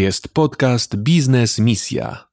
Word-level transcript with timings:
jest 0.00 0.28
podcast 0.28 0.96
Biznes 0.96 1.58
Misja. 1.58 2.28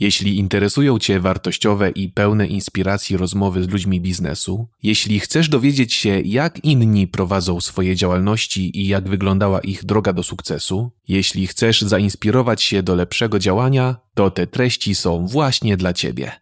Jeśli 0.00 0.38
interesują 0.38 0.98
Cię 0.98 1.20
wartościowe 1.20 1.90
i 1.90 2.08
pełne 2.08 2.46
inspiracji 2.46 3.16
rozmowy 3.16 3.64
z 3.64 3.68
ludźmi 3.68 4.00
biznesu, 4.00 4.68
jeśli 4.82 5.20
chcesz 5.20 5.48
dowiedzieć 5.48 5.94
się, 5.94 6.20
jak 6.20 6.64
inni 6.64 7.06
prowadzą 7.06 7.60
swoje 7.60 7.96
działalności 7.96 8.80
i 8.80 8.88
jak 8.88 9.08
wyglądała 9.08 9.60
ich 9.60 9.84
droga 9.84 10.12
do 10.12 10.22
sukcesu, 10.22 10.90
jeśli 11.08 11.46
chcesz 11.46 11.82
zainspirować 11.82 12.62
się 12.62 12.82
do 12.82 12.94
lepszego 12.94 13.38
działania, 13.38 13.96
to 14.14 14.30
te 14.30 14.46
treści 14.46 14.94
są 14.94 15.26
właśnie 15.26 15.76
dla 15.76 15.92
Ciebie. 15.92 16.32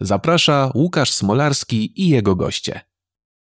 Zaprasza 0.00 0.70
Łukasz 0.74 1.12
Smolarski 1.12 2.02
i 2.02 2.08
jego 2.08 2.36
goście. 2.36 2.80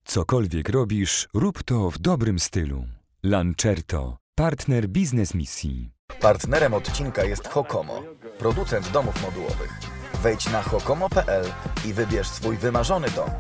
Cokolwiek 0.05 0.69
robisz, 0.69 1.29
rób 1.35 1.62
to 1.62 1.91
w 1.91 1.99
dobrym 1.99 2.39
stylu. 2.39 2.85
Lancerto, 3.23 4.17
partner 4.35 4.89
biznes 4.89 5.35
misji. 5.35 5.94
Partnerem 6.09 6.75
odcinka 6.75 7.25
jest 7.25 7.48
Hokomo, 7.48 8.02
producent 8.39 8.90
domów 8.90 9.22
modułowych. 9.22 9.71
Wejdź 10.22 10.53
na 10.53 10.62
hokomo.pl 10.62 11.45
i 11.89 11.93
wybierz 11.93 12.29
swój 12.29 12.57
wymarzony 12.57 13.07
dom. 13.17 13.31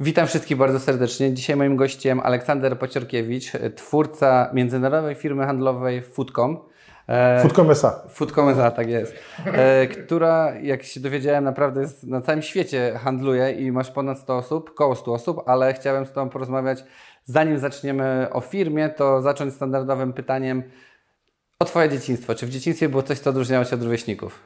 Witam 0.00 0.26
wszystkich 0.26 0.56
bardzo 0.56 0.80
serdecznie. 0.80 1.34
Dzisiaj 1.34 1.56
moim 1.56 1.76
gościem 1.76 2.20
Aleksander 2.20 2.78
Pociorkiewicz, 2.78 3.52
twórca 3.76 4.50
międzynarodowej 4.54 5.14
firmy 5.14 5.46
handlowej 5.46 6.02
Foodcom. 6.02 6.58
Foodcom 7.42 7.70
SA. 7.70 8.02
Foodcom 8.08 8.48
SA, 8.48 8.70
tak 8.70 8.88
jest. 8.88 9.14
E, 9.46 9.86
która, 9.86 10.52
jak 10.62 10.82
się 10.82 11.00
dowiedziałem, 11.00 11.44
naprawdę 11.44 11.80
jest 11.80 12.06
na 12.06 12.20
całym 12.20 12.42
świecie 12.42 12.98
handluje 12.98 13.52
i 13.52 13.72
masz 13.72 13.90
ponad 13.90 14.18
100 14.18 14.36
osób, 14.36 14.74
koło 14.74 14.94
100 14.94 15.12
osób, 15.12 15.40
ale 15.46 15.74
chciałem 15.74 16.06
z 16.06 16.12
Tobą 16.12 16.30
porozmawiać 16.30 16.84
Zanim 17.24 17.58
zaczniemy 17.58 18.26
o 18.32 18.40
firmie, 18.40 18.88
to 18.88 19.22
zacząć 19.22 19.54
standardowym 19.54 20.12
pytaniem 20.12 20.62
o 21.58 21.64
Twoje 21.64 21.88
dzieciństwo. 21.88 22.34
Czy 22.34 22.46
w 22.46 22.50
dzieciństwie 22.50 22.88
było 22.88 23.02
coś, 23.02 23.18
co 23.18 23.30
odróżniało 23.30 23.64
się 23.64 23.76
od 23.76 23.82
rówieśników? 23.82 24.40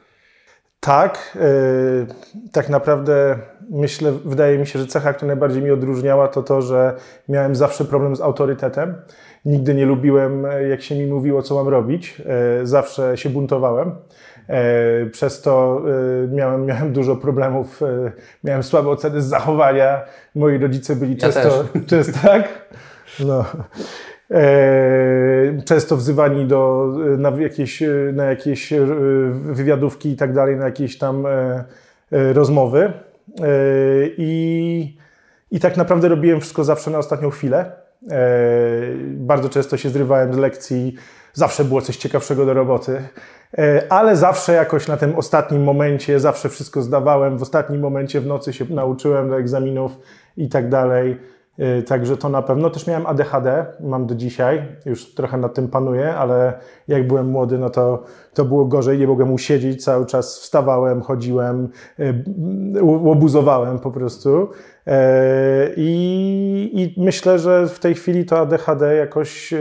Tak. 0.79 1.35
Yy, 1.35 2.51
tak 2.51 2.69
naprawdę 2.69 3.39
myślę, 3.69 4.11
wydaje 4.25 4.57
mi 4.57 4.67
się, 4.67 4.79
że 4.79 4.87
cecha, 4.87 5.13
która 5.13 5.27
najbardziej 5.27 5.63
mi 5.63 5.71
odróżniała, 5.71 6.27
to 6.27 6.43
to, 6.43 6.61
że 6.61 6.95
miałem 7.29 7.55
zawsze 7.55 7.85
problem 7.85 8.15
z 8.15 8.21
autorytetem. 8.21 8.95
Nigdy 9.45 9.73
nie 9.73 9.85
lubiłem, 9.85 10.47
jak 10.69 10.81
się 10.81 10.95
mi 10.95 11.05
mówiło, 11.05 11.41
co 11.41 11.55
mam 11.55 11.67
robić. 11.67 12.19
Yy, 12.19 12.67
zawsze 12.67 13.17
się 13.17 13.29
buntowałem. 13.29 13.95
E, 14.49 15.05
przez 15.05 15.41
to 15.41 15.81
e, 16.23 16.27
miałem, 16.27 16.65
miałem 16.65 16.93
dużo 16.93 17.15
problemów, 17.15 17.81
e, 17.83 18.11
miałem 18.43 18.63
słabe 18.63 18.89
oceny 18.89 19.21
z 19.21 19.25
zachowania. 19.25 20.01
Moi 20.35 20.57
rodzice 20.57 20.95
byli 20.95 21.11
ja 21.11 21.17
często, 21.17 21.65
często 21.87 22.19
tak? 22.27 22.67
No. 23.19 23.45
Często 25.65 25.97
wzywani 25.97 26.45
do, 26.45 26.93
na, 27.17 27.29
jakieś, 27.29 27.83
na 28.13 28.25
jakieś 28.25 28.73
wywiadówki 29.31 30.09
i 30.09 30.15
tak 30.15 30.33
dalej, 30.33 30.55
na 30.55 30.65
jakieś 30.65 30.97
tam 30.97 31.27
rozmowy. 32.11 32.93
I, 34.17 34.97
I 35.51 35.59
tak 35.59 35.77
naprawdę 35.77 36.07
robiłem 36.07 36.39
wszystko 36.39 36.63
zawsze 36.63 36.91
na 36.91 36.97
ostatnią 36.97 37.29
chwilę. 37.29 37.71
Bardzo 39.07 39.49
często 39.49 39.77
się 39.77 39.89
zrywałem 39.89 40.33
z 40.33 40.37
lekcji, 40.37 40.95
zawsze 41.33 41.65
było 41.65 41.81
coś 41.81 41.97
ciekawszego 41.97 42.45
do 42.45 42.53
roboty. 42.53 43.01
E, 43.57 43.83
ale 43.89 44.15
zawsze 44.15 44.53
jakoś 44.53 44.87
na 44.87 44.97
tym 44.97 45.15
ostatnim 45.15 45.63
momencie, 45.63 46.19
zawsze 46.19 46.49
wszystko 46.49 46.81
zdawałem, 46.81 47.37
w 47.37 47.41
ostatnim 47.41 47.81
momencie 47.81 48.21
w 48.21 48.27
nocy 48.27 48.53
się 48.53 48.65
nauczyłem 48.65 49.29
do 49.29 49.39
egzaminów 49.39 49.91
i 50.37 50.49
tak 50.49 50.69
dalej. 50.69 51.17
E, 51.59 51.81
także 51.81 52.17
to 52.17 52.29
na 52.29 52.41
pewno. 52.41 52.69
Też 52.69 52.87
miałem 52.87 53.05
ADHD, 53.05 53.65
mam 53.79 54.05
do 54.05 54.15
dzisiaj, 54.15 54.65
już 54.85 55.13
trochę 55.13 55.37
nad 55.37 55.53
tym 55.53 55.67
panuję, 55.67 56.15
ale 56.15 56.53
jak 56.87 57.07
byłem 57.07 57.27
młody, 57.27 57.57
no 57.57 57.69
to, 57.69 58.03
to 58.33 58.45
było 58.45 58.65
gorzej, 58.65 58.99
nie 58.99 59.07
mogłem 59.07 59.33
usiedzieć, 59.33 59.83
cały 59.83 60.05
czas 60.05 60.39
wstawałem, 60.39 61.01
chodziłem, 61.01 61.69
e, 61.99 62.13
łobuzowałem 62.83 63.79
po 63.79 63.91
prostu. 63.91 64.49
I, 65.77 66.93
I, 66.97 67.01
myślę, 67.01 67.39
że 67.39 67.67
w 67.67 67.79
tej 67.79 67.95
chwili 67.95 68.25
to 68.25 68.39
ADHD 68.39 68.95
jakoś 68.95 69.53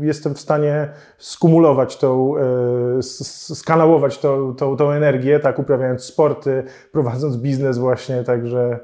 jestem 0.00 0.34
w 0.34 0.40
stanie 0.40 0.88
skumulować 1.18 1.96
tą, 1.96 2.34
skanałować 3.54 4.18
tą, 4.18 4.54
tą, 4.54 4.76
tą 4.76 4.90
energię, 4.90 5.40
tak, 5.40 5.58
uprawiając 5.58 6.04
sporty, 6.04 6.62
prowadząc 6.92 7.36
biznes 7.36 7.78
właśnie, 7.78 8.24
także 8.24 8.80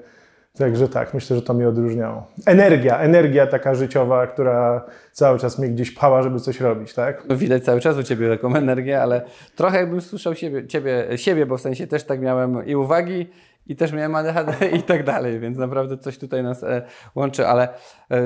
Także 0.60 0.88
tak, 0.88 1.14
myślę, 1.14 1.36
że 1.36 1.42
to 1.42 1.54
mnie 1.54 1.68
odróżniało. 1.68 2.26
Energia, 2.46 2.98
energia 2.98 3.46
taka 3.46 3.74
życiowa, 3.74 4.26
która 4.26 4.84
cały 5.12 5.38
czas 5.38 5.58
mnie 5.58 5.68
gdzieś 5.68 5.90
pała, 5.90 6.22
żeby 6.22 6.40
coś 6.40 6.60
robić, 6.60 6.94
tak? 6.94 7.36
Widać 7.36 7.64
cały 7.64 7.80
czas 7.80 7.96
u 7.96 8.02
Ciebie 8.02 8.28
taką 8.28 8.54
energię, 8.54 9.02
ale 9.02 9.22
trochę 9.56 9.78
jakbym 9.78 10.00
słyszał 10.00 10.34
siebie, 10.34 10.66
ciebie, 10.66 11.08
siebie, 11.16 11.46
bo 11.46 11.56
w 11.56 11.60
sensie 11.60 11.86
też 11.86 12.04
tak 12.04 12.20
miałem 12.20 12.66
i 12.66 12.76
uwagi, 12.76 13.26
i 13.66 13.76
też 13.76 13.92
miałem 13.92 14.14
ADHD 14.14 14.66
i 14.78 14.82
tak 14.82 15.04
dalej, 15.04 15.40
więc 15.40 15.58
naprawdę 15.58 15.98
coś 15.98 16.18
tutaj 16.18 16.42
nas 16.42 16.62
e, 16.62 16.82
łączy, 17.14 17.46
ale 17.46 17.68
e, 18.10 18.18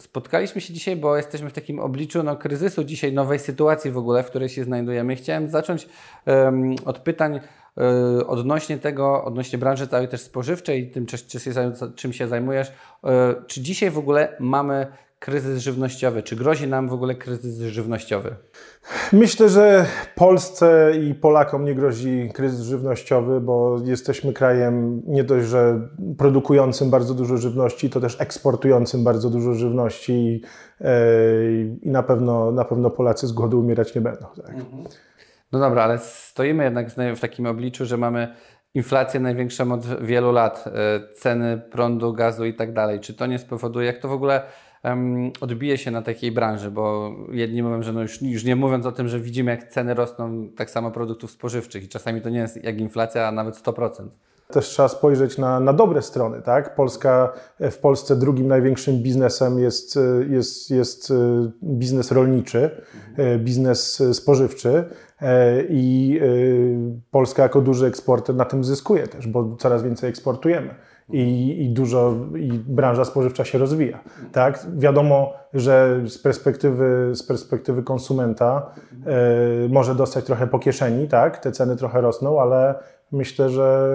spotkaliśmy 0.00 0.60
się 0.60 0.74
dzisiaj, 0.74 0.96
bo 0.96 1.16
jesteśmy 1.16 1.50
w 1.50 1.52
takim 1.52 1.80
obliczu 1.80 2.22
no, 2.22 2.36
kryzysu 2.36 2.84
dzisiaj, 2.84 3.12
nowej 3.12 3.38
sytuacji 3.38 3.90
w 3.90 3.98
ogóle, 3.98 4.22
w 4.22 4.26
której 4.26 4.48
się 4.48 4.64
znajdujemy. 4.64 5.16
Chciałem 5.16 5.48
zacząć 5.48 5.88
od 6.84 6.98
pytań 6.98 7.40
odnośnie 8.26 8.78
tego, 8.78 9.24
odnośnie 9.24 9.58
branży 9.58 9.86
całej 9.86 10.08
też 10.08 10.20
spożywczej, 10.20 10.90
tym 10.90 11.06
czym 11.96 12.12
się 12.12 12.28
zajmujesz, 12.28 12.72
e, 13.04 13.34
czy 13.46 13.60
dzisiaj 13.60 13.90
w 13.90 13.98
ogóle 13.98 14.36
mamy 14.40 14.86
kryzys 15.18 15.58
żywnościowy? 15.58 16.22
Czy 16.22 16.36
grozi 16.36 16.68
nam 16.68 16.88
w 16.88 16.92
ogóle 16.92 17.14
kryzys 17.14 17.58
żywnościowy? 17.58 18.36
Myślę, 19.12 19.48
że 19.48 19.86
Polsce 20.14 20.92
i 21.02 21.14
Polakom 21.14 21.64
nie 21.64 21.74
grozi 21.74 22.30
kryzys 22.34 22.60
żywnościowy, 22.60 23.40
bo 23.40 23.78
jesteśmy 23.84 24.32
krajem 24.32 25.02
nie 25.06 25.24
dość, 25.24 25.46
że 25.46 25.88
produkującym 26.18 26.90
bardzo 26.90 27.14
dużo 27.14 27.36
żywności, 27.36 27.90
to 27.90 28.00
też 28.00 28.20
eksportującym 28.20 29.04
bardzo 29.04 29.30
dużo 29.30 29.54
żywności 29.54 30.12
i, 30.12 30.42
e, 30.80 30.92
i 31.82 31.90
na, 31.90 32.02
pewno, 32.02 32.52
na 32.52 32.64
pewno 32.64 32.90
Polacy 32.90 33.26
z 33.26 33.32
głodu 33.32 33.60
umierać 33.60 33.94
nie 33.94 34.00
będą. 34.00 34.26
Tak? 34.46 34.54
Mhm. 34.54 34.84
No 35.52 35.58
dobra, 35.58 35.82
ale 35.82 35.98
stoimy 35.98 36.64
jednak 36.64 36.90
w 37.16 37.20
takim 37.20 37.46
obliczu, 37.46 37.86
że 37.86 37.96
mamy 37.96 38.34
inflację 38.74 39.20
największą 39.20 39.72
od 39.72 40.04
wielu 40.04 40.32
lat, 40.32 40.64
e, 40.66 40.72
ceny 41.14 41.58
prądu, 41.58 42.12
gazu 42.12 42.44
i 42.44 42.54
tak 42.54 42.72
dalej. 42.72 43.00
Czy 43.00 43.14
to 43.14 43.26
nie 43.26 43.38
spowoduje, 43.38 43.86
jak 43.86 43.98
to 43.98 44.08
w 44.08 44.12
ogóle 44.12 44.42
odbije 45.40 45.78
się 45.78 45.90
na 45.90 46.02
takiej 46.02 46.32
branży? 46.32 46.70
Bo 46.70 47.14
jedni 47.30 47.62
mówią, 47.62 47.82
że 47.82 47.92
no 47.92 48.02
już, 48.02 48.22
już 48.22 48.44
nie 48.44 48.56
mówiąc 48.56 48.86
o 48.86 48.92
tym, 48.92 49.08
że 49.08 49.20
widzimy 49.20 49.50
jak 49.50 49.68
ceny 49.68 49.94
rosną 49.94 50.48
tak 50.56 50.70
samo 50.70 50.90
produktów 50.90 51.30
spożywczych 51.30 51.84
i 51.84 51.88
czasami 51.88 52.20
to 52.20 52.30
nie 52.30 52.38
jest 52.38 52.64
jak 52.64 52.80
inflacja, 52.80 53.28
a 53.28 53.32
nawet 53.32 53.54
100%. 53.54 54.08
Też 54.50 54.66
trzeba 54.66 54.88
spojrzeć 54.88 55.38
na, 55.38 55.60
na 55.60 55.72
dobre 55.72 56.02
strony. 56.02 56.42
Tak? 56.42 56.74
Polska, 56.74 57.32
w 57.60 57.78
Polsce 57.78 58.16
drugim 58.16 58.48
największym 58.48 59.02
biznesem 59.02 59.58
jest, 59.58 59.98
jest, 60.28 60.70
jest 60.70 61.10
e, 61.10 61.14
biznes 61.62 62.12
rolniczy, 62.12 62.70
e, 63.16 63.38
biznes 63.38 64.02
spożywczy. 64.12 64.84
E, 65.22 65.62
i 65.68 66.20
Polska 67.10 67.42
jako 67.42 67.60
duży 67.60 67.86
eksporter 67.86 68.34
na 68.36 68.44
tym 68.44 68.64
zyskuje 68.64 69.08
też, 69.08 69.26
bo 69.26 69.56
coraz 69.56 69.82
więcej 69.82 70.10
eksportujemy. 70.10 70.74
I, 71.12 71.56
i, 71.64 71.70
dużo, 71.70 72.14
i 72.38 72.52
branża 72.52 73.04
spożywcza 73.04 73.44
się 73.44 73.58
rozwija. 73.58 74.00
Tak? 74.32 74.66
Wiadomo, 74.76 75.32
że 75.54 76.00
z 76.06 76.18
perspektywy, 76.18 77.10
z 77.14 77.22
perspektywy 77.22 77.82
konsumenta 77.82 78.70
y, 79.64 79.68
może 79.68 79.94
dostać 79.94 80.24
trochę 80.24 80.46
po 80.46 80.58
kieszeni, 80.58 81.08
tak? 81.08 81.38
te 81.38 81.52
ceny 81.52 81.76
trochę 81.76 82.00
rosną, 82.00 82.40
ale 82.40 82.74
myślę, 83.12 83.50
że 83.50 83.90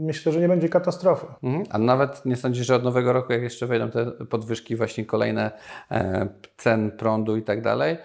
myślę, 0.00 0.32
że 0.32 0.40
nie 0.40 0.48
będzie 0.48 0.68
katastrofy. 0.68 1.26
Mhm. 1.42 1.64
A 1.70 1.78
nawet 1.78 2.26
nie 2.26 2.36
sądzisz, 2.36 2.66
że 2.66 2.76
od 2.76 2.84
nowego 2.84 3.12
roku, 3.12 3.32
jak 3.32 3.42
jeszcze 3.42 3.66
wejdą 3.66 3.90
te 3.90 4.06
podwyżki, 4.10 4.76
właśnie 4.76 5.06
kolejne 5.06 5.50
e, 5.90 6.28
cen 6.56 6.90
prądu 6.90 7.36
i 7.36 7.42
tak 7.42 7.62
dalej, 7.62 7.96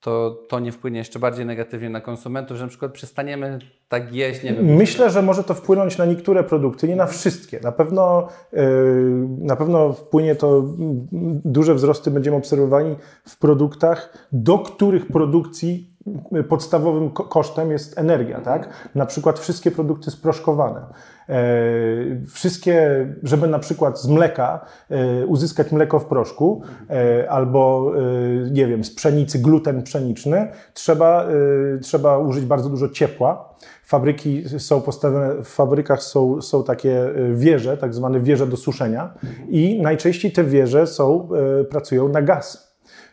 to 0.00 0.44
to 0.48 0.60
nie 0.60 0.72
wpłynie 0.72 0.98
jeszcze 0.98 1.18
bardziej 1.18 1.46
negatywnie 1.46 1.90
na 1.90 2.00
konsumentów, 2.00 2.56
że 2.56 2.64
na 2.64 2.68
przykład 2.68 2.92
przestaniemy 2.92 3.58
tak 3.88 4.14
jeść? 4.14 4.42
Nie 4.42 4.54
wiem, 4.54 4.64
Myślę, 4.64 5.10
że 5.10 5.22
może 5.22 5.44
to 5.44 5.54
wpłynąć 5.54 5.98
na 5.98 6.04
niektóre 6.04 6.44
produkty, 6.44 6.88
nie 6.88 6.96
na 6.96 7.06
wszystkie. 7.06 7.60
Na 7.62 7.72
pewno, 7.72 8.28
yy, 8.52 8.62
na 9.38 9.56
pewno 9.56 9.92
wpłynie 9.92 10.34
to, 10.34 10.64
duże 11.44 11.74
wzrosty 11.74 12.10
będziemy 12.10 12.36
obserwowali 12.36 12.96
w 13.24 13.38
produktach, 13.38 14.28
do 14.32 14.58
których 14.58 15.06
produkcji 15.06 15.87
podstawowym 16.48 17.10
kosztem 17.10 17.70
jest 17.70 17.98
energia, 17.98 18.40
tak? 18.40 18.68
Na 18.94 19.06
przykład 19.06 19.38
wszystkie 19.38 19.70
produkty 19.70 20.10
sproszkowane. 20.10 20.80
E, 21.28 21.34
wszystkie, 22.26 23.06
żeby 23.22 23.48
na 23.48 23.58
przykład 23.58 24.00
z 24.00 24.08
mleka 24.08 24.66
e, 24.90 25.26
uzyskać 25.26 25.72
mleko 25.72 25.98
w 25.98 26.04
proszku 26.04 26.62
e, 26.90 27.30
albo, 27.30 27.92
nie 28.50 28.66
wiem, 28.66 28.84
z 28.84 28.94
pszenicy 28.94 29.38
gluten 29.38 29.82
pszeniczny, 29.82 30.48
trzeba, 30.74 31.26
trzeba 31.82 32.18
użyć 32.18 32.44
bardzo 32.44 32.68
dużo 32.68 32.88
ciepła. 32.88 33.54
Fabryki 33.84 34.44
są 34.58 34.80
postawione, 34.80 35.42
w 35.42 35.48
fabrykach 35.48 36.02
są, 36.02 36.42
są 36.42 36.64
takie 36.64 37.10
wieże, 37.32 37.76
tak 37.76 37.94
zwane 37.94 38.20
wieże 38.20 38.46
do 38.46 38.56
suszenia 38.56 39.14
i 39.48 39.82
najczęściej 39.82 40.32
te 40.32 40.44
wieże 40.44 40.86
są, 40.86 41.28
pracują 41.70 42.08
na 42.08 42.22
gaz. 42.22 42.67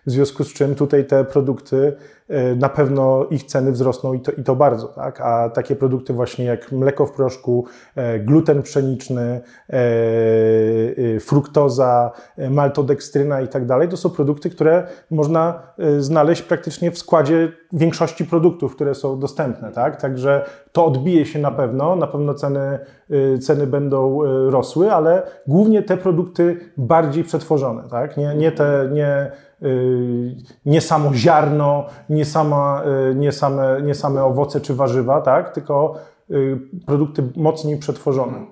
W 0.05 0.11
związku 0.11 0.43
z 0.43 0.53
czym 0.53 0.75
tutaj 0.75 1.05
te 1.05 1.25
produkty 1.25 1.95
e, 2.27 2.55
na 2.55 2.69
pewno 2.69 3.25
ich 3.29 3.43
ceny 3.43 3.71
wzrosną 3.71 4.13
i 4.13 4.19
to, 4.19 4.31
i 4.31 4.43
to 4.43 4.55
bardzo, 4.55 4.87
tak? 4.87 5.21
A 5.21 5.49
takie 5.49 5.75
produkty 5.75 6.13
właśnie 6.13 6.45
jak 6.45 6.71
mleko 6.71 7.05
w 7.05 7.11
proszku, 7.11 7.65
e, 7.95 8.19
gluten 8.19 8.61
pszeniczny, 8.61 9.41
fruktoza, 11.19 12.11
maltodekstryna 12.49 13.41
i 13.41 13.47
tak 13.47 13.65
dalej, 13.65 13.89
to 13.89 13.97
są 13.97 14.09
produkty, 14.09 14.49
które 14.49 14.87
można 15.11 15.61
znaleźć 15.99 16.41
praktycznie 16.41 16.91
w 16.91 16.97
składzie 16.97 17.51
większości 17.73 18.25
produktów, 18.25 18.75
które 18.75 18.95
są 18.95 19.19
dostępne, 19.19 19.71
tak? 19.71 20.01
Także 20.01 20.45
to 20.71 20.85
odbije 20.85 21.25
się 21.25 21.39
na 21.39 21.51
pewno, 21.51 21.95
na 21.95 22.07
pewno 22.07 22.33
ceny, 22.33 22.79
ceny 23.41 23.67
będą 23.67 24.19
rosły, 24.49 24.91
ale 24.91 25.23
głównie 25.47 25.83
te 25.83 25.97
produkty 25.97 26.57
bardziej 26.77 27.23
przetworzone, 27.23 27.83
tak? 27.89 28.17
Nie, 28.17 28.35
nie 28.35 28.51
te, 28.51 28.89
nie, 28.93 29.31
nie 30.65 30.81
samo 30.81 31.13
ziarno, 31.13 31.85
nie, 32.09 32.25
sama, 32.25 32.83
y, 33.11 33.15
nie, 33.15 33.31
same, 33.31 33.81
nie 33.81 33.95
same 33.95 34.23
owoce 34.23 34.61
czy 34.61 34.73
warzywa, 34.73 35.21
tak? 35.21 35.53
Tylko 35.53 35.95
y, 36.31 36.59
produkty 36.85 37.23
mocniej 37.35 37.77
przetworzone. 37.77 38.45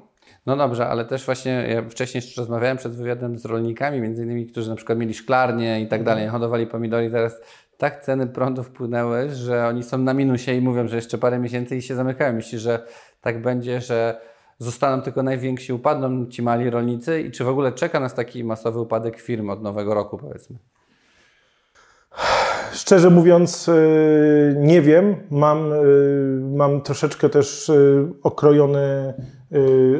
No 0.45 0.57
dobrze, 0.57 0.87
ale 0.87 1.05
też 1.05 1.25
właśnie 1.25 1.67
ja 1.69 1.89
wcześniej 1.89 2.23
rozmawiałem 2.37 2.77
przed 2.77 2.95
wywiadem 2.95 3.37
z 3.37 3.45
rolnikami, 3.45 4.01
między 4.01 4.23
innymi, 4.23 4.45
którzy 4.45 4.69
na 4.69 4.75
przykład 4.75 4.97
mieli 4.97 5.13
szklarnie 5.13 5.81
i 5.81 5.87
tak 5.87 6.03
dalej, 6.03 6.27
hodowali 6.27 6.67
pomidory 6.67 7.11
teraz 7.11 7.41
tak 7.77 8.03
ceny 8.03 8.27
prądu 8.27 8.63
wpłynęły, 8.63 9.29
że 9.29 9.67
oni 9.67 9.83
są 9.83 9.97
na 9.97 10.13
minusie 10.13 10.51
i 10.51 10.61
mówią, 10.61 10.87
że 10.87 10.95
jeszcze 10.95 11.17
parę 11.17 11.39
miesięcy 11.39 11.75
i 11.77 11.81
się 11.81 11.95
zamykają. 11.95 12.33
Myślisz, 12.33 12.61
że 12.61 12.85
tak 13.21 13.41
będzie, 13.41 13.81
że 13.81 14.21
zostaną 14.57 15.01
tylko 15.01 15.23
najwięksi, 15.23 15.73
upadną 15.73 16.25
ci 16.25 16.41
mali 16.41 16.69
rolnicy 16.69 17.21
i 17.21 17.31
czy 17.31 17.43
w 17.43 17.47
ogóle 17.47 17.71
czeka 17.71 17.99
nas 17.99 18.13
taki 18.13 18.43
masowy 18.43 18.79
upadek 18.79 19.19
firm 19.19 19.49
od 19.49 19.63
nowego 19.63 19.93
roku 19.93 20.17
powiedzmy? 20.17 20.57
Szczerze 22.93 23.09
mówiąc, 23.09 23.67
y, 23.67 24.55
nie 24.59 24.81
wiem. 24.81 25.15
Mam, 25.31 25.73
y, 25.73 26.41
mam 26.55 26.81
troszeczkę 26.81 27.29
też 27.29 27.69
y, 27.69 28.07
okrojony 28.23 29.13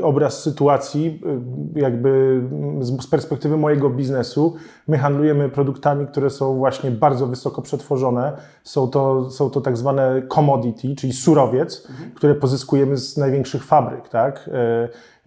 obraz 0.04 0.44
sytuacji, 0.44 1.22
jakby 1.76 2.42
z 2.80 3.08
perspektywy 3.08 3.58
mojego 3.58 3.90
biznesu. 3.90 4.56
My 4.88 4.98
handlujemy 4.98 5.50
produktami, 5.50 6.08
które 6.08 6.30
są 6.30 6.58
właśnie 6.58 6.92
bardzo 6.92 7.28
wysoko 7.28 7.62
przetworzone. 7.62 8.38
Są 8.64 8.88
to, 8.88 9.32
są 9.32 9.50
to 9.50 9.62
tak 9.62 9.78
zwane 9.78 10.22
commodity, 10.28 10.96
czyli 10.96 11.14
surowiec, 11.14 11.88
mhm. 11.90 12.12
które 12.12 12.36
pozyskujemy 12.36 12.98
z 12.98 13.18
największych 13.18 13.64
fabryk, 13.64 14.10
tak? 14.10 14.50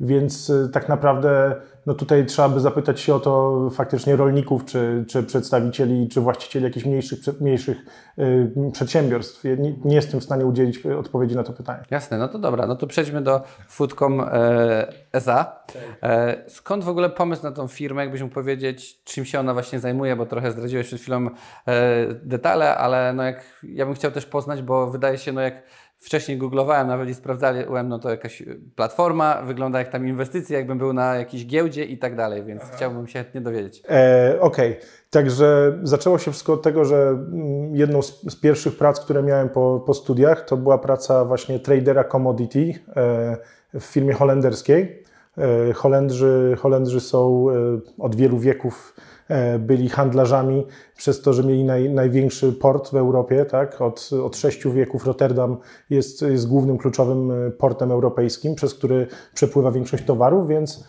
Więc 0.01 0.53
tak 0.73 0.89
naprawdę 0.89 1.55
no 1.87 1.95
tutaj 1.95 2.27
trzeba 2.27 2.49
by 2.49 2.61
zapytać 2.61 3.01
się 3.01 3.15
o 3.15 3.21
to 3.21 3.71
faktycznie 3.71 4.17
rolników, 4.17 4.65
czy, 4.65 5.05
czy 5.09 5.23
przedstawicieli, 5.23 6.09
czy 6.09 6.21
właścicieli 6.21 6.65
jakichś 6.65 6.87
mniejszych, 6.87 7.19
mniejszych 7.41 7.79
y, 8.19 8.73
przedsiębiorstw. 8.73 9.45
Nie, 9.45 9.75
nie, 9.85 9.95
jestem 9.95 10.21
w 10.21 10.25
stanie 10.25 10.47
udzielić 10.47 10.87
odpowiedzi 10.87 11.37
na 11.37 11.45
to 11.45 11.53
pytanie. 11.53 11.83
Jasne, 11.91 12.19
no 12.19 12.29
to 12.29 12.39
dobra, 12.39 12.67
no 12.67 12.77
to 12.77 12.87
przejdźmy 12.87 13.23
do 13.23 13.43
Foodcom 13.69 14.21
e, 14.21 14.27
SA. 15.13 15.65
E, 16.03 16.45
skąd 16.49 16.85
w 16.85 16.89
ogóle 16.89 17.11
pomysł 17.11 17.43
na 17.43 17.53
tą 17.53 17.69
firmę, 17.69 18.03
jakbyś 18.03 18.23
mógł 18.23 18.35
powiedzieć, 18.35 19.05
czym 19.05 19.25
się 19.25 19.41
ona 19.41 19.53
właśnie 19.53 19.81
zajmuje, 19.81 20.17
bo 20.17 20.27
trochę 20.27 20.53
zdradziłeś 20.53 20.87
przed 20.87 21.01
chwilą 21.01 21.27
e, 21.27 22.07
detale, 22.23 22.77
ale 22.77 23.13
no 23.13 23.23
jak, 23.23 23.45
ja 23.63 23.87
bym 23.87 23.95
chciał 23.95 24.11
też 24.11 24.27
poznać, 24.27 24.63
bo 24.63 24.91
wydaje 24.91 25.19
się, 25.19 25.33
no 25.33 25.41
jak 25.41 25.63
Wcześniej 25.99 26.39
googlowałem 26.39 26.87
nawet 26.87 27.09
i 27.09 27.15
sprawdzałem, 27.15 27.89
no 27.89 27.99
to 27.99 28.11
jakaś 28.11 28.43
platforma, 28.77 29.43
wygląda 29.43 29.79
jak 29.79 29.89
tam 29.89 30.09
inwestycje, 30.09 30.57
jakbym 30.57 30.79
był 30.79 30.93
na 30.93 31.15
jakiejś 31.15 31.47
giełdzie 31.47 31.85
i 31.85 31.99
tak 31.99 32.17
dalej, 32.17 32.45
więc 32.45 32.63
Aha. 32.63 32.73
chciałbym 32.77 33.07
się 33.07 33.19
chętnie 33.19 33.41
dowiedzieć. 33.41 33.83
E, 33.89 34.37
Okej, 34.41 34.71
okay. 34.73 34.87
także 35.11 35.79
zaczęło 35.83 36.19
się 36.19 36.31
wszystko 36.31 36.53
od 36.53 36.63
tego, 36.63 36.85
że 36.85 37.09
mm, 37.09 37.77
jedną 37.77 38.03
z, 38.03 38.23
z, 38.23 38.37
pierwszych 38.37 38.77
prac, 38.77 39.01
które 39.01 39.23
miałem 39.23 39.49
po, 39.49 39.83
po 39.87 39.95
studiach, 39.95 40.45
to 40.45 40.57
była 40.57 40.79
praca 40.79 41.25
właśnie 41.25 41.61
tradera 41.61 42.05
commodity 42.05 42.75
e, 42.97 43.37
w 43.81 43.85
firmie 43.85 44.13
holenderskiej. 44.13 45.03
E, 45.39 45.73
Holendrzy, 45.73 46.57
Holendrzy 46.59 47.01
są 47.01 47.47
e, 47.51 47.55
od 47.99 48.17
wielu 48.17 48.39
wieków 48.39 48.95
byli 49.59 49.89
handlarzami 49.89 50.67
przez 50.97 51.23
to, 51.23 51.33
że 51.33 51.45
mieli 51.45 51.65
naj, 51.65 51.91
największy 51.91 52.53
port 52.53 52.91
w 52.91 52.97
Europie. 52.97 53.45
Tak? 53.45 53.81
Od, 53.83 54.11
od 54.25 54.37
sześciu 54.37 54.73
wieków 54.73 55.07
Rotterdam 55.07 55.57
jest, 55.91 56.23
jest 56.23 56.49
głównym 56.49 56.79
kluczowym 56.79 57.31
e, 57.31 57.51
portem 57.51 57.93
europejskim, 57.93 58.55
przez 58.55 58.75
który 58.75 59.07
przepływa 59.35 59.73
większość 59.73 60.05
towarów, 60.05 60.49
więc 60.49 60.85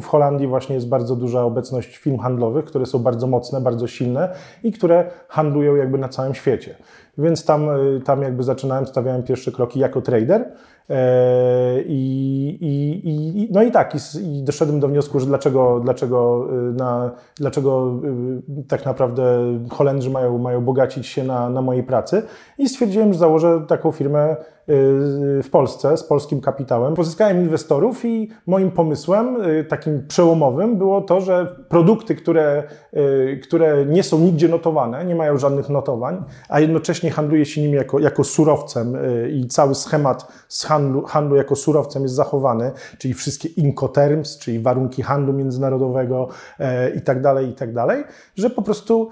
w, 0.00 0.06
Holandii 0.06 0.46
właśnie 0.46 0.74
jest 0.74 0.88
bardzo 0.88 1.16
duża 1.16 1.42
obecność 1.42 1.96
firm 1.96 2.18
handlowych, 2.18 2.64
które 2.64 2.86
są 2.86 2.98
bardzo 2.98 3.26
mocne, 3.26 3.60
bardzo 3.60 3.86
silne 3.86 4.34
i 4.62 4.72
które 4.72 5.10
handlują 5.28 5.74
jakby 5.74 5.98
na 5.98 6.08
całym 6.08 6.34
świecie. 6.34 6.76
Więc 7.18 7.44
tam, 7.44 7.70
e, 7.70 8.00
tam 8.04 8.22
jakby 8.22 8.42
zaczynałem, 8.42 8.86
stawiałem 8.86 9.22
pierwsze 9.22 9.52
kroki 9.52 9.80
jako 9.80 10.02
trader. 10.02 10.52
E, 10.90 11.82
I, 11.82 12.58
i, 12.60 13.00
i, 13.08 13.48
no 13.52 13.62
i 13.62 13.70
tak, 13.70 13.94
i, 14.22 14.42
doszedłem 14.42 14.80
do 14.80 14.88
wniosku, 14.88 15.20
że 15.20 15.26
dlaczego, 15.26 15.80
dlaczego, 15.80 16.48
y, 16.70 16.72
na, 16.72 17.10
dlaczego 17.36 18.00
y, 18.58 18.64
tak 18.68 18.84
naprawdę 18.84 19.22
Holendrzy 19.70 20.10
mają, 20.10 20.38
mają 20.38 20.64
bogacić 20.64 21.06
się 21.06 21.24
na, 21.24 21.50
na 21.50 21.62
mojej 21.62 21.82
pracy 21.82 22.22
i 22.58 22.68
stwierdziłem, 22.68 23.12
że 23.12 23.18
założę 23.18 23.64
taką 23.68 23.92
firmę 23.92 24.36
Y, 24.63 24.63
w 24.66 25.48
Polsce 25.50 25.96
z 25.96 26.04
polskim 26.04 26.40
kapitałem. 26.40 26.94
Pozyskałem 26.94 27.40
inwestorów 27.40 28.04
i 28.04 28.30
moim 28.46 28.70
pomysłem 28.70 29.42
y, 29.42 29.64
takim 29.64 30.06
przełomowym 30.08 30.78
było 30.78 31.00
to, 31.00 31.20
że 31.20 31.56
produkty, 31.68 32.14
które, 32.14 32.62
y, 32.96 33.40
które 33.42 33.86
nie 33.86 34.02
są 34.02 34.18
nigdzie 34.18 34.48
notowane, 34.48 35.04
nie 35.04 35.14
mają 35.14 35.38
żadnych 35.38 35.68
notowań, 35.68 36.24
a 36.48 36.60
jednocześnie 36.60 37.10
handluje 37.10 37.46
się 37.46 37.62
nimi 37.62 37.74
jako, 37.74 37.98
jako 37.98 38.24
surowcem 38.24 38.96
i 39.30 39.46
cały 39.46 39.74
schemat 39.74 40.32
z 40.48 40.64
handlu, 40.64 41.02
handlu 41.02 41.36
jako 41.36 41.56
surowcem 41.56 42.02
jest 42.02 42.14
zachowany, 42.14 42.72
czyli 42.98 43.14
wszystkie 43.14 43.48
incoterms, 43.48 44.38
czyli 44.38 44.60
warunki 44.60 45.02
handlu 45.02 45.32
międzynarodowego 45.32 46.28
i 46.96 47.00
tak 47.00 47.22
dalej, 47.22 47.48
i 47.48 47.52
tak 47.52 47.72
dalej, 47.72 48.04
że 48.36 48.50
po 48.50 48.62
prostu 48.62 49.08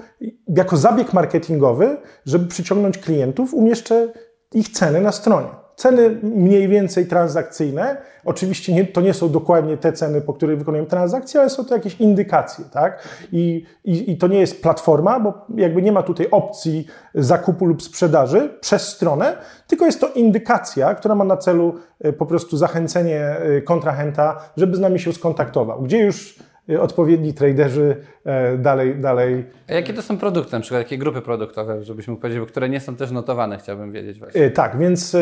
jako 0.48 0.76
zabieg 0.76 1.12
marketingowy, 1.12 1.96
żeby 2.26 2.46
przyciągnąć 2.46 2.98
klientów, 2.98 3.54
umieszczę 3.54 4.12
ich 4.54 4.68
ceny 4.68 5.00
na 5.00 5.12
stronie. 5.12 5.48
Ceny 5.76 6.10
mniej 6.22 6.68
więcej 6.68 7.06
transakcyjne, 7.06 7.96
oczywiście 8.24 8.74
nie, 8.74 8.84
to 8.84 9.00
nie 9.00 9.14
są 9.14 9.28
dokładnie 9.28 9.76
te 9.76 9.92
ceny, 9.92 10.20
po 10.20 10.32
których 10.32 10.58
wykonujemy 10.58 10.88
transakcje, 10.88 11.40
ale 11.40 11.50
są 11.50 11.64
to 11.64 11.74
jakieś 11.74 12.00
indykacje, 12.00 12.64
tak? 12.72 13.08
I, 13.32 13.64
i, 13.84 14.10
I 14.10 14.18
to 14.18 14.26
nie 14.26 14.40
jest 14.40 14.62
platforma, 14.62 15.20
bo 15.20 15.46
jakby 15.56 15.82
nie 15.82 15.92
ma 15.92 16.02
tutaj 16.02 16.28
opcji 16.30 16.86
zakupu 17.14 17.64
lub 17.64 17.82
sprzedaży 17.82 18.58
przez 18.60 18.88
stronę, 18.88 19.36
tylko 19.66 19.84
jest 19.86 20.00
to 20.00 20.08
indykacja, 20.08 20.94
która 20.94 21.14
ma 21.14 21.24
na 21.24 21.36
celu 21.36 21.74
e, 22.00 22.12
po 22.12 22.26
prostu 22.26 22.56
zachęcenie 22.56 23.20
e, 23.20 23.62
kontrahenta, 23.62 24.40
żeby 24.56 24.76
z 24.76 24.80
nami 24.80 25.00
się 25.00 25.12
skontaktował. 25.12 25.82
Gdzie 25.82 25.98
już 25.98 26.38
odpowiedni 26.80 27.34
traderzy 27.34 27.96
e, 28.24 28.58
dalej, 28.58 28.96
dalej. 28.96 29.44
A 29.68 29.72
jakie 29.72 29.92
to 29.92 30.02
są 30.02 30.18
produkty, 30.18 30.52
na 30.52 30.60
przykład 30.60 30.82
jakie 30.82 30.98
grupy 30.98 31.20
produktowe, 31.20 31.84
żebyś 31.84 32.08
mógł 32.08 32.20
powiedzieć, 32.20 32.48
które 32.48 32.68
nie 32.68 32.80
są 32.80 32.96
też 32.96 33.10
notowane, 33.10 33.58
chciałbym 33.58 33.92
wiedzieć 33.92 34.18
właśnie. 34.18 34.44
E, 34.44 34.50
tak, 34.50 34.78
więc, 34.78 35.14
e, 35.14 35.18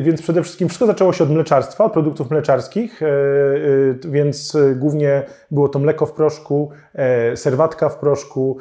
więc 0.00 0.22
przede 0.22 0.42
wszystkim 0.42 0.68
wszystko 0.68 0.86
zaczęło 0.86 1.12
się 1.12 1.24
od 1.24 1.30
mleczarstwa, 1.30 1.84
od 1.84 1.92
produktów 1.92 2.30
mleczarskich, 2.30 3.00
więc 4.08 4.56
głównie 4.76 5.22
było 5.50 5.68
to 5.68 5.78
mleko 5.78 6.06
w 6.06 6.12
proszku, 6.12 6.70
serwatka 7.34 7.88
w 7.88 7.98
proszku, 7.98 8.58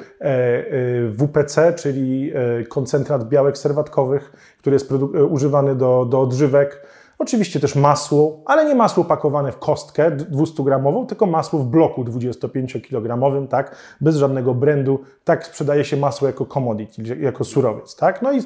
WPC, 1.10 1.74
czyli 1.74 2.32
koncentrat 2.70 3.30
białek 3.30 3.58
serwatkowych, 3.58 4.32
który 4.58 4.74
jest 4.74 4.92
używany 5.30 5.76
do, 5.76 6.06
do 6.06 6.22
odżywek, 6.22 6.82
Oczywiście 7.20 7.60
też 7.60 7.76
masło, 7.76 8.42
ale 8.46 8.66
nie 8.66 8.76
masło 8.76 9.04
pakowane 9.04 9.52
w 9.52 9.60
kostkę 9.60 10.12
200-gramową, 10.12 11.06
tylko 11.06 11.26
masło 11.26 11.60
w 11.60 11.66
bloku 11.66 12.04
25-kilogramowym, 12.04 13.48
tak, 13.48 13.76
bez 14.02 14.16
żadnego 14.16 14.54
brandu. 14.54 15.00
Tak 15.24 15.46
sprzedaje 15.46 15.86
się 15.86 15.98
masło 15.98 16.28
jako 16.28 16.46
commodity, 16.46 17.18
jako 17.20 17.44
surowiec, 17.44 17.96
tak. 17.96 18.22
No 18.22 18.34
i 18.34 18.42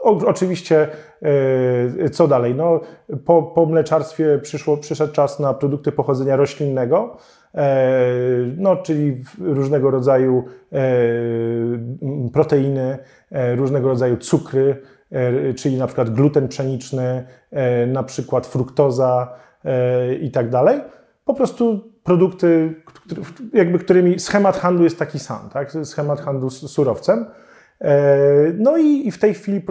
o, 0.00 0.10
oczywiście 0.26 0.88
yy, 1.98 2.10
co 2.10 2.28
dalej? 2.28 2.54
No, 2.54 2.80
po, 3.24 3.42
po 3.42 3.66
mleczarstwie 3.66 4.38
przyszło, 4.38 4.76
przyszedł 4.76 5.12
czas 5.12 5.40
na 5.40 5.54
produkty 5.54 5.92
pochodzenia 5.92 6.36
roślinnego, 6.36 7.16
e, 7.54 7.86
no, 8.56 8.76
czyli 8.76 9.24
różnego 9.40 9.90
rodzaju 9.90 10.44
e, 10.72 10.78
proteiny, 12.32 12.98
różnego 13.56 13.88
rodzaju 13.88 14.16
cukry, 14.16 14.82
czyli 15.56 15.76
na 15.76 15.86
przykład 15.86 16.10
gluten 16.10 16.48
pszeniczny, 16.48 17.24
na 17.86 18.02
przykład 18.02 18.46
fruktoza 18.46 19.34
e, 19.64 20.14
i 20.14 20.30
tak 20.30 20.50
dalej. 20.50 20.80
Po 21.24 21.34
prostu 21.34 21.92
produkty, 22.04 22.74
jakby 23.52 23.78
którymi 23.78 24.18
schemat 24.18 24.56
handlu 24.56 24.84
jest 24.84 24.98
taki 24.98 25.18
sam, 25.18 25.48
tak? 25.52 25.72
schemat 25.84 26.20
handlu 26.20 26.50
z 26.50 26.70
surowcem. 26.70 27.26
No 28.54 28.76
i 28.76 29.10
w 29.10 29.18
tej 29.18 29.34
chwili 29.34 29.62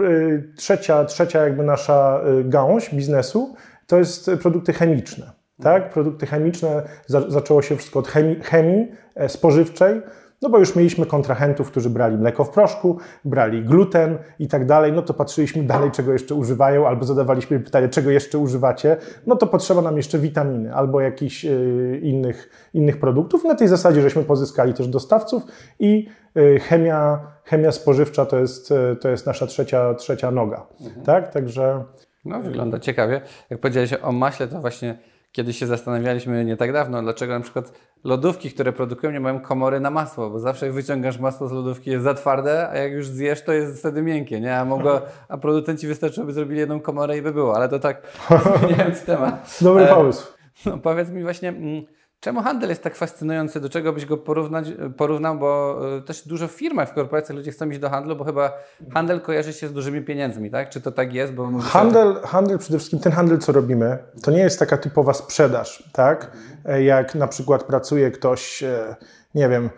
trzecia, 0.56 1.04
trzecia 1.04 1.42
jakby 1.42 1.64
nasza 1.64 2.20
gałąź 2.44 2.94
biznesu 2.94 3.54
to 3.86 3.98
jest 3.98 4.30
produkty 4.42 4.72
chemiczne. 4.72 5.32
Tak? 5.62 5.90
Produkty 5.90 6.26
chemiczne, 6.26 6.82
zaczęło 7.06 7.62
się 7.62 7.76
wszystko 7.76 7.98
od 7.98 8.08
chemii, 8.08 8.40
chemii 8.42 8.88
spożywczej, 9.28 10.02
no 10.42 10.48
bo 10.48 10.58
już 10.58 10.76
mieliśmy 10.76 11.06
kontrahentów, 11.06 11.70
którzy 11.70 11.90
brali 11.90 12.16
mleko 12.16 12.44
w 12.44 12.50
proszku, 12.50 12.98
brali 13.24 13.62
gluten 13.62 14.18
i 14.38 14.48
tak 14.48 14.66
dalej, 14.66 14.92
no 14.92 15.02
to 15.02 15.14
patrzyliśmy 15.14 15.62
dalej, 15.62 15.90
czego 15.90 16.12
jeszcze 16.12 16.34
używają, 16.34 16.86
albo 16.86 17.04
zadawaliśmy 17.04 17.60
pytanie, 17.60 17.88
czego 17.88 18.10
jeszcze 18.10 18.38
używacie, 18.38 18.96
no 19.26 19.36
to 19.36 19.46
potrzeba 19.46 19.82
nam 19.82 19.96
jeszcze 19.96 20.18
witaminy 20.18 20.74
albo 20.74 21.00
jakichś 21.00 21.44
y, 21.44 22.00
innych, 22.02 22.68
innych 22.74 23.00
produktów. 23.00 23.44
Na 23.44 23.54
tej 23.54 23.68
zasadzie 23.68 24.02
żeśmy 24.02 24.24
pozyskali 24.24 24.74
też 24.74 24.88
dostawców 24.88 25.42
i 25.78 26.08
y, 26.36 26.60
chemia, 26.60 27.20
chemia 27.44 27.72
spożywcza 27.72 28.26
to 28.26 28.38
jest, 28.38 28.70
y, 28.70 28.96
to 28.96 29.08
jest 29.08 29.26
nasza 29.26 29.46
trzecia, 29.46 29.94
trzecia 29.94 30.30
noga. 30.30 30.66
Mhm. 30.80 31.06
Tak, 31.06 31.32
także... 31.32 31.84
No, 32.24 32.40
wygląda 32.40 32.78
ciekawie. 32.78 33.20
Jak 33.50 33.60
powiedziałeś 33.60 33.94
o 34.02 34.12
maśle, 34.12 34.48
to 34.48 34.60
właśnie 34.60 34.98
kiedy 35.32 35.52
się 35.52 35.66
zastanawialiśmy 35.66 36.44
nie 36.44 36.56
tak 36.56 36.72
dawno, 36.72 37.02
dlaczego 37.02 37.32
na 37.34 37.40
przykład 37.40 37.72
lodówki, 38.04 38.50
które 38.50 38.72
produkują, 38.72 39.12
nie 39.12 39.20
mają 39.20 39.40
komory 39.40 39.80
na 39.80 39.90
masło, 39.90 40.30
bo 40.30 40.40
zawsze 40.40 40.66
jak 40.66 40.74
wyciągasz 40.74 41.18
masło 41.18 41.48
z 41.48 41.52
lodówki 41.52 41.90
jest 41.90 42.04
za 42.04 42.14
twarde, 42.14 42.68
a 42.68 42.76
jak 42.76 42.92
już 42.92 43.08
zjesz, 43.08 43.44
to 43.44 43.52
jest 43.52 43.78
wtedy 43.78 44.02
miękkie, 44.02 44.40
nie? 44.40 44.58
A, 44.58 44.64
mogło, 44.64 45.00
a 45.28 45.38
producenci 45.38 45.86
wystarczyłoby 45.86 46.32
zrobili 46.32 46.60
jedną 46.60 46.80
komorę 46.80 47.18
i 47.18 47.22
by 47.22 47.32
było, 47.32 47.56
ale 47.56 47.68
to 47.68 47.78
tak 47.78 48.02
zmieniając 48.58 49.02
temat. 49.02 49.58
Dobry 49.60 49.86
pomysł. 49.86 50.32
No, 50.66 50.78
powiedz 50.78 51.10
mi 51.10 51.22
właśnie, 51.22 51.48
mm, 51.48 51.82
Czemu 52.20 52.42
handel 52.42 52.68
jest 52.68 52.82
tak 52.82 52.96
fascynujący? 52.96 53.60
Do 53.60 53.68
czego 53.68 53.92
byś 53.92 54.06
go 54.06 54.16
porównać, 54.16 54.66
porównał? 54.96 55.38
Bo 55.38 55.80
e, 55.96 56.02
też 56.02 56.28
dużo 56.28 56.48
w 56.48 56.50
firmach, 56.50 56.90
w 56.90 56.92
korporacjach 56.92 57.36
ludzie 57.36 57.50
chcą 57.50 57.70
iść 57.70 57.78
do 57.80 57.90
handlu, 57.90 58.16
bo 58.16 58.24
chyba 58.24 58.52
handel 58.94 59.20
kojarzy 59.20 59.52
się 59.52 59.68
z 59.68 59.72
dużymi 59.72 60.02
pieniędzmi, 60.02 60.50
tak? 60.50 60.70
Czy 60.70 60.80
to 60.80 60.92
tak 60.92 61.14
jest? 61.14 61.32
Bo 61.32 61.58
handel, 61.58 62.20
handel, 62.24 62.58
przede 62.58 62.78
wszystkim 62.78 63.00
ten 63.00 63.12
handel, 63.12 63.38
co 63.38 63.52
robimy, 63.52 63.98
to 64.22 64.30
nie 64.30 64.38
jest 64.38 64.58
taka 64.58 64.76
typowa 64.76 65.14
sprzedaż, 65.14 65.90
tak? 65.92 66.32
E, 66.64 66.82
jak 66.82 67.14
na 67.14 67.26
przykład 67.26 67.64
pracuje 67.64 68.10
ktoś, 68.10 68.62
e, 68.62 68.96
nie 69.34 69.48
wiem, 69.48 69.70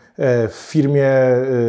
w 0.48 0.54
firmie 0.70 1.10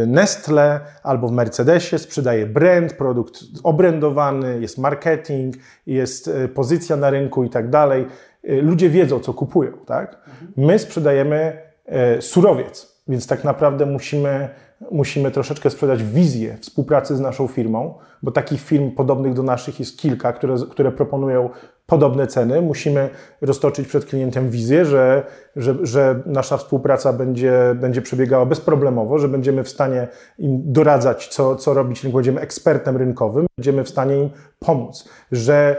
Nestle 0.07 0.79
albo 1.03 1.27
w 1.27 1.31
Mercedesie, 1.31 1.99
sprzedaje 1.99 2.45
brand, 2.45 2.93
produkt 2.93 3.39
obrędowany, 3.63 4.59
jest 4.61 4.77
marketing, 4.77 5.55
jest 5.85 6.29
pozycja 6.55 6.95
na 6.95 7.09
rynku 7.09 7.43
i 7.43 7.49
tak 7.49 7.69
dalej 7.69 8.05
Y, 8.05 8.30
ludzie 8.43 8.89
wiedzą, 8.89 9.19
co 9.19 9.33
kupują, 9.33 9.71
tak? 9.86 10.17
My 10.57 10.79
sprzedajemy 10.79 11.57
e, 11.86 12.21
surowiec, 12.21 13.01
więc 13.07 13.27
tak 13.27 13.43
naprawdę 13.43 13.86
musimy, 13.86 14.50
musimy 14.91 15.31
troszeczkę 15.31 15.69
sprzedać 15.69 16.03
wizję 16.03 16.57
współpracy 16.62 17.15
z 17.15 17.19
naszą 17.19 17.48
firmą, 17.48 17.93
bo 18.24 18.31
takich 18.31 18.62
firm 18.62 18.91
podobnych 18.91 19.33
do 19.33 19.43
naszych 19.43 19.79
jest 19.79 20.00
kilka, 20.00 20.33
które, 20.33 20.55
które 20.71 20.91
proponują 20.91 21.50
podobne 21.86 22.27
ceny. 22.27 22.62
Musimy 22.62 23.10
roztoczyć 23.41 23.88
przed 23.88 24.05
klientem 24.05 24.50
wizję, 24.50 24.86
że, 24.86 25.24
że, 25.55 25.75
że 25.83 26.24
nasza 26.25 26.57
współpraca 26.57 27.13
będzie, 27.13 27.75
będzie 27.75 28.01
przebiegała 28.01 28.45
bezproblemowo, 28.45 29.19
że 29.19 29.27
będziemy 29.27 29.63
w 29.63 29.69
stanie 29.69 30.07
im 30.38 30.74
doradzać, 30.74 31.27
co, 31.27 31.55
co 31.55 31.74
robić, 31.74 32.07
będziemy 32.07 32.41
ekspertem 32.41 32.98
rynkowym, 32.98 33.45
będziemy 33.57 33.83
w 33.83 33.89
stanie 33.89 34.17
im 34.17 34.29
pomóc, 34.60 35.10
że 35.31 35.75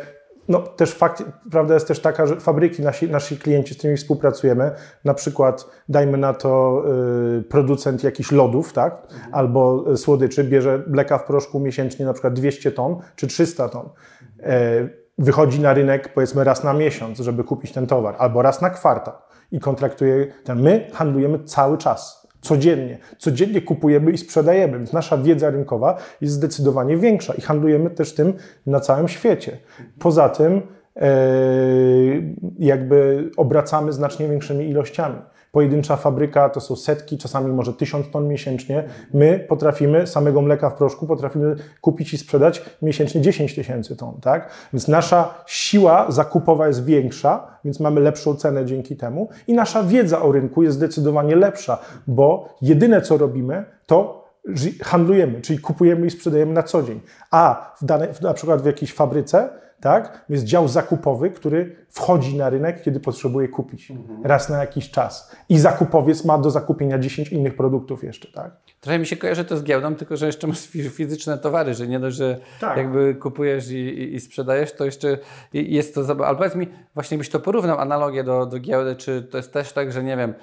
no, 0.49 0.58
też 0.61 0.94
fakt, 0.94 1.22
prawda 1.50 1.75
jest 1.75 1.88
też 1.88 2.00
taka, 2.00 2.26
że 2.26 2.40
fabryki, 2.40 2.82
nasi, 2.82 3.11
nasi 3.11 3.37
klienci, 3.37 3.75
z 3.75 3.78
którymi 3.78 3.96
współpracujemy, 3.96 4.70
na 5.04 5.14
przykład 5.14 5.66
dajmy 5.88 6.18
na 6.18 6.34
to 6.34 6.82
y, 7.38 7.42
producent 7.42 8.04
jakichś 8.04 8.32
lodów, 8.32 8.72
tak, 8.72 9.02
mhm. 9.12 9.34
albo 9.34 9.84
słodyczy, 9.96 10.44
bierze 10.44 10.82
mleka 10.87 11.18
w 11.18 11.25
proszku 11.25 11.61
miesięcznie 11.61 12.06
na 12.06 12.12
przykład 12.12 12.34
200 12.34 12.72
ton 12.72 12.96
czy 13.16 13.26
300 13.26 13.68
ton. 13.68 13.88
E, 14.42 14.88
wychodzi 15.18 15.61
na 15.61 15.75
rynek 15.75 16.14
powiedzmy 16.14 16.44
raz 16.44 16.64
na 16.64 16.72
miesiąc, 16.72 17.18
żeby 17.18 17.44
kupić 17.44 17.72
ten 17.72 17.87
towar, 17.87 18.14
albo 18.18 18.42
raz 18.42 18.61
na 18.61 18.70
kwartał 18.70 19.14
i 19.52 19.61
kontraktuje 19.61 20.26
ten. 20.44 20.62
My 20.62 20.90
handlujemy 20.92 21.44
cały 21.44 21.78
czas 21.78 22.22
codziennie. 22.42 22.99
Codziennie 23.18 23.62
kupujemy 23.62 24.11
i 24.11 24.18
sprzedajemy, 24.18 24.78
więc 24.78 24.92
nasza 24.92 25.18
wiedza 25.18 25.50
rynkowa 25.50 25.96
jest 26.20 26.34
zdecydowanie 26.34 26.96
większa 26.96 27.34
i 27.34 27.40
handlujemy 27.40 27.90
też 27.90 28.14
tym 28.14 28.34
na 28.66 28.80
całym 28.80 29.08
świecie. 29.08 29.58
Poza 29.99 30.28
tym, 30.28 30.62
e, 30.96 31.11
jakby 32.58 33.30
obracamy 33.37 33.92
znacznie 33.92 34.28
większymi 34.28 34.68
ilościami. 34.68 35.16
Pojedyncza 35.52 35.97
fabryka 35.97 36.49
to 36.49 36.61
są 36.61 36.76
setki, 36.76 37.18
czasami 37.18 37.52
może 37.52 37.73
tysiąc 37.73 38.11
ton 38.11 38.28
miesięcznie. 38.28 38.85
My 39.14 39.47
potrafimy 39.49 40.06
samego 40.06 40.42
mleka 40.42 40.71
w 40.71 40.75
proszku 40.75 41.06
potrafimy 41.06 41.56
kupić 41.80 42.14
i 42.14 42.18
sprzedać 42.18 42.62
miesięcznie 42.82 43.21
10 43.21 43.54
tysięcy 43.54 43.97
ton, 43.97 44.21
tak? 44.21 44.50
Więc 44.73 44.88
nasza 44.88 45.35
siła 45.47 46.06
zakupowa 46.09 46.66
jest 46.66 46.85
większa, 46.85 47.59
więc 47.64 47.80
mamy 47.80 48.00
lepszą 48.00 48.35
cenę 48.35 48.66
dzięki 48.66 48.97
temu 48.97 49.28
i 49.47 49.54
nasza 49.54 49.82
wiedza 49.82 50.23
o 50.23 50.32
rynku 50.32 50.62
jest 50.62 50.76
zdecydowanie 50.76 51.37
lepsza, 51.37 51.78
bo 52.06 52.49
jedyne 52.62 53.02
co 53.02 53.16
robimy 53.16 53.64
to 53.87 54.23
handlujemy, 54.82 55.40
czyli 55.40 55.59
kupujemy 55.59 56.06
i 56.06 56.11
sprzedajemy 56.11 56.52
na 56.52 56.62
co 56.62 56.82
dzień. 56.82 57.00
A 57.30 57.73
w 57.80 57.85
dane, 57.85 58.09
na 58.23 58.35
przykład 58.35 58.62
w 58.62 58.66
jakiejś 58.66 58.92
fabryce 58.92 59.62
tak? 59.82 60.24
Jest 60.28 60.44
dział 60.44 60.68
zakupowy, 60.68 61.30
który 61.30 61.76
wchodzi 61.88 62.36
na 62.36 62.50
rynek, 62.50 62.82
kiedy 62.82 63.00
potrzebuje 63.00 63.48
kupić 63.48 63.90
mhm. 63.90 64.26
raz 64.26 64.48
na 64.48 64.58
jakiś 64.58 64.90
czas. 64.90 65.36
I 65.48 65.58
zakupowiec 65.58 66.24
ma 66.24 66.38
do 66.38 66.50
zakupienia 66.50 66.98
10 66.98 67.32
innych 67.32 67.56
produktów 67.56 68.04
jeszcze, 68.04 68.32
tak? 68.32 68.50
Trochę 68.80 68.98
mi 68.98 69.06
się 69.06 69.16
kojarzy 69.16 69.44
to 69.44 69.56
z 69.56 69.64
giełdą, 69.64 69.94
tylko 69.94 70.16
że 70.16 70.26
jeszcze 70.26 70.46
masz 70.46 70.66
fizyczne 70.68 71.38
towary, 71.38 71.74
że 71.74 71.88
nie 71.88 72.00
dość, 72.00 72.16
że 72.16 72.40
tak. 72.60 72.76
jakby 72.76 73.14
kupujesz 73.14 73.70
i, 73.70 73.76
i, 73.76 74.14
i, 74.14 74.20
sprzedajesz, 74.20 74.72
to 74.72 74.84
jeszcze 74.84 75.18
jest 75.52 75.94
to... 75.94 76.26
Ale 76.26 76.36
powiedz 76.36 76.54
mi, 76.54 76.68
właśnie 76.94 77.18
byś 77.18 77.28
to 77.28 77.40
porównał, 77.40 77.78
analogię 77.78 78.24
do, 78.24 78.46
do 78.46 78.58
giełdy, 78.58 78.96
czy 78.96 79.22
to 79.22 79.36
jest 79.36 79.52
też 79.52 79.72
tak, 79.72 79.92
że 79.92 80.02
nie 80.02 80.16
wiem, 80.16 80.34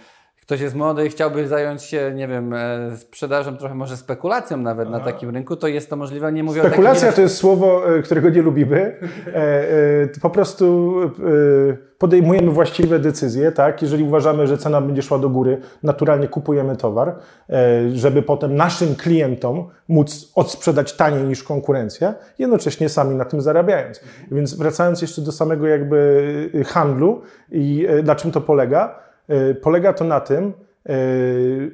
ktoś 0.50 0.62
jest 0.62 0.76
młody 0.76 1.06
i 1.06 1.10
chciałby 1.10 1.48
zająć 1.48 1.84
się, 1.84 2.12
nie 2.16 2.28
wiem, 2.28 2.54
e, 2.54 2.98
sprzedażą, 2.98 3.58
trochę 3.58 3.76
może 3.76 3.98
spekulacją 3.98 4.58
nawet 4.58 4.88
Aha. 4.88 4.98
na 4.98 5.04
takim 5.04 5.30
rynku, 5.30 5.56
to 5.56 5.68
jest 5.68 5.90
to 5.90 5.96
możliwe. 5.96 6.32
Nie 6.32 6.44
mówię 6.44 6.62
Spekulacja 6.62 7.02
takim, 7.02 7.16
to 7.16 7.22
jest 7.22 7.38
słowo, 7.38 7.96
e, 7.96 8.02
którego 8.02 8.30
nie 8.30 8.42
lubimy. 8.42 8.96
E, 9.34 10.08
po 10.22 10.30
prostu 10.30 10.96
podejmujemy 11.98 12.52
właściwe 12.52 13.00
decyzje, 13.00 13.52
tak? 13.52 13.82
Jeżeli 13.82 14.04
uważamy, 14.04 14.48
że 14.48 14.58
cena 14.58 14.82
będzie 14.82 15.02
szła 15.02 15.20
do 15.20 15.30
góry, 15.30 15.62
naturalnie 15.84 16.28
kupujemy 16.28 16.76
towar, 16.76 17.16
żeby 17.94 18.22
potem 18.22 18.56
naszym 18.56 18.96
klientom 18.96 19.68
móc 19.88 20.32
odsprzedać 20.36 20.94
taniej 20.94 21.24
niż 21.24 21.44
konkurencja, 21.44 22.14
jednocześnie 22.40 22.90
sami 22.90 23.16
na 23.16 23.26
tym 23.26 23.42
zarabiając. 23.42 24.02
Więc 24.32 24.54
wracając 24.54 25.02
jeszcze 25.02 25.22
do 25.22 25.32
samego 25.32 25.68
jakby 25.68 26.64
handlu 26.66 27.22
i 27.52 27.88
na 28.04 28.16
czym 28.16 28.32
to 28.32 28.42
polega, 28.42 29.09
polega 29.62 29.94
to 29.94 30.06
na 30.06 30.20
tym, 30.20 30.54
e, 30.90 30.94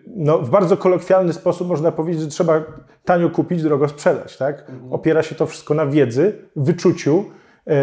no, 0.07 0.39
w 0.39 0.49
bardzo 0.49 0.77
kolokwialny 0.77 1.33
sposób 1.33 1.67
można 1.67 1.91
powiedzieć, 1.91 2.21
że 2.21 2.27
trzeba 2.27 2.63
tanio 3.05 3.29
kupić, 3.29 3.63
drogo 3.63 3.87
sprzedać. 3.87 4.37
Tak? 4.37 4.69
Mhm. 4.69 4.93
Opiera 4.93 5.23
się 5.23 5.35
to 5.35 5.45
wszystko 5.45 5.73
na 5.73 5.85
wiedzy, 5.85 6.33
wyczuciu. 6.55 7.25
E, 7.67 7.73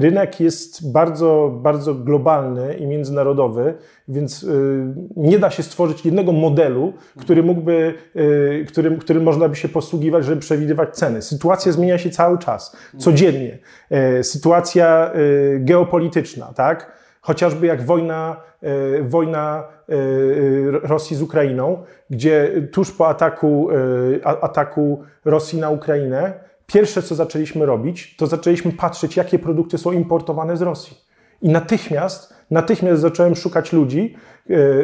rynek 0.00 0.40
jest 0.40 0.92
bardzo, 0.92 1.58
bardzo 1.62 1.94
globalny 1.94 2.74
i 2.74 2.86
międzynarodowy, 2.86 3.74
więc 4.08 4.46
nie 5.16 5.38
da 5.38 5.50
się 5.50 5.62
stworzyć 5.62 6.04
jednego 6.04 6.32
modelu, 6.32 6.92
który 7.18 7.42
mógłby, 7.42 7.94
którym, 8.68 8.98
którym 8.98 9.22
można 9.22 9.48
by 9.48 9.56
się 9.56 9.68
posługiwać, 9.68 10.24
żeby 10.24 10.40
przewidywać 10.40 10.96
ceny. 10.96 11.22
Sytuacja 11.22 11.72
zmienia 11.72 11.98
się 11.98 12.10
cały 12.10 12.38
czas, 12.38 12.76
codziennie. 12.98 13.58
Sytuacja 14.22 15.12
geopolityczna, 15.58 16.52
tak? 16.54 16.95
Chociażby 17.26 17.66
jak 17.66 17.86
wojna, 17.86 18.36
e, 18.62 19.02
wojna 19.02 19.64
e, 19.88 19.94
Rosji 20.70 21.16
z 21.16 21.22
Ukrainą, 21.22 21.82
gdzie 22.10 22.68
tuż 22.72 22.92
po 22.92 23.08
ataku, 23.08 23.68
e, 23.70 24.26
ataku 24.26 25.04
Rosji 25.24 25.60
na 25.60 25.70
Ukrainę, 25.70 26.32
pierwsze 26.66 27.02
co 27.02 27.14
zaczęliśmy 27.14 27.66
robić, 27.66 28.16
to 28.16 28.26
zaczęliśmy 28.26 28.72
patrzeć, 28.72 29.16
jakie 29.16 29.38
produkty 29.38 29.78
są 29.78 29.92
importowane 29.92 30.56
z 30.56 30.62
Rosji. 30.62 31.05
I 31.42 31.48
natychmiast, 31.48 32.34
natychmiast 32.50 33.00
zacząłem 33.00 33.34
szukać 33.34 33.72
ludzi, 33.72 34.16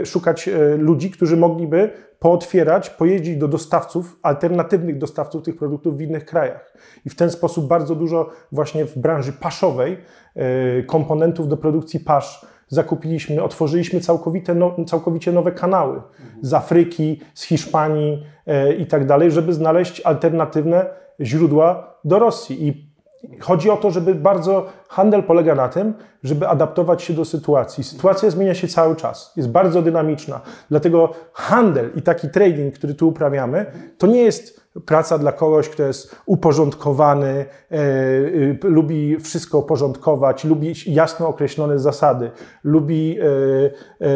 szukać 0.04 0.48
ludzi, 0.78 1.10
którzy 1.10 1.36
mogliby 1.36 1.90
pootwierać, 2.22 2.90
pojeździć 2.90 3.36
do 3.36 3.48
dostawców, 3.48 4.18
alternatywnych 4.22 4.98
dostawców 4.98 5.42
tych 5.42 5.56
produktów 5.56 5.96
w 5.96 6.00
innych 6.00 6.24
krajach. 6.24 6.74
I 7.06 7.10
w 7.10 7.14
ten 7.14 7.30
sposób 7.30 7.68
bardzo 7.68 7.94
dużo 7.94 8.30
właśnie 8.52 8.84
w 8.84 8.98
branży 8.98 9.32
paszowej 9.32 9.98
e, 10.36 10.82
komponentów 10.82 11.48
do 11.48 11.56
produkcji 11.56 12.00
pasz 12.00 12.46
zakupiliśmy, 12.68 13.42
otworzyliśmy 13.42 14.00
całkowite, 14.00 14.54
no, 14.54 14.76
całkowicie 14.86 15.32
nowe 15.32 15.52
kanały 15.52 16.02
z 16.42 16.54
Afryki, 16.54 17.20
z 17.34 17.42
Hiszpanii 17.42 18.26
e, 18.46 18.74
i 18.74 18.86
tak 18.86 19.06
dalej, 19.06 19.30
żeby 19.30 19.52
znaleźć 19.52 20.00
alternatywne 20.00 20.86
źródła 21.20 21.98
do 22.04 22.18
Rosji. 22.18 22.68
I 22.68 22.91
Chodzi 23.40 23.70
o 23.70 23.76
to, 23.76 23.90
żeby 23.90 24.14
bardzo 24.14 24.66
handel 24.88 25.22
polega 25.22 25.54
na 25.54 25.68
tym, 25.68 25.94
żeby 26.22 26.48
adaptować 26.48 27.02
się 27.02 27.14
do 27.14 27.24
sytuacji. 27.24 27.84
Sytuacja 27.84 28.30
zmienia 28.30 28.54
się 28.54 28.68
cały 28.68 28.96
czas, 28.96 29.32
jest 29.36 29.50
bardzo 29.50 29.82
dynamiczna. 29.82 30.40
Dlatego 30.70 31.12
handel 31.32 31.90
i 31.94 32.02
taki 32.02 32.28
trading, 32.28 32.74
który 32.74 32.94
tu 32.94 33.08
uprawiamy, 33.08 33.66
to 33.98 34.06
nie 34.06 34.22
jest 34.22 34.62
praca 34.86 35.18
dla 35.18 35.32
kogoś, 35.32 35.68
kto 35.68 35.82
jest 35.82 36.16
uporządkowany, 36.26 37.44
e, 37.70 37.76
y, 37.76 38.58
lubi 38.62 39.16
wszystko 39.20 39.58
uporządkować, 39.58 40.44
lubi 40.44 40.74
jasno 40.86 41.28
określone 41.28 41.78
zasady, 41.78 42.30
lubi, 42.64 43.18
e, 43.20 43.24
e, 43.24 44.10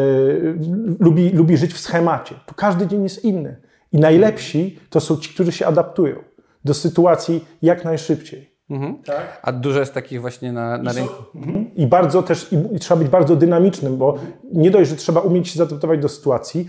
lubi, 0.99 1.29
lubi 1.29 1.57
żyć 1.57 1.73
w 1.73 1.79
schemacie. 1.79 2.35
Każdy 2.55 2.87
dzień 2.87 3.03
jest 3.03 3.25
inny. 3.25 3.61
I 3.91 3.99
najlepsi 3.99 4.79
to 4.89 4.99
są 4.99 5.17
ci, 5.17 5.33
którzy 5.33 5.51
się 5.51 5.65
adaptują 5.65 6.15
do 6.65 6.73
sytuacji 6.73 7.45
jak 7.61 7.85
najszybciej. 7.85 8.56
Mhm. 8.69 8.97
A 9.41 9.51
dużo 9.51 9.79
jest 9.79 9.93
takich 9.93 10.21
właśnie 10.21 10.51
na, 10.51 10.77
na 10.77 10.91
rynku. 10.93 11.23
I 11.75 11.87
bardzo 11.87 12.23
też, 12.23 12.53
i, 12.53 12.75
i 12.75 12.79
trzeba 12.79 12.99
być 12.99 13.09
bardzo 13.09 13.35
dynamicznym, 13.35 13.97
bo 13.97 14.17
nie 14.53 14.71
dość, 14.71 14.89
że 14.89 14.95
trzeba 14.95 15.21
umieć 15.21 15.49
się 15.49 15.57
zaadaptować 15.57 15.99
do 15.99 16.09
sytuacji, 16.09 16.67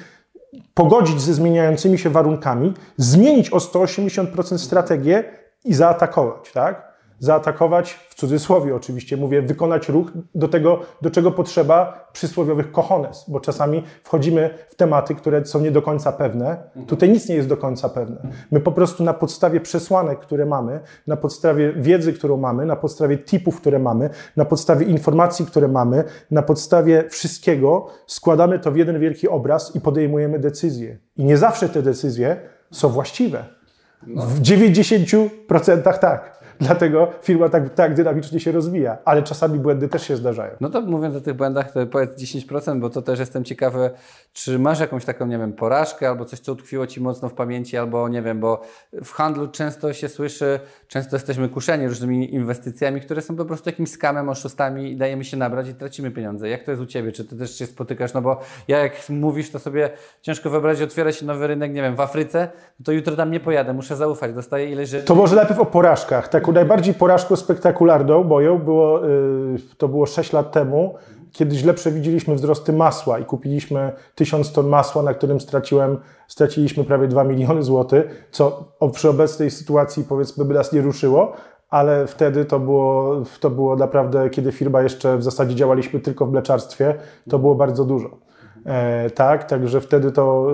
pogodzić 0.74 1.20
ze 1.20 1.34
zmieniającymi 1.34 1.98
się 1.98 2.10
warunkami, 2.10 2.74
zmienić 2.96 3.50
o 3.50 3.58
180% 3.58 4.58
strategię 4.58 5.24
i 5.64 5.74
zaatakować, 5.74 6.52
tak? 6.52 6.87
Zaatakować, 7.18 7.92
w 8.08 8.14
cudzysłowie 8.14 8.76
oczywiście 8.76 9.16
mówię, 9.16 9.42
wykonać 9.42 9.88
ruch 9.88 10.12
do 10.34 10.48
tego, 10.48 10.80
do 11.02 11.10
czego 11.10 11.30
potrzeba 11.30 12.08
przysłowiowych 12.12 12.72
kochones, 12.72 13.24
bo 13.28 13.40
czasami 13.40 13.82
wchodzimy 14.02 14.50
w 14.68 14.74
tematy, 14.74 15.14
które 15.14 15.44
są 15.44 15.60
nie 15.60 15.70
do 15.70 15.82
końca 15.82 16.12
pewne. 16.12 16.56
Tutaj 16.86 17.08
nic 17.08 17.28
nie 17.28 17.34
jest 17.34 17.48
do 17.48 17.56
końca 17.56 17.88
pewne. 17.88 18.16
My 18.50 18.60
po 18.60 18.72
prostu 18.72 19.04
na 19.04 19.14
podstawie 19.14 19.60
przesłanek, 19.60 20.18
które 20.18 20.46
mamy, 20.46 20.80
na 21.06 21.16
podstawie 21.16 21.72
wiedzy, 21.72 22.12
którą 22.12 22.36
mamy, 22.36 22.66
na 22.66 22.76
podstawie 22.76 23.18
tipów, 23.18 23.60
które 23.60 23.78
mamy, 23.78 24.10
na 24.36 24.44
podstawie 24.44 24.86
informacji, 24.86 25.46
które 25.46 25.68
mamy, 25.68 26.04
na 26.30 26.42
podstawie 26.42 27.04
wszystkiego 27.08 27.86
składamy 28.06 28.58
to 28.58 28.72
w 28.72 28.76
jeden 28.76 29.00
wielki 29.00 29.28
obraz 29.28 29.76
i 29.76 29.80
podejmujemy 29.80 30.38
decyzje. 30.38 30.98
I 31.16 31.24
nie 31.24 31.36
zawsze 31.36 31.68
te 31.68 31.82
decyzje 31.82 32.36
są 32.70 32.88
właściwe. 32.88 33.44
W 34.06 34.40
90% 34.40 35.98
tak. 35.98 36.37
Dlatego 36.60 37.08
firma 37.22 37.48
tak, 37.48 37.74
tak 37.74 37.94
dynamicznie 37.94 38.40
się 38.40 38.52
rozwija, 38.52 38.98
ale 39.04 39.22
czasami 39.22 39.58
błędy 39.58 39.88
też 39.88 40.02
się 40.02 40.16
zdarzają. 40.16 40.52
No 40.60 40.70
to 40.70 40.80
mówiąc 40.80 41.16
o 41.16 41.20
tych 41.20 41.34
błędach, 41.34 41.72
to 41.72 41.86
powiedz 41.86 42.10
10%, 42.20 42.80
bo 42.80 42.90
to 42.90 43.02
też 43.02 43.18
jestem 43.18 43.44
ciekawy, 43.44 43.90
czy 44.32 44.58
masz 44.58 44.80
jakąś 44.80 45.04
taką, 45.04 45.26
nie 45.26 45.38
wiem, 45.38 45.52
porażkę 45.52 46.08
albo 46.08 46.24
coś, 46.24 46.40
co 46.40 46.52
utkwiło 46.52 46.86
Ci 46.86 47.00
mocno 47.00 47.28
w 47.28 47.34
pamięci, 47.34 47.76
albo 47.76 48.08
nie 48.08 48.22
wiem, 48.22 48.40
bo 48.40 48.62
w 49.04 49.12
handlu 49.12 49.48
często 49.48 49.92
się 49.92 50.08
słyszy, 50.08 50.60
często 50.88 51.16
jesteśmy 51.16 51.48
kuszeni 51.48 51.88
różnymi 51.88 52.34
inwestycjami, 52.34 53.00
które 53.00 53.22
są 53.22 53.36
po 53.36 53.44
prostu 53.44 53.68
jakimś 53.68 53.90
skamem, 53.90 54.28
oszustami 54.28 54.92
i 54.92 54.96
dajemy 54.96 55.24
się 55.24 55.36
nabrać 55.36 55.68
i 55.68 55.74
tracimy 55.74 56.10
pieniądze. 56.10 56.48
Jak 56.48 56.64
to 56.64 56.70
jest 56.70 56.82
u 56.82 56.86
Ciebie? 56.86 57.12
Czy 57.12 57.24
Ty 57.24 57.36
też 57.36 57.58
się 57.58 57.66
spotykasz? 57.66 58.14
No 58.14 58.22
bo 58.22 58.40
ja 58.68 58.78
jak 58.78 58.92
mówisz, 59.08 59.50
to 59.50 59.58
sobie 59.58 59.90
ciężko 60.22 60.50
wyobrazić, 60.50 60.82
otwiera 60.82 61.12
się 61.12 61.26
nowy 61.26 61.46
rynek, 61.46 61.74
nie 61.74 61.82
wiem, 61.82 61.96
w 61.96 62.00
Afryce, 62.00 62.48
to 62.84 62.92
jutro 62.92 63.16
tam 63.16 63.30
nie 63.30 63.40
pojadę, 63.40 63.72
muszę 63.72 63.96
zaufać, 63.96 64.32
dostaję 64.32 64.70
ileś 64.70 64.88
rzeczy. 64.88 65.04
To 65.04 65.14
może 65.14 65.36
najpierw 65.36 65.60
o 65.60 65.66
porażkach. 65.66 66.28
Taką 66.48 66.54
najbardziej 66.54 66.94
porażką 66.94 67.36
spektakularną 67.36 68.24
moją 68.24 68.58
było, 68.58 69.08
y, 69.08 69.58
to 69.78 69.88
było 69.88 70.06
6 70.06 70.32
lat 70.32 70.52
temu, 70.52 70.94
kiedy 71.32 71.56
źle 71.56 71.74
przewidzieliśmy 71.74 72.34
wzrosty 72.34 72.72
masła 72.72 73.18
i 73.18 73.24
kupiliśmy 73.24 73.92
1000 74.14 74.52
ton 74.52 74.68
masła, 74.68 75.02
na 75.02 75.14
którym 75.14 75.40
straciłem, 75.40 75.98
straciliśmy 76.28 76.84
prawie 76.84 77.08
2 77.08 77.24
miliony 77.24 77.62
złotych, 77.62 78.28
co 78.30 78.72
przy 78.92 79.08
obecnej 79.08 79.50
sytuacji 79.50 80.04
powiedzmy 80.04 80.44
by 80.44 80.54
nas 80.54 80.72
nie 80.72 80.80
ruszyło, 80.80 81.32
ale 81.70 82.06
wtedy 82.06 82.44
to 82.44 82.60
było, 82.60 83.22
to 83.40 83.50
było 83.50 83.76
naprawdę, 83.76 84.30
kiedy 84.30 84.52
firma 84.52 84.82
jeszcze 84.82 85.18
w 85.18 85.22
zasadzie 85.22 85.54
działaliśmy 85.54 86.00
tylko 86.00 86.26
w 86.26 86.32
mleczarstwie, 86.32 86.94
to 87.30 87.38
było 87.38 87.54
bardzo 87.54 87.84
dużo. 87.84 88.27
E, 88.66 89.10
tak, 89.10 89.44
także 89.44 89.80
wtedy 89.80 90.12
to, 90.12 90.52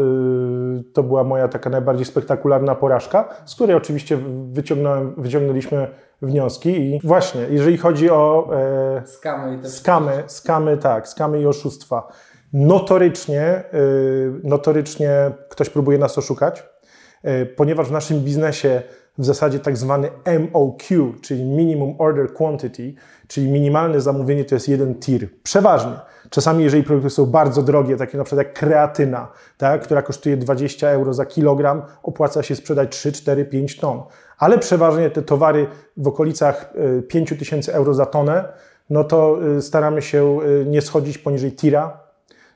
y, 0.80 0.92
to 0.92 1.02
była 1.02 1.24
moja 1.24 1.48
taka 1.48 1.70
najbardziej 1.70 2.04
spektakularna 2.04 2.74
porażka, 2.74 3.28
z 3.44 3.54
której 3.54 3.76
oczywiście 3.76 4.18
wyciągnąłem, 4.52 5.14
wyciągnęliśmy 5.16 5.88
wnioski 6.22 6.70
i 6.70 7.00
właśnie, 7.04 7.40
jeżeli 7.50 7.78
chodzi 7.78 8.10
o 8.10 8.50
e, 8.52 9.02
Skamy 9.06 9.68
skamy, 9.68 10.22
skamy, 10.26 10.76
tak, 10.76 11.08
skamy 11.08 11.40
i 11.40 11.46
oszustwa. 11.46 12.08
Notorycznie, 12.52 13.64
y, 13.74 14.32
notorycznie 14.44 15.30
ktoś 15.48 15.70
próbuje 15.70 15.98
nas 15.98 16.18
oszukać, 16.18 16.64
y, 17.24 17.46
ponieważ 17.46 17.88
w 17.88 17.92
naszym 17.92 18.20
biznesie 18.20 18.82
w 19.18 19.24
zasadzie 19.24 19.58
tak 19.58 19.76
zwany 19.76 20.10
MOQ, 20.52 21.14
czyli 21.22 21.44
Minimum 21.44 21.94
Order 21.98 22.32
Quantity, 22.32 22.94
czyli 23.28 23.50
minimalne 23.50 24.00
zamówienie 24.00 24.44
to 24.44 24.54
jest 24.54 24.68
jeden 24.68 24.94
tir. 24.94 25.28
Przeważnie. 25.42 25.92
Czasami, 26.30 26.64
jeżeli 26.64 26.82
produkty 26.82 27.10
są 27.10 27.26
bardzo 27.26 27.62
drogie, 27.62 27.96
takie 27.96 28.18
na 28.18 28.24
przykład 28.24 28.46
jak 28.46 28.54
kreatyna, 28.54 29.28
tak, 29.58 29.82
która 29.82 30.02
kosztuje 30.02 30.36
20 30.36 30.88
euro 30.88 31.14
za 31.14 31.26
kilogram, 31.26 31.82
opłaca 32.02 32.42
się 32.42 32.56
sprzedać 32.56 32.96
3, 32.96 33.12
4, 33.12 33.44
5 33.44 33.76
ton. 33.76 34.02
Ale 34.38 34.58
przeważnie 34.58 35.10
te 35.10 35.22
towary 35.22 35.66
w 35.96 36.08
okolicach 36.08 36.72
y, 36.98 37.02
5 37.02 37.28
tysięcy 37.38 37.74
euro 37.74 37.94
za 37.94 38.06
tonę, 38.06 38.44
no 38.90 39.04
to 39.04 39.38
y, 39.56 39.62
staramy 39.62 40.02
się 40.02 40.38
y, 40.42 40.66
nie 40.66 40.82
schodzić 40.82 41.18
poniżej 41.18 41.52
tira, 41.52 42.03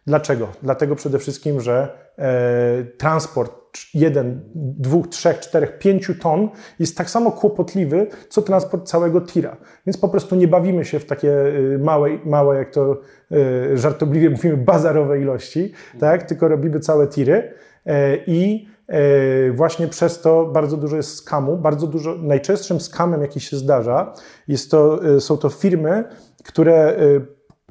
Dlaczego? 0.08 0.48
Dlatego 0.62 0.96
przede 0.96 1.18
wszystkim, 1.18 1.60
że 1.60 1.88
e, 2.18 2.84
transport 2.84 3.52
1, 3.94 4.42
2, 4.54 4.98
3, 5.10 5.34
4, 5.40 5.66
5 5.66 6.12
ton 6.22 6.48
jest 6.78 6.96
tak 6.96 7.10
samo 7.10 7.32
kłopotliwy, 7.32 8.06
co 8.28 8.42
transport 8.42 8.88
całego 8.88 9.20
tira. 9.20 9.56
Więc 9.86 9.96
po 9.96 10.08
prostu 10.08 10.36
nie 10.36 10.48
bawimy 10.48 10.84
się 10.84 10.98
w 10.98 11.04
takie 11.04 11.32
y, 11.32 11.78
małe, 11.82 12.10
małe 12.24 12.56
jak 12.56 12.70
to 12.70 13.00
y, 13.32 13.78
żartobliwie 13.78 14.30
mówimy, 14.30 14.56
bazarowe 14.56 15.20
ilości, 15.20 15.72
tak? 16.00 16.22
tylko 16.22 16.48
robimy 16.48 16.80
całe 16.80 17.06
tiry 17.06 17.52
e, 17.86 18.16
i 18.26 18.68
e, 18.86 19.50
właśnie 19.52 19.88
przez 19.88 20.20
to 20.20 20.46
bardzo 20.46 20.76
dużo 20.76 20.96
jest 20.96 21.16
skamu, 21.16 21.56
bardzo 21.56 21.86
dużo, 21.86 22.14
najczęstszym 22.14 22.80
skamem, 22.80 23.22
jaki 23.22 23.40
się 23.40 23.56
zdarza, 23.56 24.14
jest 24.48 24.70
to, 24.70 25.06
y, 25.16 25.20
są 25.20 25.36
to 25.36 25.48
firmy, 25.48 26.04
które 26.44 26.96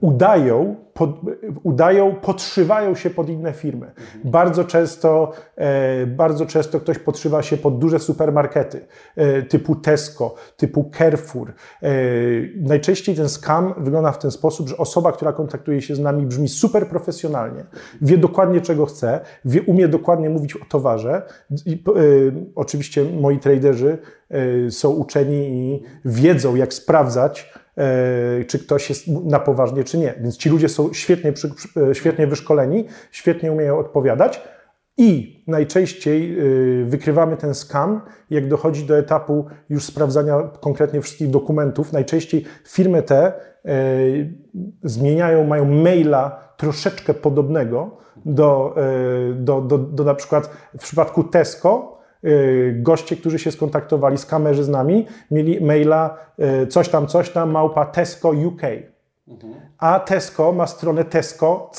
udają, 0.01 0.75
pod, 0.93 1.09
udają, 1.63 2.15
podszywają 2.15 2.95
się 2.95 3.09
pod 3.09 3.29
inne 3.29 3.53
firmy. 3.53 3.91
Bardzo 4.23 4.63
często, 4.63 5.31
e, 5.55 6.05
bardzo 6.07 6.45
często 6.45 6.79
ktoś 6.79 6.99
podszywa 6.99 7.41
się 7.41 7.57
pod 7.57 7.79
duże 7.79 7.99
supermarkety 7.99 8.85
e, 9.15 9.41
typu 9.41 9.75
Tesco, 9.75 10.35
typu 10.57 10.91
Carrefour. 10.97 11.53
E, 11.83 11.89
najczęściej 12.55 13.15
ten 13.15 13.29
scam 13.29 13.73
wygląda 13.77 14.11
w 14.11 14.19
ten 14.19 14.31
sposób, 14.31 14.69
że 14.69 14.77
osoba, 14.77 15.11
która 15.11 15.33
kontaktuje 15.33 15.81
się 15.81 15.95
z 15.95 15.99
nami 15.99 16.25
brzmi 16.25 16.49
super 16.49 16.87
profesjonalnie, 16.87 17.65
wie 18.01 18.17
dokładnie 18.17 18.61
czego 18.61 18.85
chce, 18.85 19.19
wie, 19.45 19.61
umie 19.61 19.87
dokładnie 19.87 20.29
mówić 20.29 20.55
o 20.55 20.65
towarze. 20.69 21.21
I, 21.65 21.71
e, 21.73 21.91
oczywiście 22.55 23.03
moi 23.03 23.39
traderzy 23.39 23.97
e, 24.29 24.71
są 24.71 24.89
uczeni 24.89 25.49
i 25.49 25.83
wiedzą 26.05 26.55
jak 26.55 26.73
sprawdzać, 26.73 27.53
czy 28.47 28.59
ktoś 28.59 28.89
jest 28.89 29.07
na 29.07 29.39
poważnie, 29.39 29.83
czy 29.83 29.97
nie. 29.97 30.13
Więc 30.21 30.37
ci 30.37 30.49
ludzie 30.49 30.69
są 30.69 30.93
świetnie, 30.93 31.33
e, 31.89 31.95
świetnie 31.95 32.27
wyszkoleni, 32.27 32.85
świetnie 33.11 33.51
umieją 33.51 33.79
odpowiadać 33.79 34.41
i 34.97 35.43
najczęściej 35.47 36.39
y, 36.81 36.85
wykrywamy 36.85 37.37
ten 37.37 37.55
skam, 37.55 38.01
jak 38.29 38.47
dochodzi 38.47 38.83
do 38.83 38.97
etapu 38.97 39.45
już 39.69 39.83
sprawdzania 39.83 40.49
konkretnie 40.59 41.01
wszystkich 41.01 41.29
dokumentów. 41.29 41.93
Najczęściej 41.93 42.45
firmy 42.67 43.03
te 43.03 43.33
zmieniają, 44.83 45.47
mają 45.47 45.65
maila 45.65 46.53
troszeczkę 46.57 47.13
podobnego 47.13 47.97
do, 48.25 48.75
do, 49.35 49.61
do, 49.61 49.77
do 49.77 50.03
na 50.03 50.15
przykład 50.15 50.49
w 50.77 50.83
przypadku 50.83 51.23
Tesco, 51.23 51.96
goście, 52.75 53.15
którzy 53.15 53.39
się 53.39 53.51
skontaktowali 53.51 54.17
z 54.17 54.25
kamerzy 54.25 54.63
z 54.63 54.69
nami, 54.69 55.07
mieli 55.31 55.61
maila 55.65 56.17
y, 56.63 56.67
coś 56.67 56.89
tam, 56.89 57.07
coś 57.07 57.29
tam, 57.29 57.51
małpa 57.51 57.85
Tesco 57.85 58.29
UK. 58.29 58.61
A 59.77 59.99
Tesco 59.99 60.51
ma 60.51 60.67
stronę 60.67 61.05
tesco.co.uk. 61.05 61.73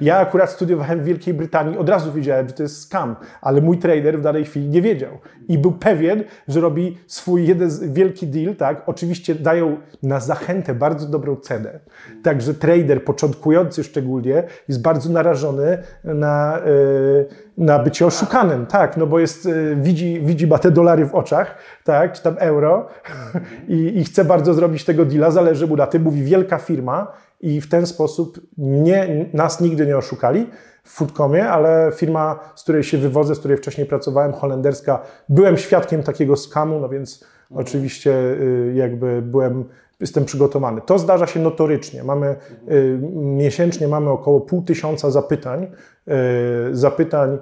Ja 0.00 0.18
akurat 0.18 0.50
studiowałem 0.50 1.00
w 1.00 1.04
Wielkiej 1.04 1.34
Brytanii, 1.34 1.78
od 1.78 1.88
razu 1.88 2.12
wiedziałem, 2.12 2.48
że 2.48 2.54
to 2.54 2.62
jest 2.62 2.82
scam, 2.82 3.16
ale 3.40 3.60
mój 3.60 3.78
trader 3.78 4.18
w 4.18 4.22
danej 4.22 4.44
chwili 4.44 4.68
nie 4.68 4.82
wiedział. 4.82 5.10
I 5.48 5.58
był 5.58 5.72
pewien, 5.72 6.24
że 6.48 6.60
robi 6.60 6.98
swój 7.06 7.46
jeden 7.46 7.70
wielki 7.92 8.26
deal, 8.26 8.56
tak? 8.56 8.82
Oczywiście 8.86 9.34
dają 9.34 9.76
na 10.02 10.20
zachętę 10.20 10.74
bardzo 10.74 11.06
dobrą 11.06 11.36
cenę. 11.36 11.80
Także 12.22 12.54
trader, 12.54 13.04
początkujący 13.04 13.84
szczególnie, 13.84 14.42
jest 14.68 14.82
bardzo 14.82 15.10
narażony 15.10 15.78
na, 16.04 16.58
y, 16.66 17.26
na 17.58 17.78
bycie 17.78 18.06
oszukanym, 18.06 18.66
tak? 18.66 18.96
No 18.96 19.06
bo 19.06 19.18
jest, 19.18 19.46
y, 19.46 19.76
widzi, 19.76 20.20
widzi 20.20 20.46
ma 20.46 20.58
te 20.58 20.70
dolary 20.70 21.06
w 21.06 21.14
oczach, 21.14 21.58
tak? 21.84 22.12
Czy 22.12 22.22
tam 22.22 22.36
euro 22.38 22.88
i, 23.68 23.98
i 23.98 24.04
chce 24.04 24.24
bardzo 24.24 24.54
zrobić 24.54 24.84
tego 24.84 25.04
deala, 25.04 25.30
zależy 25.30 25.66
mu 25.66 25.76
na 25.76 25.86
tym, 25.86 26.02
mówi 26.02 26.22
wielka 26.22 26.58
firma 26.58 27.23
i 27.44 27.60
w 27.60 27.68
ten 27.68 27.86
sposób 27.86 28.40
nie, 28.58 29.26
nas 29.32 29.60
nigdy 29.60 29.86
nie 29.86 29.96
oszukali 29.96 30.46
w 30.84 30.90
Foodcomie, 30.90 31.48
ale 31.48 31.92
firma, 31.94 32.40
z 32.54 32.62
której 32.62 32.82
się 32.82 32.98
wywodzę, 32.98 33.34
z 33.34 33.38
której 33.38 33.56
wcześniej 33.56 33.86
pracowałem, 33.86 34.32
holenderska, 34.32 35.00
byłem 35.28 35.56
świadkiem 35.56 36.02
takiego 36.02 36.36
skamu, 36.36 36.80
no 36.80 36.88
więc 36.88 37.24
oczywiście 37.54 38.10
y, 38.10 38.72
jakby 38.74 39.22
byłem, 39.22 39.64
jestem 40.00 40.24
przygotowany. 40.24 40.80
To 40.86 40.98
zdarza 40.98 41.26
się 41.26 41.40
notorycznie. 41.40 42.04
Mamy, 42.04 42.36
y, 42.70 42.98
miesięcznie 43.14 43.88
mamy 43.88 44.10
około 44.10 44.40
pół 44.40 44.62
tysiąca 44.62 45.10
zapytań, 45.10 45.62
y, 45.62 46.76
zapytań 46.76 47.38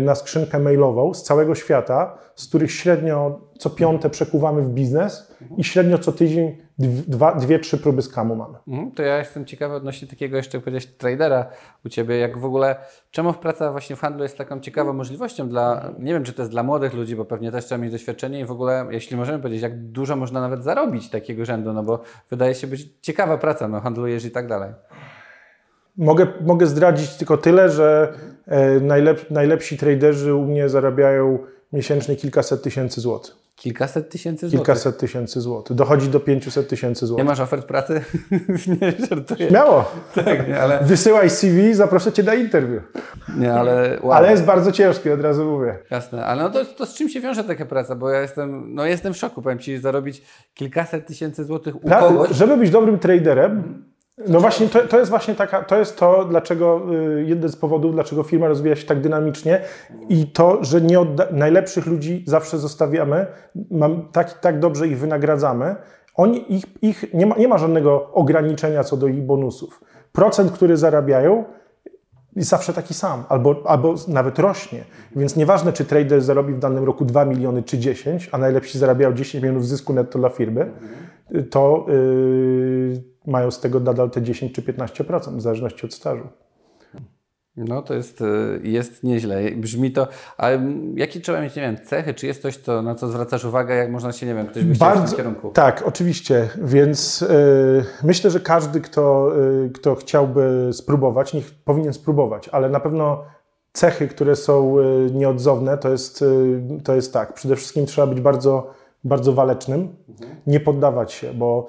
na 0.00 0.14
skrzynkę 0.14 0.58
mailową 0.58 1.14
z 1.14 1.22
całego 1.22 1.54
świata, 1.54 2.18
z 2.34 2.48
których 2.48 2.72
średnio 2.72 3.40
co 3.58 3.70
piąte 3.70 4.10
przekuwamy 4.10 4.62
w 4.62 4.68
biznes 4.68 5.34
i 5.56 5.64
średnio 5.64 5.98
co 5.98 6.12
tydzień 6.12 6.56
dwa, 6.78 7.34
dwie, 7.34 7.58
trzy 7.58 7.78
próby 7.78 8.02
skamu 8.02 8.36
mamy. 8.36 8.58
Mhm, 8.68 8.92
to 8.92 9.02
ja 9.02 9.18
jestem 9.18 9.44
ciekawy 9.44 9.74
odnośnie 9.74 10.08
takiego 10.08 10.36
jeszcze 10.36 10.60
powiedziałeś 10.60 10.86
tradera 10.86 11.46
u 11.84 11.88
Ciebie, 11.88 12.18
jak 12.18 12.38
w 12.38 12.44
ogóle, 12.44 12.76
czemu 13.10 13.32
praca 13.32 13.72
właśnie 13.72 13.96
w 13.96 14.00
handlu 14.00 14.22
jest 14.22 14.38
taką 14.38 14.60
ciekawą 14.60 14.92
możliwością 14.92 15.48
dla, 15.48 15.90
nie 15.98 16.12
wiem 16.12 16.24
czy 16.24 16.32
to 16.32 16.42
jest 16.42 16.52
dla 16.52 16.62
młodych 16.62 16.94
ludzi, 16.94 17.16
bo 17.16 17.24
pewnie 17.24 17.52
też 17.52 17.64
trzeba 17.64 17.78
mieć 17.78 17.92
doświadczenie 17.92 18.40
i 18.40 18.44
w 18.44 18.50
ogóle, 18.50 18.86
jeśli 18.90 19.16
możemy 19.16 19.38
powiedzieć, 19.38 19.62
jak 19.62 19.78
dużo 19.78 20.16
można 20.16 20.40
nawet 20.40 20.64
zarobić 20.64 21.10
takiego 21.10 21.44
rzędu, 21.44 21.72
no 21.72 21.82
bo 21.82 22.00
wydaje 22.30 22.54
się 22.54 22.66
być 22.66 22.88
ciekawa 23.02 23.38
praca, 23.38 23.68
no 23.68 23.80
handlujesz 23.80 24.24
i 24.24 24.30
tak 24.30 24.46
dalej. 24.46 24.70
Mogę, 25.96 26.26
mogę 26.40 26.66
zdradzić 26.66 27.10
tylko 27.10 27.36
tyle, 27.36 27.70
że 27.70 28.12
e, 28.46 28.80
najlep, 28.80 29.30
najlepsi 29.30 29.78
traderzy 29.78 30.34
u 30.34 30.44
mnie 30.44 30.68
zarabiają 30.68 31.38
miesięcznie 31.72 32.16
kilkaset 32.16 32.62
tysięcy 32.62 33.00
złotych. 33.00 33.44
Kilkaset 33.56 34.10
tysięcy 34.10 34.48
złotych? 34.48 34.66
Kilkaset 34.66 34.98
tysięcy 34.98 35.40
złotych. 35.40 35.76
Dochodzi 35.76 36.08
do 36.08 36.20
500 36.20 36.68
tysięcy 36.68 37.06
złotych. 37.06 37.24
Nie 37.24 37.30
masz 37.30 37.40
ofert 37.40 37.66
pracy? 37.66 38.04
nie, 38.80 38.92
żartuję. 39.10 39.48
Śmiało. 39.48 39.84
Tak, 40.14 40.48
nie, 40.48 40.60
ale... 40.60 40.84
Wysyłaj 40.84 41.30
CV, 41.30 41.74
zaproszę 41.74 42.12
Cię 42.12 42.22
na 42.22 42.34
interwiu. 42.34 42.80
Nie, 43.38 43.52
ale... 43.52 43.98
Wow. 44.02 44.12
Ale 44.12 44.30
jest 44.30 44.44
bardzo 44.44 44.72
ciężki, 44.72 45.10
od 45.10 45.20
razu 45.20 45.44
mówię. 45.44 45.78
Jasne, 45.90 46.26
ale 46.26 46.42
no 46.42 46.50
to, 46.50 46.64
to 46.64 46.86
z 46.86 46.94
czym 46.94 47.08
się 47.08 47.20
wiąże 47.20 47.44
taka 47.44 47.66
praca? 47.66 47.94
Bo 47.94 48.10
ja 48.10 48.20
jestem, 48.20 48.74
no 48.74 48.86
jestem 48.86 49.14
w 49.14 49.16
szoku, 49.16 49.42
powiem 49.42 49.58
Ci, 49.58 49.78
zarobić 49.78 50.22
kilkaset 50.54 51.06
tysięcy 51.06 51.44
złotych 51.44 51.76
u 51.76 51.88
kogoś. 51.88 52.30
Żeby 52.30 52.56
być 52.56 52.70
dobrym 52.70 52.98
traderem, 52.98 53.84
no 54.28 54.40
właśnie, 54.40 54.68
to, 54.68 54.80
to 54.80 54.98
jest 54.98 55.10
właśnie 55.10 55.34
taka, 55.34 55.62
to 55.62 55.78
jest 55.78 55.98
to, 55.98 56.24
dlaczego, 56.24 56.80
y, 57.18 57.24
jeden 57.24 57.50
z 57.50 57.56
powodów, 57.56 57.92
dlaczego 57.92 58.22
firma 58.22 58.48
rozwija 58.48 58.76
się 58.76 58.86
tak 58.86 59.00
dynamicznie 59.00 59.60
i 60.08 60.26
to, 60.26 60.64
że 60.64 60.80
nie 60.80 60.98
odda- 60.98 61.32
najlepszych 61.32 61.86
ludzi 61.86 62.24
zawsze 62.26 62.58
zostawiamy, 62.58 63.26
mam, 63.70 64.08
tak, 64.12 64.40
tak 64.40 64.58
dobrze 64.58 64.88
ich 64.88 64.98
wynagradzamy, 64.98 65.76
oni, 66.14 66.54
ich, 66.54 66.64
ich 66.82 67.14
nie, 67.14 67.26
ma, 67.26 67.36
nie 67.36 67.48
ma 67.48 67.58
żadnego 67.58 68.12
ograniczenia 68.12 68.84
co 68.84 68.96
do 68.96 69.06
ich 69.06 69.22
bonusów. 69.22 69.80
Procent, 70.12 70.52
który 70.52 70.76
zarabiają, 70.76 71.44
jest 72.36 72.50
zawsze 72.50 72.72
taki 72.72 72.94
sam, 72.94 73.24
albo, 73.28 73.62
albo 73.66 73.94
nawet 74.08 74.38
rośnie. 74.38 74.84
Więc 75.16 75.36
nieważne, 75.36 75.72
czy 75.72 75.84
trader 75.84 76.22
zarobi 76.22 76.54
w 76.54 76.58
danym 76.58 76.84
roku 76.84 77.04
2 77.04 77.24
miliony 77.24 77.62
czy 77.62 77.78
10, 77.78 78.28
a 78.32 78.38
najlepsi 78.38 78.78
zarabiają 78.78 79.14
10 79.14 79.42
milionów 79.42 79.66
zysku 79.66 79.92
netto 79.92 80.18
dla 80.18 80.28
firmy, 80.28 80.70
to 81.50 81.86
yy, 81.88 83.13
mają 83.26 83.50
z 83.50 83.60
tego 83.60 83.80
nadal 83.80 84.10
te 84.10 84.22
10 84.22 84.52
czy 84.52 84.62
15%, 84.62 85.36
w 85.36 85.40
zależności 85.40 85.86
od 85.86 85.94
stażu. 85.94 86.28
No 87.56 87.82
to 87.82 87.94
jest, 87.94 88.20
y, 88.20 88.60
jest 88.62 89.02
nieźle. 89.02 89.50
Brzmi 89.50 89.92
to. 89.92 90.08
A 90.38 90.48
jakie 90.94 91.20
trzeba 91.20 91.40
mieć, 91.40 91.56
nie 91.56 91.62
wiem, 91.62 91.76
cechy? 91.84 92.14
Czy 92.14 92.26
jest 92.26 92.42
coś, 92.42 92.58
to, 92.58 92.82
na 92.82 92.94
co 92.94 93.08
zwracasz 93.08 93.44
uwagę, 93.44 93.74
jak 93.74 93.90
można 93.90 94.12
się, 94.12 94.26
nie 94.26 94.34
wiem, 94.34 94.46
ktoś 94.46 94.64
by 94.64 94.74
chciał 94.74 94.88
Bardzo, 94.88 95.06
w 95.06 95.08
tym 95.08 95.16
kierunku? 95.16 95.50
Tak, 95.50 95.82
oczywiście. 95.86 96.48
Więc 96.62 97.20
yy, 97.20 97.84
myślę, 98.02 98.30
że 98.30 98.40
każdy, 98.40 98.80
kto, 98.80 99.32
yy, 99.62 99.70
kto 99.70 99.94
chciałby 99.94 100.70
spróbować, 100.72 101.34
niech 101.34 101.54
powinien 101.54 101.92
spróbować, 101.92 102.48
ale 102.48 102.68
na 102.68 102.80
pewno 102.80 103.24
cechy, 103.72 104.08
które 104.08 104.36
są 104.36 104.78
yy, 104.78 105.10
nieodzowne, 105.10 105.78
to 105.78 105.90
jest, 105.90 106.24
to 106.84 106.94
jest 106.94 107.12
tak. 107.12 107.34
Przede 107.34 107.56
wszystkim 107.56 107.86
trzeba 107.86 108.06
być 108.06 108.20
bardzo, 108.20 108.70
bardzo 109.04 109.32
walecznym, 109.32 109.96
mhm. 110.08 110.36
nie 110.46 110.60
poddawać 110.60 111.12
się, 111.12 111.34
bo 111.34 111.66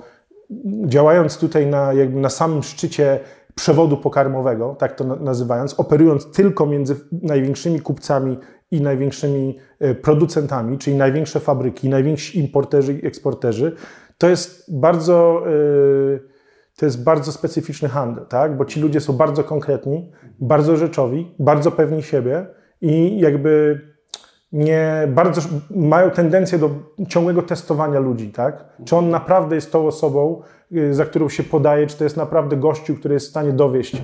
działając 0.85 1.37
tutaj 1.37 1.67
na, 1.67 1.93
jakby 1.93 2.19
na 2.19 2.29
samym 2.29 2.63
szczycie 2.63 3.19
przewodu 3.55 3.97
pokarmowego, 3.97 4.75
tak 4.79 4.95
to 4.95 5.03
nazywając, 5.03 5.73
operując 5.73 6.31
tylko 6.31 6.65
między 6.65 6.95
największymi 7.21 7.79
kupcami 7.79 8.37
i 8.71 8.81
największymi 8.81 9.57
e, 9.79 9.95
producentami, 9.95 10.77
czyli 10.77 10.95
największe 10.95 11.39
fabryki, 11.39 11.89
najwięksi 11.89 12.39
importerzy 12.39 12.93
i 12.93 13.05
eksporterzy, 13.05 13.75
to 14.17 14.29
jest 14.29 14.79
bardzo, 14.79 15.43
e, 15.47 16.19
to 16.77 16.85
jest 16.85 17.03
bardzo 17.03 17.31
specyficzny 17.31 17.89
handel, 17.89 18.25
tak? 18.25 18.57
bo 18.57 18.65
ci 18.65 18.79
ludzie 18.79 19.01
są 19.01 19.13
bardzo 19.13 19.43
konkretni, 19.43 20.11
bardzo 20.39 20.77
rzeczowi, 20.77 21.35
bardzo 21.39 21.71
pewni 21.71 22.03
siebie 22.03 22.47
i 22.81 23.19
jakby 23.19 23.81
nie 24.55 25.07
bardzo 25.07 25.41
mają 25.75 26.11
tendencję 26.11 26.57
do 26.57 26.69
ciągłego 27.07 27.41
testowania 27.41 27.99
ludzi, 27.99 28.31
tak? 28.31 28.65
Czy 28.85 28.95
on 28.95 29.09
naprawdę 29.09 29.55
jest 29.55 29.71
tą 29.71 29.87
osobą, 29.87 30.41
y, 30.71 30.93
za 30.93 31.05
którą 31.05 31.29
się 31.29 31.43
podaje, 31.43 31.87
czy 31.87 31.97
to 31.97 32.03
jest 32.03 32.17
naprawdę 32.17 32.57
gościu, 32.57 32.95
który 32.95 33.13
jest 33.13 33.25
w 33.25 33.29
stanie 33.29 33.51
dowieść 33.51 34.03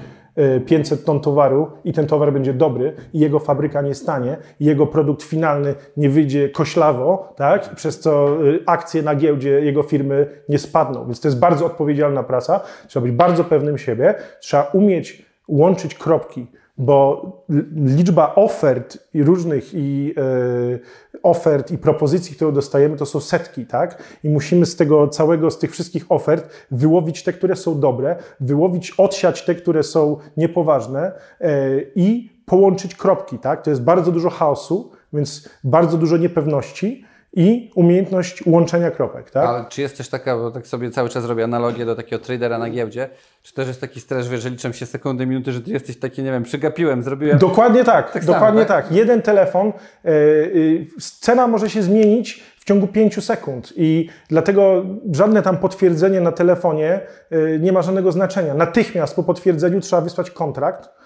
500 0.66 1.00
y, 1.00 1.04
ton 1.04 1.20
towaru 1.20 1.72
i 1.84 1.94
ten 1.94 2.08
towar 2.08 2.34
będzie 2.34 2.54
dobry 2.54 2.96
i 3.14 3.20
jego 3.20 3.40
fabryka 3.40 3.82
nie 3.82 3.96
stanie 3.96 4.38
i 4.60 4.66
jego 4.66 4.88
produkt 4.88 5.24
finalny 5.24 5.76
nie 5.98 6.10
wyjdzie 6.10 6.50
koślawo, 6.50 7.34
tak? 7.36 7.76
Przez 7.76 8.00
co 8.00 8.44
y, 8.48 8.60
akcje 8.66 9.04
na 9.04 9.16
giełdzie 9.16 9.50
jego 9.50 9.84
firmy 9.84 10.28
nie 10.50 10.58
spadną. 10.58 11.06
Więc 11.06 11.22
to 11.22 11.28
jest 11.28 11.40
bardzo 11.40 11.66
odpowiedzialna 11.66 12.24
praca. 12.24 12.60
Trzeba 12.88 13.04
być 13.04 13.16
bardzo 13.16 13.44
pewnym 13.44 13.78
siebie. 13.78 14.16
Trzeba 14.40 14.64
umieć 14.64 15.26
łączyć 15.48 15.96
kropki 15.96 16.48
bo 16.82 17.32
liczba 17.76 18.36
ofert 18.36 18.98
i 19.14 19.24
różnych 19.24 19.74
i 19.74 20.14
e, 20.18 21.20
ofert 21.24 21.72
i 21.72 21.78
propozycji, 21.78 22.36
które 22.36 22.52
dostajemy, 22.52 22.98
to 22.98 23.06
są 23.06 23.20
setki, 23.20 23.66
tak? 23.66 24.04
I 24.24 24.30
musimy 24.30 24.66
z 24.66 24.76
tego 24.76 25.08
całego, 25.08 25.52
z 25.52 25.60
tych 25.60 25.72
wszystkich 25.72 26.06
ofert 26.10 26.50
wyłowić 26.72 27.24
te, 27.24 27.34
które 27.34 27.56
są 27.56 27.80
dobre, 27.80 28.16
wyłowić, 28.40 28.92
odsiać 28.92 29.46
te, 29.46 29.56
które 29.56 29.84
są 29.84 30.18
niepoważne 30.38 31.12
e, 31.42 31.52
i 31.96 32.30
połączyć 32.46 32.96
kropki, 32.96 33.40
tak? 33.40 33.62
To 33.62 33.70
jest 33.70 33.84
bardzo 33.84 34.12
dużo 34.12 34.30
chaosu, 34.30 34.92
więc 35.14 35.50
bardzo 35.64 35.98
dużo 35.98 36.18
niepewności 36.18 37.06
i 37.34 37.72
umiejętność 37.76 38.44
łączenia 38.46 38.92
kropek. 38.92 39.32
Tak? 39.32 39.46
Ale 39.50 39.66
czy 39.70 39.82
jest 39.82 39.98
też 39.98 40.10
taka, 40.10 40.38
bo 40.38 40.52
tak 40.52 40.68
sobie 40.68 40.92
cały 40.92 41.10
czas 41.10 41.26
robię 41.26 41.44
analogię 41.44 41.86
do 41.86 41.96
takiego 41.96 42.26
tradera 42.26 42.58
na 42.58 42.70
giełdzie, 42.70 43.10
czy 43.44 43.54
też 43.54 43.68
jest 43.68 43.82
taki 43.82 44.00
stres, 44.00 44.28
że 44.28 44.50
liczą 44.50 44.72
się 44.72 44.86
sekundy, 44.86 45.26
minuty, 45.26 45.52
że 45.52 45.62
ty 45.62 45.72
jesteś 45.72 46.00
taki, 46.00 46.24
nie 46.24 46.32
wiem, 46.32 46.44
przegapiłem, 46.44 47.04
zrobiłem... 47.04 47.38
Dokładnie 47.38 47.84
tak, 47.84 48.12
tak 48.12 48.26
dokładnie 48.26 48.62
samo, 48.62 48.68
tak? 48.68 48.86
tak? 48.86 48.96
Jeden 48.96 49.22
telefon, 49.22 49.74
yy, 50.04 50.86
cena 51.20 51.48
może 51.48 51.70
się 51.70 51.84
zmienić 51.84 52.44
w 52.60 52.66
ciągu 52.66 52.88
5 52.88 53.26
sekund 53.26 53.74
i 53.76 54.10
dlatego 54.30 54.86
żadne 55.12 55.42
tam 55.42 55.58
potwierdzenie 55.58 56.22
na 56.22 56.32
telefonie 56.32 57.00
yy, 57.32 57.60
nie 57.62 57.72
ma 57.72 57.82
żadnego 57.82 58.12
znaczenia. 58.12 58.54
Natychmiast 58.54 59.16
po 59.16 59.24
potwierdzeniu 59.24 59.82
trzeba 59.82 60.02
wysłać 60.02 60.32
kontrakt, 60.32 60.90
E, 60.90 61.01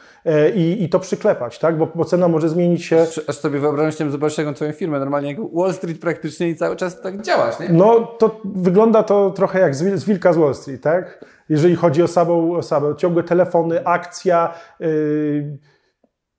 i, 0.55 0.83
i 0.83 0.89
to 0.89 0.99
przyklepać, 0.99 1.59
tak? 1.59 1.77
Bo, 1.77 1.87
bo 1.95 2.05
cena 2.05 2.27
może 2.27 2.49
zmienić 2.49 2.85
się. 2.85 3.05
Aż 3.27 3.37
sobie 3.37 3.59
wyobrażam, 3.59 4.07
że 4.07 4.11
zobaczyć 4.11 4.35
taką 4.35 4.53
twoją 4.53 4.71
firmę, 4.71 4.99
normalnie 4.99 5.29
jak 5.29 5.37
Wall 5.53 5.73
Street 5.73 5.99
praktycznie 5.99 6.49
i 6.49 6.55
cały 6.55 6.75
czas 6.75 7.01
tak 7.01 7.21
działasz, 7.21 7.59
nie? 7.59 7.69
No 7.69 7.99
to 8.05 8.41
wygląda 8.45 9.03
to 9.03 9.31
trochę 9.31 9.59
jak 9.59 9.75
z, 9.75 9.99
z 9.99 10.05
wilka 10.05 10.33
z 10.33 10.37
Wall 10.37 10.55
Street, 10.55 10.81
tak? 10.81 11.25
Jeżeli 11.49 11.75
chodzi 11.75 12.03
o 12.03 12.07
samą 12.07 12.55
osobę, 12.55 12.95
ciągłe 12.97 13.23
telefony, 13.23 13.85
akcja, 13.85 14.53
yy, 14.79 15.57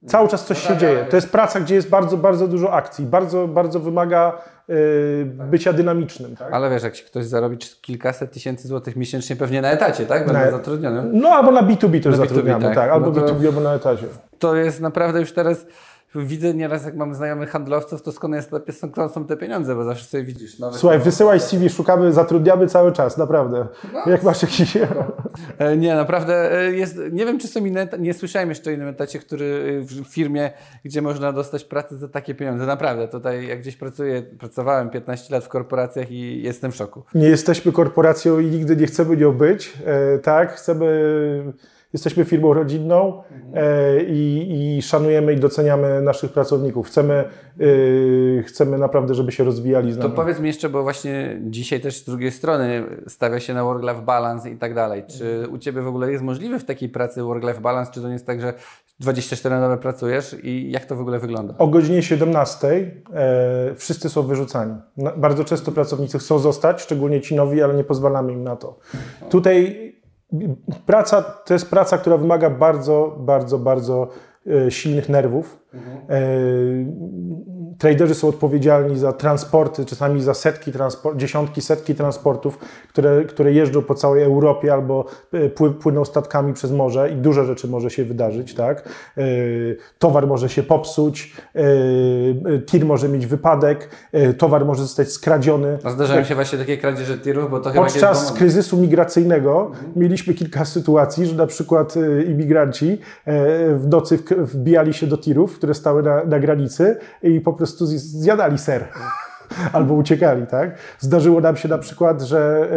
cały 0.06 0.28
czas 0.28 0.46
coś 0.46 0.58
się 0.58 0.76
dzieje. 0.76 1.06
To 1.10 1.16
jest 1.16 1.32
praca, 1.32 1.60
gdzie 1.60 1.74
jest 1.74 1.88
bardzo, 1.88 2.16
bardzo 2.16 2.48
dużo 2.48 2.72
akcji, 2.72 3.06
bardzo, 3.06 3.48
bardzo 3.48 3.80
wymaga 3.80 4.38
Y, 4.70 5.24
bycia 5.50 5.72
dynamicznym. 5.72 6.36
Tak? 6.36 6.52
Ale 6.52 6.70
wiesz, 6.70 6.82
jak 6.82 6.94
ktoś 6.94 7.24
zarobi 7.24 7.58
kilkaset 7.58 8.32
tysięcy 8.32 8.68
złotych 8.68 8.96
miesięcznie 8.96 9.36
pewnie 9.36 9.62
na 9.62 9.70
etacie, 9.70 10.06
tak? 10.06 10.26
Będę 10.26 10.44
na, 10.44 10.50
zatrudniony. 10.50 11.10
No 11.12 11.28
albo 11.28 11.50
na 11.50 11.62
B2B 11.62 12.02
też 12.02 12.12
na 12.12 12.16
zatrudniamy, 12.16 12.64
B2B, 12.64 12.68
tak. 12.68 12.74
tak. 12.74 12.90
Albo 12.90 13.10
no 13.10 13.20
to, 13.20 13.34
B2B, 13.34 13.46
albo 13.46 13.60
na 13.60 13.74
etacie. 13.74 14.06
To 14.38 14.56
jest 14.56 14.80
naprawdę 14.80 15.20
już 15.20 15.32
teraz 15.32 15.66
widzę 16.14 16.54
nieraz, 16.54 16.84
jak 16.84 16.96
mam 16.96 17.14
znajomych 17.14 17.50
handlowców, 17.50 18.02
to 18.02 18.12
skąd, 18.12 18.34
jest, 18.34 18.50
skąd 18.72 19.12
są 19.12 19.24
te 19.24 19.36
pieniądze, 19.36 19.74
bo 19.74 19.84
zawsze 19.84 20.04
sobie 20.04 20.24
widzisz. 20.24 20.56
Słuchaj, 20.72 20.98
wysyłaj 20.98 21.40
CV, 21.40 21.70
szukamy, 21.70 22.12
zatrudniamy 22.12 22.68
cały 22.68 22.92
czas, 22.92 23.18
naprawdę. 23.18 23.66
No. 23.92 24.02
Jak 24.06 24.22
masz 24.22 24.42
jakiś... 24.42 24.76
E, 25.58 25.76
nie, 25.76 25.94
naprawdę 25.94 26.58
e, 26.58 26.72
jest, 26.72 27.00
nie 27.12 27.26
wiem, 27.26 27.38
czy 27.38 27.48
są 27.48 27.64
inne, 27.64 27.88
nie 27.98 28.14
słyszałem 28.14 28.48
jeszcze 28.48 28.70
o 28.70 28.72
innym 28.72 28.88
etacie, 28.88 29.18
który 29.18 29.80
w 29.80 30.04
firmie, 30.04 30.50
gdzie 30.84 31.02
można 31.02 31.32
dostać 31.32 31.64
pracę 31.64 31.96
za 31.96 32.08
takie 32.08 32.34
pieniądze. 32.34 32.66
Naprawdę, 32.66 33.08
tutaj 33.08 33.46
jak 33.46 33.60
gdzieś 33.60 33.76
pracuję, 33.76 34.22
pracowałem 34.22 34.90
15 34.90 35.34
lat 35.34 35.44
w 35.44 35.48
korporacjach 35.48 36.10
i 36.10 36.42
jestem 36.42 36.72
w 36.72 36.76
szoku. 36.76 37.02
Nie 37.14 37.28
jesteśmy 37.28 37.72
korporacją 37.72 38.38
i 38.38 38.46
nigdy 38.46 38.76
nie 38.76 38.86
chcemy 38.86 39.16
nią 39.16 39.32
być, 39.32 39.72
e, 39.86 40.18
tak? 40.18 40.52
Chcemy 40.52 41.52
Jesteśmy 41.96 42.24
firmą 42.24 42.52
rodzinną 42.54 43.22
e, 43.54 44.02
i, 44.02 44.76
i, 44.78 44.82
szanujemy 44.82 45.32
i 45.32 45.36
doceniamy 45.36 46.02
naszych 46.02 46.32
pracowników. 46.32 46.86
Chcemy, 46.86 47.14
e, 47.14 48.42
chcemy 48.42 48.78
naprawdę, 48.78 49.14
żeby 49.14 49.32
się 49.32 49.44
rozwijali 49.44 49.92
z 49.92 49.96
nami. 49.96 50.10
To 50.10 50.16
powiedz 50.16 50.40
mi 50.40 50.46
jeszcze, 50.46 50.68
bo 50.68 50.82
właśnie 50.82 51.40
dzisiaj 51.42 51.80
też 51.80 51.96
z 51.96 52.04
drugiej 52.04 52.30
strony 52.30 52.84
stawia 53.08 53.40
się 53.40 53.54
na 53.54 53.64
work-life 53.64 54.02
balance 54.02 54.50
i 54.50 54.56
tak 54.56 54.74
dalej. 54.74 55.02
Czy 55.06 55.48
u 55.50 55.58
Ciebie 55.58 55.82
w 55.82 55.88
ogóle 55.88 56.12
jest 56.12 56.24
możliwe 56.24 56.58
w 56.58 56.64
takiej 56.64 56.88
pracy 56.88 57.22
work-life 57.22 57.60
balance, 57.60 57.92
czy 57.92 58.00
to 58.00 58.06
nie 58.06 58.12
jest 58.12 58.26
tak, 58.26 58.40
że 58.40 58.54
24 59.00 59.54
na 59.54 59.60
dobę 59.60 59.82
pracujesz 59.82 60.36
i 60.42 60.70
jak 60.70 60.84
to 60.84 60.96
w 60.96 61.00
ogóle 61.00 61.18
wygląda? 61.18 61.54
O 61.58 61.66
godzinie 61.66 62.02
17 62.02 62.90
e, 63.14 63.74
wszyscy 63.74 64.08
są 64.08 64.22
wyrzucani. 64.22 64.74
Bardzo 65.16 65.44
często 65.44 65.72
pracownicy 65.72 66.18
chcą 66.18 66.38
zostać, 66.38 66.80
szczególnie 66.80 67.20
ci 67.20 67.34
nowi, 67.34 67.62
ale 67.62 67.74
nie 67.74 67.84
pozwalamy 67.84 68.32
im 68.32 68.44
na 68.44 68.56
to. 68.56 68.78
Tutaj 69.30 69.85
Praca 70.86 71.22
to 71.22 71.54
jest 71.54 71.70
praca, 71.70 71.98
która 71.98 72.16
wymaga 72.16 72.50
bardzo, 72.50 73.16
bardzo, 73.20 73.58
bardzo 73.58 74.08
e, 74.46 74.70
silnych 74.70 75.08
nerwów. 75.08 75.66
E, 76.08 76.20
traderzy 77.78 78.14
są 78.14 78.28
odpowiedzialni 78.28 78.98
za 78.98 79.12
transporty, 79.12 79.84
czasami 79.84 80.22
za 80.22 80.34
setki 80.34 80.72
transport, 80.72 81.16
dziesiątki, 81.18 81.60
setki 81.60 81.94
transportów, 81.94 82.58
które, 82.88 83.24
które 83.24 83.52
jeżdżą 83.52 83.82
po 83.82 83.94
całej 83.94 84.22
Europie 84.22 84.72
albo 84.72 85.04
e, 85.32 85.48
pły, 85.48 85.74
płyną 85.74 86.04
statkami 86.04 86.52
przez 86.52 86.72
morze 86.72 87.10
i 87.10 87.16
dużo 87.16 87.44
rzeczy 87.44 87.68
może 87.68 87.90
się 87.90 88.04
wydarzyć, 88.04 88.54
tak? 88.54 88.88
E, 89.18 89.22
towar 89.98 90.26
może 90.26 90.48
się 90.48 90.62
popsuć, 90.62 91.36
e, 91.54 91.60
tir 92.58 92.86
może 92.86 93.08
mieć 93.08 93.26
wypadek, 93.26 93.88
towar 94.38 94.64
może 94.64 94.82
zostać 94.82 95.12
skradziony. 95.12 95.78
A 95.84 95.90
zdarzają 95.90 96.24
się 96.24 96.34
właśnie 96.34 96.58
takie 96.58 96.78
kradzieże 96.78 97.18
tirów, 97.18 97.50
bo 97.50 97.60
to 97.60 97.70
chyba 97.70 97.84
Podczas 97.84 98.32
kryzysu 98.32 98.76
migracyjnego 98.76 99.70
mieliśmy 99.96 100.34
kilka 100.34 100.64
sytuacji, 100.64 101.26
że 101.26 101.36
na 101.36 101.46
przykład 101.46 101.94
imigranci 102.28 102.98
w 103.74 103.84
nocy 103.88 104.18
wbijali 104.38 104.94
się 104.94 105.06
do 105.06 105.18
tirów, 105.18 105.56
które 105.56 105.74
stały 105.74 106.02
na, 106.02 106.24
na 106.24 106.38
granicy 106.38 106.96
i 107.22 107.40
po 107.40 107.52
prostu 107.56 107.84
zj- 107.84 107.98
zjadali 107.98 108.58
ser. 108.58 108.84
Albo 109.72 109.94
uciekali, 109.94 110.46
tak? 110.46 110.78
Zdarzyło 110.98 111.40
nam 111.40 111.56
się 111.56 111.68
na 111.68 111.78
przykład, 111.78 112.22
że, 112.22 112.68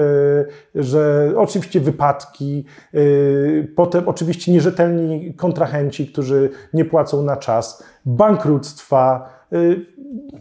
e, 0.76 0.84
że 0.84 1.32
oczywiście 1.36 1.80
wypadki, 1.80 2.65
e, 2.94 3.00
potem 3.76 4.08
oczywiście 4.08 4.52
nierzetelni 4.52 5.34
kontrahenci, 5.34 6.08
którzy 6.08 6.50
nie 6.74 6.86
płacą 6.86 7.24
na 7.24 7.38
czas, 7.38 7.84
bankructwa, 8.06 9.30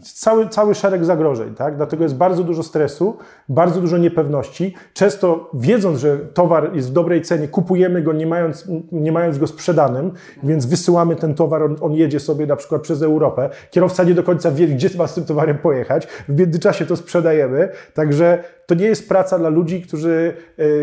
cały, 0.01 0.49
cały 0.49 0.75
szereg 0.75 1.05
zagrożeń, 1.05 1.55
tak? 1.55 1.75
Dlatego 1.77 2.03
jest 2.03 2.15
bardzo 2.15 2.43
dużo 2.43 2.63
stresu, 2.63 3.17
bardzo 3.49 3.81
dużo 3.81 3.97
niepewności. 3.97 4.75
Często 4.93 5.49
wiedząc, 5.53 5.99
że 5.99 6.17
towar 6.17 6.75
jest 6.75 6.89
w 6.89 6.93
dobrej 6.93 7.21
cenie, 7.21 7.47
kupujemy 7.47 8.01
go 8.01 8.13
nie 8.13 8.27
mając, 8.27 8.67
nie 8.91 9.11
mając 9.11 9.37
go 9.37 9.47
sprzedanym, 9.47 10.11
więc 10.43 10.65
wysyłamy 10.65 11.15
ten 11.15 11.33
towar, 11.35 11.63
on, 11.63 11.75
on 11.81 11.93
jedzie 11.93 12.19
sobie 12.19 12.45
na 12.45 12.55
przykład 12.55 12.81
przez 12.81 13.01
Europę. 13.01 13.49
Kierowca 13.71 14.03
nie 14.03 14.13
do 14.13 14.23
końca 14.23 14.51
wie, 14.51 14.67
gdzie 14.67 14.89
ma 14.97 15.07
z 15.07 15.13
tym 15.15 15.25
towarem 15.25 15.57
pojechać. 15.57 16.05
W 16.07 16.39
międzyczasie 16.39 16.85
to 16.85 16.95
sprzedajemy, 16.95 17.69
także 17.93 18.43
to 18.65 18.75
nie 18.75 18.85
jest 18.85 19.09
praca 19.09 19.39
dla 19.39 19.49
ludzi, 19.49 19.81
którzy 19.81 20.33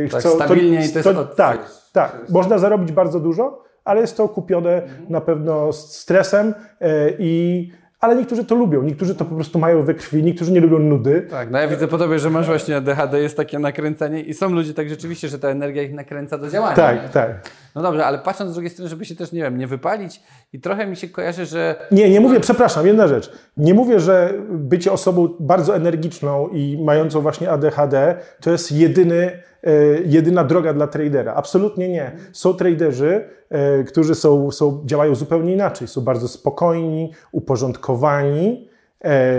e, 0.04 0.08
Tak, 0.08 0.20
chcą... 0.20 0.30
stabilnie 0.30 0.86
i 0.86 0.88
to 0.92 0.98
jest 0.98 1.06
od- 1.08 1.36
Tak, 1.36 1.56
to 1.56 1.62
jest- 1.62 1.92
tak. 1.92 2.16
Można 2.28 2.58
zarobić 2.58 2.92
bardzo 2.92 3.20
dużo, 3.20 3.62
ale 3.84 4.00
jest 4.00 4.16
to 4.16 4.24
okupione 4.24 4.82
Mhm. 4.82 5.06
na 5.08 5.20
pewno 5.20 5.72
z 5.72 5.92
stresem 5.96 6.54
e, 6.80 7.10
i 7.18 7.70
ale 8.00 8.16
niektórzy 8.16 8.44
to 8.44 8.54
lubią, 8.54 8.82
niektórzy 8.82 9.14
to 9.14 9.24
po 9.24 9.34
prostu 9.34 9.58
mają 9.58 9.82
we 9.82 9.94
krwi, 9.94 10.22
niektórzy 10.22 10.52
nie 10.52 10.60
lubią 10.60 10.78
nudy. 10.78 11.26
Tak, 11.30 11.50
no 11.50 11.58
ja 11.58 11.68
widzę 11.68 11.88
po 11.88 11.98
tobie, 11.98 12.18
że 12.18 12.30
masz 12.30 12.46
właśnie 12.46 12.76
ADHD, 12.76 13.20
jest 13.20 13.36
takie 13.36 13.58
nakręcenie 13.58 14.22
i 14.22 14.34
są 14.34 14.50
ludzie 14.50 14.74
tak 14.74 14.88
rzeczywiście, 14.88 15.28
że 15.28 15.38
ta 15.38 15.48
energia 15.48 15.82
ich 15.82 15.94
nakręca 15.94 16.38
do 16.38 16.50
działania. 16.50 16.72
nie? 16.72 16.76
Tak, 16.76 17.10
tak. 17.10 17.50
No 17.76 17.82
dobrze, 17.82 18.06
ale 18.06 18.18
patrząc 18.18 18.50
z 18.50 18.54
drugiej 18.54 18.70
strony, 18.70 18.88
żeby 18.88 19.04
się 19.04 19.16
też, 19.16 19.32
nie 19.32 19.42
wiem, 19.42 19.58
nie 19.58 19.66
wypalić 19.66 20.22
i 20.52 20.60
trochę 20.60 20.86
mi 20.86 20.96
się 20.96 21.08
kojarzy, 21.08 21.46
że 21.46 21.76
Nie, 21.90 22.10
nie 22.10 22.20
mówię, 22.20 22.40
przepraszam, 22.40 22.86
jedna 22.86 23.08
rzecz. 23.08 23.32
Nie 23.56 23.74
mówię, 23.74 24.00
że 24.00 24.34
bycie 24.50 24.92
osobą 24.92 25.28
bardzo 25.40 25.76
energiczną 25.76 26.48
i 26.48 26.84
mającą 26.84 27.20
właśnie 27.20 27.50
ADHD 27.50 28.16
to 28.40 28.50
jest 28.50 28.72
jedyny, 28.72 29.42
e, 29.62 29.72
jedyna 30.04 30.44
droga 30.44 30.72
dla 30.72 30.86
tradera. 30.86 31.34
Absolutnie 31.34 31.88
nie. 31.88 32.12
Są 32.32 32.54
traderzy, 32.54 33.28
e, 33.50 33.84
którzy 33.84 34.14
są, 34.14 34.50
są, 34.50 34.82
działają 34.84 35.14
zupełnie 35.14 35.52
inaczej. 35.52 35.88
Są 35.88 36.00
bardzo 36.00 36.28
spokojni, 36.28 37.12
uporządkowani, 37.32 38.68
e, 39.04 39.32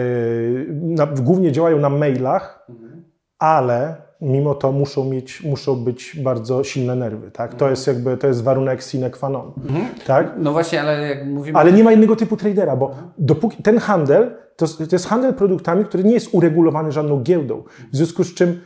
na, 0.69 1.05
głównie 1.05 1.51
działają 1.51 1.79
na 1.79 1.89
mailach, 1.89 2.67
ale 3.39 4.06
mimo 4.21 4.55
to 4.55 4.71
muszą 4.71 5.05
mieć, 5.05 5.43
muszą 5.43 5.75
być 5.75 6.19
bardzo 6.19 6.63
silne 6.63 6.95
nerwy. 6.95 7.31
Tak? 7.31 7.55
To 7.55 7.69
jest 7.69 7.87
jakby, 7.87 8.17
to 8.17 8.27
jest 8.27 8.43
warunek 8.43 8.81
sine 8.81 9.09
qua 9.09 9.29
non. 9.29 9.51
Tak? 10.05 10.33
no 10.37 10.51
właśnie, 10.51 10.81
ale 10.81 11.07
jak 11.07 11.25
mówimy... 11.25 11.59
Ale 11.59 11.71
nie 11.71 11.83
ma 11.83 11.91
innego 11.91 12.15
typu 12.15 12.37
tradera, 12.37 12.75
bo 12.75 12.95
dopóki 13.17 13.63
ten 13.63 13.77
handel, 13.77 14.35
to, 14.55 14.67
to 14.67 14.83
jest 14.91 15.07
handel 15.07 15.33
produktami, 15.33 15.85
który 15.85 16.03
nie 16.03 16.13
jest 16.13 16.29
uregulowany 16.31 16.91
żadną 16.91 17.23
giełdą. 17.23 17.63
W 17.93 17.95
związku 17.95 18.23
z 18.23 18.33
czym 18.33 18.61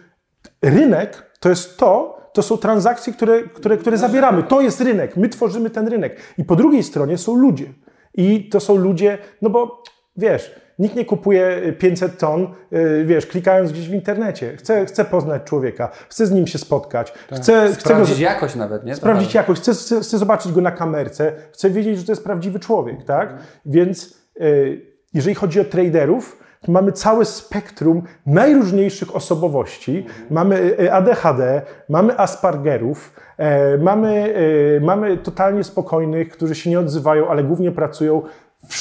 rynek 0.61 1.31
to 1.39 1.49
jest 1.49 1.77
to, 1.77 2.21
to 2.33 2.41
są 2.41 2.57
transakcje, 2.57 3.13
które, 3.13 3.43
które, 3.43 3.77
które 3.77 3.97
zawieramy. 3.97 4.43
To 4.43 4.61
jest 4.61 4.81
rynek, 4.81 5.17
my 5.17 5.29
tworzymy 5.29 5.69
ten 5.69 5.87
rynek. 5.87 6.17
I 6.37 6.43
po 6.43 6.55
drugiej 6.55 6.83
stronie 6.83 7.17
są 7.17 7.35
ludzie. 7.35 7.73
I 8.13 8.49
to 8.49 8.59
są 8.59 8.75
ludzie, 8.75 9.17
no 9.41 9.49
bo 9.49 9.83
wiesz, 10.17 10.60
nikt 10.81 10.95
nie 10.95 11.05
kupuje 11.05 11.73
500 11.79 12.17
ton, 12.17 12.47
yy, 12.71 13.05
wiesz, 13.05 13.25
klikając 13.25 13.71
gdzieś 13.71 13.89
w 13.89 13.93
internecie. 13.93 14.57
Chce, 14.57 14.85
chce 14.85 15.05
poznać 15.05 15.43
człowieka, 15.43 15.89
chce 16.09 16.25
z 16.25 16.31
nim 16.31 16.47
się 16.47 16.57
spotkać, 16.57 17.13
chce, 17.31 17.67
chce 17.67 17.73
go 17.73 17.75
Sprawdzić 17.75 18.19
jakość 18.19 18.55
nawet, 18.55 18.85
nie? 18.85 18.95
sprawdzić 18.95 19.33
jakość, 19.33 19.61
chcę, 19.61 19.73
chcę, 19.73 19.99
chcę 19.99 20.17
zobaczyć 20.17 20.51
go 20.51 20.61
na 20.61 20.71
kamerce, 20.71 21.33
chcę 21.51 21.69
wiedzieć, 21.69 21.97
że 21.97 22.03
to 22.03 22.11
jest 22.11 22.23
prawdziwy 22.23 22.59
człowiek, 22.59 23.03
tak? 23.03 23.33
Więc 23.65 24.17
y, 24.41 24.81
jeżeli 25.13 25.35
chodzi 25.35 25.59
o 25.59 25.63
traderów, 25.63 26.41
to 26.65 26.71
mamy 26.71 26.91
całe 26.91 27.25
spektrum 27.25 28.03
najróżniejszych 28.25 29.15
osobowości. 29.15 30.05
Mamy 30.29 30.75
y, 30.79 30.93
ADHD, 30.93 31.61
mamy 31.89 32.19
Aspergerów, 32.19 33.13
e, 33.37 33.77
mamy, 33.77 34.33
y, 34.77 34.81
mamy 34.83 35.17
totalnie 35.17 35.63
spokojnych, 35.63 36.29
którzy 36.29 36.55
się 36.55 36.69
nie 36.69 36.79
odzywają, 36.79 37.27
ale 37.27 37.43
głównie 37.43 37.71
pracują. 37.71 38.21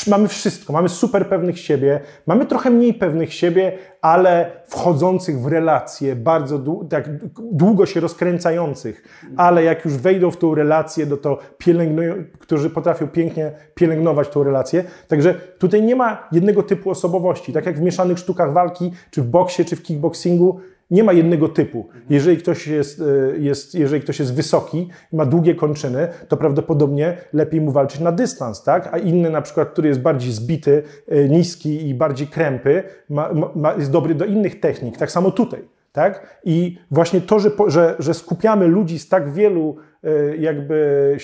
Mamy 0.07 0.29
wszystko, 0.29 0.73
mamy 0.73 0.89
super 0.89 1.29
pewnych 1.29 1.59
siebie, 1.59 2.01
mamy 2.27 2.47
trochę 2.47 2.71
mniej 2.71 2.95
pewnych 2.95 3.35
siebie, 3.35 3.79
ale 4.01 4.51
wchodzących 4.67 5.41
w 5.41 5.47
relacje, 5.47 6.17
bardzo 6.17 6.59
tak 6.91 7.09
długo 7.53 7.87
się 7.87 8.01
rozkręcających, 8.01 9.03
ale 9.37 9.65
jak 9.65 9.85
już 9.85 9.95
wejdą 9.95 10.31
w 10.31 10.37
tą 10.37 10.55
relację, 10.55 11.07
no 11.07 11.17
to 11.17 11.39
pielęgnują, 11.59 12.15
którzy 12.39 12.71
potrafią 12.71 13.09
pięknie 13.09 13.53
pielęgnować 13.75 14.29
tą 14.29 14.43
relację. 14.43 14.85
Także 15.09 15.35
tutaj 15.59 15.83
nie 15.83 15.97
ma 15.97 16.29
jednego 16.33 16.63
typu 16.63 16.91
osobowości. 16.91 17.53
Tak 17.53 17.67
jak 17.67 17.79
w 17.79 17.83
mieszanych 17.83 18.19
sztukach 18.19 18.53
walki, 18.53 18.93
czy 19.11 19.23
w 19.23 19.27
boksie, 19.27 19.65
czy 19.65 19.77
w 19.77 19.83
kickboxingu, 19.83 20.61
nie 20.91 21.05
ma 21.05 21.13
jednego 21.13 21.49
typu. 21.49 21.89
Jeżeli 22.11 22.37
ktoś 22.37 22.67
jest, 22.67 23.01
e, 23.01 23.39
jest, 23.39 23.75
jeżeli 23.75 24.03
ktoś 24.03 24.19
jest 24.19 24.35
wysoki 24.35 24.89
i 25.13 25.17
ma 25.17 25.27
długie 25.27 25.55
kończyny, 25.55 26.09
to 26.29 26.37
prawdopodobnie 26.37 27.17
lepiej 27.33 27.61
mu 27.61 27.73
walczyć 27.73 28.01
na 28.01 28.13
dystans, 28.13 28.63
tak? 28.63 28.89
A 28.93 28.99
inny 28.99 29.31
na 29.31 29.43
przykład, 29.43 29.69
który 29.69 29.89
jest 29.89 30.01
bardziej 30.01 30.33
zbity, 30.33 30.83
e, 31.09 31.29
niski 31.29 31.89
i 31.89 31.95
bardziej 31.95 32.27
krępy, 32.27 32.83
ma, 33.09 33.31
ma, 33.55 33.75
jest 33.75 33.91
dobry 33.91 34.15
do 34.15 34.25
innych 34.25 34.61
technik. 34.61 34.97
Tak 34.99 35.11
samo 35.11 35.31
tutaj. 35.31 35.65
Tak? 35.93 36.41
I 36.45 36.79
właśnie 36.91 37.21
to, 37.21 37.39
że, 37.39 37.51
że, 37.67 37.97
że 37.99 38.15
skupiamy 38.15 38.67
ludzi 38.67 38.99
z 38.99 39.09
tak 39.09 39.33
wielu 39.33 39.77
e, 40.05 40.37
jakby 40.37 41.17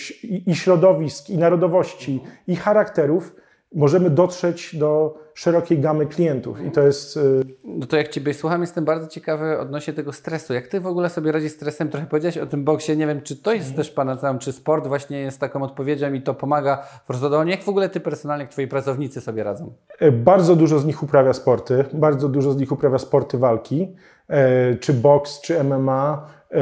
i 0.46 0.54
środowisk, 0.54 1.30
i 1.30 1.38
narodowości, 1.38 2.20
i 2.46 2.56
charakterów, 2.56 3.36
możemy 3.74 4.10
dotrzeć 4.10 4.76
do 4.76 5.18
szerokiej 5.36 5.78
gamy 5.78 6.06
klientów. 6.06 6.64
I 6.64 6.70
to 6.70 6.82
jest 6.82 7.16
e, 7.16 7.20
No 7.64 7.86
to 7.86 7.96
jak 7.96 8.08
Ciebie 8.08 8.34
słucham, 8.34 8.60
jestem 8.60 8.84
bardzo 8.84 9.06
ciekawy 9.08 9.58
odnośnie 9.58 9.92
tego 9.94 10.12
stresu. 10.12 10.54
Jak 10.54 10.66
Ty 10.68 10.80
w 10.80 10.86
ogóle 10.86 11.10
sobie 11.10 11.32
radzisz 11.32 11.52
z 11.52 11.54
stresem? 11.54 11.88
Trochę 11.88 12.06
powiedziałeś 12.06 12.38
o 12.38 12.46
tym 12.46 12.64
boksie. 12.64 12.96
Nie 12.96 13.06
wiem, 13.06 13.22
czy 13.22 13.36
to 13.36 13.52
jest 13.52 13.76
też 13.76 13.90
Pana 13.90 14.16
tam, 14.16 14.38
czy 14.38 14.52
sport 14.52 14.86
właśnie 14.86 15.18
jest 15.20 15.40
taką 15.40 15.62
odpowiedzią 15.62 16.12
i 16.12 16.22
to 16.22 16.34
pomaga 16.34 16.82
w 17.06 17.10
rozładowaniu. 17.10 17.50
Jak 17.50 17.62
w 17.62 17.68
ogóle 17.68 17.88
Ty 17.88 18.00
personalnie, 18.00 18.44
jak 18.44 18.52
Twoi 18.52 18.66
pracownicy 18.66 19.20
sobie 19.20 19.44
radzą? 19.44 19.72
E, 19.98 20.12
Bardzo 20.12 20.56
dużo 20.56 20.78
z 20.78 20.84
nich 20.84 21.02
uprawia 21.02 21.32
sporty, 21.32 21.84
bardzo 21.92 22.28
dużo 22.28 22.52
z 22.52 22.56
nich 22.56 22.72
uprawia 22.72 22.98
sporty 22.98 23.38
walki, 23.38 23.96
e, 24.28 24.74
czy 24.74 24.92
boks, 24.92 25.40
czy 25.40 25.64
MMA. 25.64 26.26
E, 26.50 26.60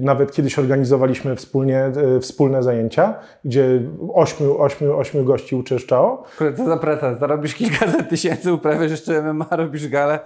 Nawet 0.00 0.32
kiedyś 0.32 0.58
organizowaliśmy 0.58 1.36
wspólnie, 1.36 1.78
e, 1.78 2.20
wspólne 2.20 2.62
zajęcia, 2.62 3.14
gdzie 3.44 3.82
ośmiu, 4.14 4.58
ośmiu, 4.58 4.98
ośmiu 4.98 5.24
gości 5.24 5.56
uczęszczało. 5.56 6.24
Kurde, 6.38 6.56
Co 6.56 6.64
za 6.64 6.76
praca? 6.76 7.14
Zarobisz 7.14 7.54
kilkaset 7.54 8.08
tysięcy, 8.08 8.52
uprawiasz 8.52 8.90
jeszcze 8.90 9.22
MMA, 9.22 9.46
robisz 9.50 9.88
galę. 9.88 10.20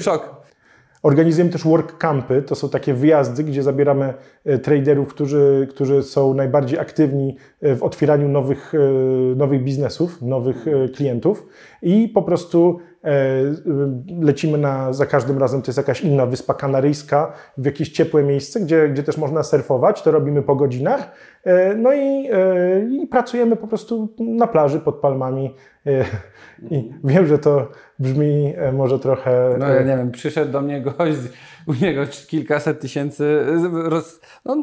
Szok. 0.00 0.42
Organizujemy 1.02 1.50
też 1.50 1.64
work 1.64 1.98
campy, 1.98 2.42
to 2.42 2.54
są 2.54 2.68
takie 2.68 2.94
wyjazdy, 2.94 3.44
gdzie 3.44 3.62
zabieramy 3.62 4.14
e, 4.44 4.58
traderów, 4.58 5.08
którzy, 5.08 5.68
którzy 5.70 6.02
są 6.02 6.34
najbardziej 6.34 6.78
aktywni 6.78 7.36
w 7.62 7.82
otwieraniu 7.82 8.28
nowych, 8.28 8.72
nowych 9.36 9.64
biznesów, 9.64 10.22
nowych 10.22 10.64
klientów 10.94 11.46
i 11.82 12.08
po 12.08 12.22
prostu 12.22 12.80
lecimy 14.20 14.58
na, 14.58 14.92
za 14.92 15.06
każdym 15.06 15.38
razem, 15.38 15.62
to 15.62 15.68
jest 15.68 15.76
jakaś 15.76 16.00
inna 16.00 16.26
wyspa 16.26 16.54
kanaryjska, 16.54 17.32
w 17.58 17.64
jakieś 17.64 17.88
ciepłe 17.88 18.22
miejsce, 18.22 18.60
gdzie, 18.60 18.88
gdzie 18.88 19.02
też 19.02 19.16
można 19.16 19.42
surfować, 19.42 20.02
to 20.02 20.10
robimy 20.10 20.42
po 20.42 20.56
godzinach, 20.56 21.10
e, 21.44 21.74
no 21.74 21.92
i, 21.92 22.28
e, 22.32 23.02
i 23.02 23.06
pracujemy 23.06 23.56
po 23.56 23.66
prostu 23.66 24.14
na 24.18 24.46
plaży 24.46 24.80
pod 24.80 24.94
palmami 25.00 25.54
e, 25.86 26.04
i 26.70 26.90
wiem, 27.04 27.26
że 27.26 27.38
to 27.38 27.68
brzmi 27.98 28.54
e, 28.56 28.72
może 28.72 28.98
trochę... 28.98 29.56
No 29.58 29.68
ja 29.68 29.82
nie 29.82 29.96
wiem, 29.96 30.10
przyszedł 30.10 30.52
do 30.52 30.60
mnie 30.60 30.82
gość, 30.82 31.18
u 31.66 31.74
niego 31.74 32.02
kilkaset 32.26 32.80
tysięcy, 32.80 33.44
roz... 33.72 34.20
no, 34.44 34.56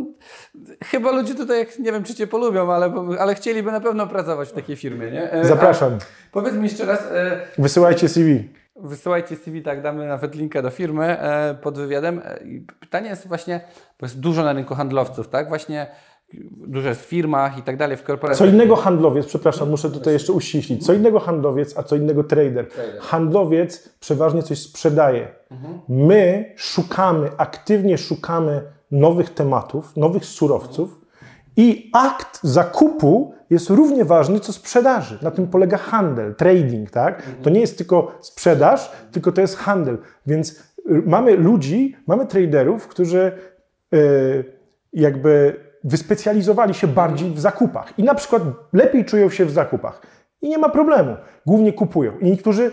chyba 0.85 1.11
ludzie 1.11 1.35
tutaj, 1.35 1.67
nie 1.79 1.91
wiem 1.91 2.03
czy 2.03 2.15
Cię 2.15 2.27
polubią, 2.27 2.71
ale, 2.71 2.93
ale 3.19 3.35
chcieliby 3.35 3.71
na 3.71 3.79
pewno 3.79 4.07
pracować 4.07 4.49
w 4.49 4.53
takiej 4.53 4.75
firmie, 4.75 5.11
nie? 5.11 5.31
E, 5.31 5.45
Zapraszam. 5.45 5.93
A 5.93 6.31
powiedz 6.31 6.53
mi 6.53 6.63
jeszcze 6.63 6.85
raz, 6.85 6.99
e, 7.11 7.41
Wysyłajcie 7.57 8.09
CV. 8.09 8.28
Wysyłajcie 8.75 9.35
CV, 9.35 9.61
tak, 9.61 9.81
damy 9.81 10.07
nawet 10.07 10.35
linkę 10.35 10.61
do 10.61 10.69
firmy 10.69 11.19
e, 11.19 11.55
pod 11.61 11.77
wywiadem. 11.77 12.21
E, 12.25 12.43
i 12.43 12.65
pytanie 12.79 13.09
jest 13.09 13.27
właśnie, 13.27 13.61
bo 13.99 14.05
jest 14.05 14.19
dużo 14.19 14.43
na 14.43 14.53
rynku 14.53 14.75
handlowców, 14.75 15.27
tak? 15.27 15.49
Właśnie 15.49 15.87
dużo 16.67 16.89
jest 16.89 17.01
w 17.01 17.05
firmach 17.05 17.57
i 17.57 17.61
tak 17.61 17.77
dalej, 17.77 17.97
w 17.97 17.99
Co 17.99 18.05
korporacjach. 18.07 18.49
innego 18.49 18.75
handlowiec, 18.75 19.25
przepraszam, 19.25 19.69
muszę 19.69 19.91
tutaj 19.91 20.13
jeszcze 20.13 20.33
uściślić. 20.33 20.85
Co 20.85 20.93
innego 20.93 21.19
handlowiec, 21.19 21.77
a 21.77 21.83
co 21.83 21.95
innego 21.95 22.23
trader. 22.23 22.67
Handlowiec 22.99 23.89
przeważnie 23.99 24.43
coś 24.43 24.59
sprzedaje. 24.61 25.27
My 25.89 26.53
szukamy, 26.55 27.29
aktywnie 27.37 27.97
szukamy 27.97 28.61
nowych 28.91 29.29
tematów, 29.29 29.97
nowych 29.97 30.25
surowców 30.25 30.98
i 31.59 31.89
akt 31.93 32.39
zakupu 32.43 33.33
jest 33.49 33.69
równie 33.69 34.05
ważny 34.05 34.39
co 34.39 34.53
sprzedaży. 34.53 35.19
Na 35.21 35.31
tym 35.31 35.47
polega 35.47 35.77
handel, 35.77 36.35
trading, 36.35 36.91
tak? 36.91 37.23
To 37.41 37.49
nie 37.49 37.59
jest 37.59 37.77
tylko 37.77 38.17
sprzedaż, 38.21 38.91
tylko 39.11 39.31
to 39.31 39.41
jest 39.41 39.57
handel. 39.57 39.97
Więc 40.27 40.51
y, 40.51 41.03
mamy 41.05 41.35
ludzi, 41.35 41.95
mamy 42.07 42.25
traderów, 42.25 42.87
którzy 42.87 43.31
y, 43.93 44.43
jakby 44.93 45.55
wyspecjalizowali 45.83 46.73
się 46.73 46.87
bardziej 46.87 47.31
w 47.31 47.39
zakupach 47.39 47.99
i 47.99 48.03
na 48.03 48.15
przykład 48.15 48.43
lepiej 48.73 49.05
czują 49.05 49.29
się 49.29 49.45
w 49.45 49.51
zakupach 49.51 50.01
i 50.41 50.49
nie 50.49 50.57
ma 50.57 50.69
problemu. 50.69 51.15
Głównie 51.45 51.73
kupują. 51.73 52.19
I 52.19 52.25
niektórzy 52.25 52.71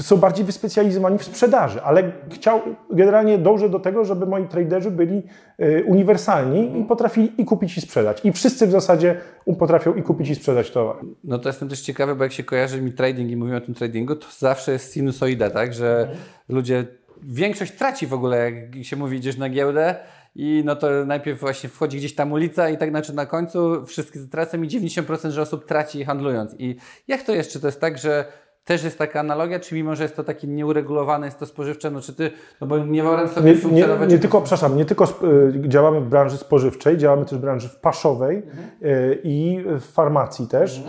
są 0.00 0.16
bardziej 0.16 0.44
wyspecjalizowani 0.44 1.18
w 1.18 1.24
sprzedaży, 1.24 1.82
ale 1.82 2.12
chciał, 2.30 2.60
generalnie 2.90 3.38
dążę 3.38 3.68
do 3.68 3.80
tego, 3.80 4.04
żeby 4.04 4.26
moi 4.26 4.46
traderzy 4.48 4.90
byli 4.90 5.22
y, 5.62 5.84
uniwersalni 5.86 6.80
i 6.80 6.84
potrafili 6.84 7.32
i 7.38 7.44
kupić 7.44 7.76
i 7.76 7.80
sprzedać. 7.80 8.24
I 8.24 8.32
wszyscy 8.32 8.66
w 8.66 8.70
zasadzie 8.70 9.16
potrafią 9.58 9.94
i 9.94 10.02
kupić 10.02 10.30
i 10.30 10.34
sprzedać 10.34 10.70
towar. 10.70 10.96
No 11.24 11.38
to 11.38 11.48
jestem 11.48 11.68
też 11.68 11.80
ciekawy, 11.80 12.14
bo 12.14 12.24
jak 12.24 12.32
się 12.32 12.44
kojarzy 12.44 12.82
mi 12.82 12.92
trading 12.92 13.30
i 13.30 13.36
mówimy 13.36 13.56
o 13.56 13.60
tym 13.60 13.74
tradingu, 13.74 14.16
to 14.16 14.26
zawsze 14.38 14.72
jest 14.72 14.94
sinusoida, 14.94 15.50
tak? 15.50 15.74
Że 15.74 16.08
ludzie, 16.48 16.84
większość 17.22 17.72
traci 17.72 18.06
w 18.06 18.14
ogóle, 18.14 18.50
jak 18.50 18.84
się 18.84 18.96
mówi, 18.96 19.16
idziesz 19.16 19.36
na 19.36 19.48
giełdę 19.48 19.96
i 20.38 20.62
no 20.64 20.76
to 20.76 20.88
najpierw 21.06 21.40
właśnie 21.40 21.68
wchodzi 21.68 21.98
gdzieś 21.98 22.14
tam 22.14 22.32
ulica 22.32 22.68
i 22.68 22.78
tak 22.78 22.90
znaczy 22.90 23.14
na 23.14 23.26
końcu 23.26 23.86
wszyscy 23.86 24.28
tracą 24.28 24.62
i 24.62 24.68
90% 24.68 25.30
że 25.30 25.42
osób 25.42 25.64
traci 25.64 26.04
handlując. 26.04 26.54
I 26.58 26.76
jak 27.08 27.22
to 27.22 27.34
jest? 27.34 27.52
Czy 27.52 27.60
to 27.60 27.68
jest 27.68 27.80
tak, 27.80 27.98
że 27.98 28.24
też 28.64 28.84
jest 28.84 28.98
taka 28.98 29.20
analogia, 29.20 29.60
czy 29.60 29.74
mimo, 29.74 29.96
że 29.96 30.02
jest 30.02 30.16
to 30.16 30.24
takie 30.24 30.46
nieuregulowane, 30.46 31.26
jest 31.26 31.38
to 31.38 31.46
spożywcze, 31.46 31.90
no 31.90 32.00
czy 32.00 32.14
ty, 32.14 32.30
no 32.60 32.66
bo 32.66 32.78
nie 32.78 33.02
wolę 33.02 33.28
sobie 33.28 33.46
Nie, 33.46 33.56
nie, 33.56 33.62
funkcjonować... 33.62 34.10
nie 34.10 34.18
tylko, 34.18 34.40
przepraszam, 34.40 34.76
nie 34.76 34.84
tylko 34.84 35.04
y, 35.04 35.68
działamy 35.68 36.00
w 36.00 36.08
branży 36.08 36.36
spożywczej, 36.36 36.98
działamy 36.98 37.24
też 37.24 37.38
w 37.38 37.40
branży 37.40 37.68
paszowej 37.82 38.42
y, 38.82 39.20
i 39.24 39.64
w 39.66 39.84
farmacji 39.92 40.48
też. 40.48 40.82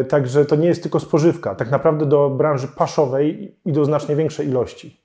Y, 0.00 0.04
Także 0.04 0.44
to 0.44 0.56
nie 0.56 0.68
jest 0.68 0.82
tylko 0.82 1.00
spożywka. 1.00 1.54
Tak 1.54 1.70
naprawdę 1.70 2.06
do 2.06 2.30
branży 2.30 2.68
paszowej 2.68 3.56
idą 3.64 3.84
znacznie 3.84 4.16
większe 4.16 4.44
ilości 4.44 4.99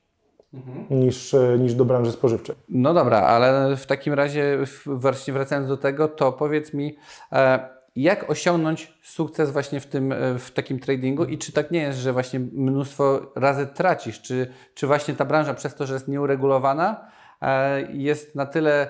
niż, 0.89 1.33
y, 1.33 1.57
niż 1.59 1.73
do 1.73 1.85
branży 1.85 2.11
spożywczej. 2.11 2.55
No 2.69 2.93
dobra, 2.93 3.21
ale 3.21 3.77
w 3.77 3.85
takim 3.85 4.13
razie 4.13 4.57
właśnie 4.85 5.33
wracając 5.33 5.67
do 5.67 5.77
tego, 5.77 6.07
to 6.07 6.31
powiedz 6.31 6.73
mi, 6.73 6.97
e, 7.31 7.75
jak 7.95 8.29
osiągnąć 8.29 8.93
sukces 9.03 9.51
właśnie 9.51 9.79
w 9.79 9.85
tym, 9.85 10.11
e, 10.11 10.39
w 10.39 10.51
takim 10.51 10.79
tradingu 10.79 11.25
i 11.25 11.37
czy 11.37 11.51
tak 11.51 11.71
nie 11.71 11.81
jest, 11.81 11.99
że 11.99 12.13
właśnie 12.13 12.39
mnóstwo 12.39 13.31
razy 13.35 13.67
tracisz, 13.67 14.21
czy, 14.21 14.47
czy 14.73 14.87
właśnie 14.87 15.13
ta 15.13 15.25
branża 15.25 15.53
przez 15.53 15.75
to, 15.75 15.85
że 15.85 15.93
jest 15.93 16.07
nieuregulowana, 16.07 17.07
e, 17.41 17.81
jest 17.91 18.35
na 18.35 18.45
tyle 18.45 18.89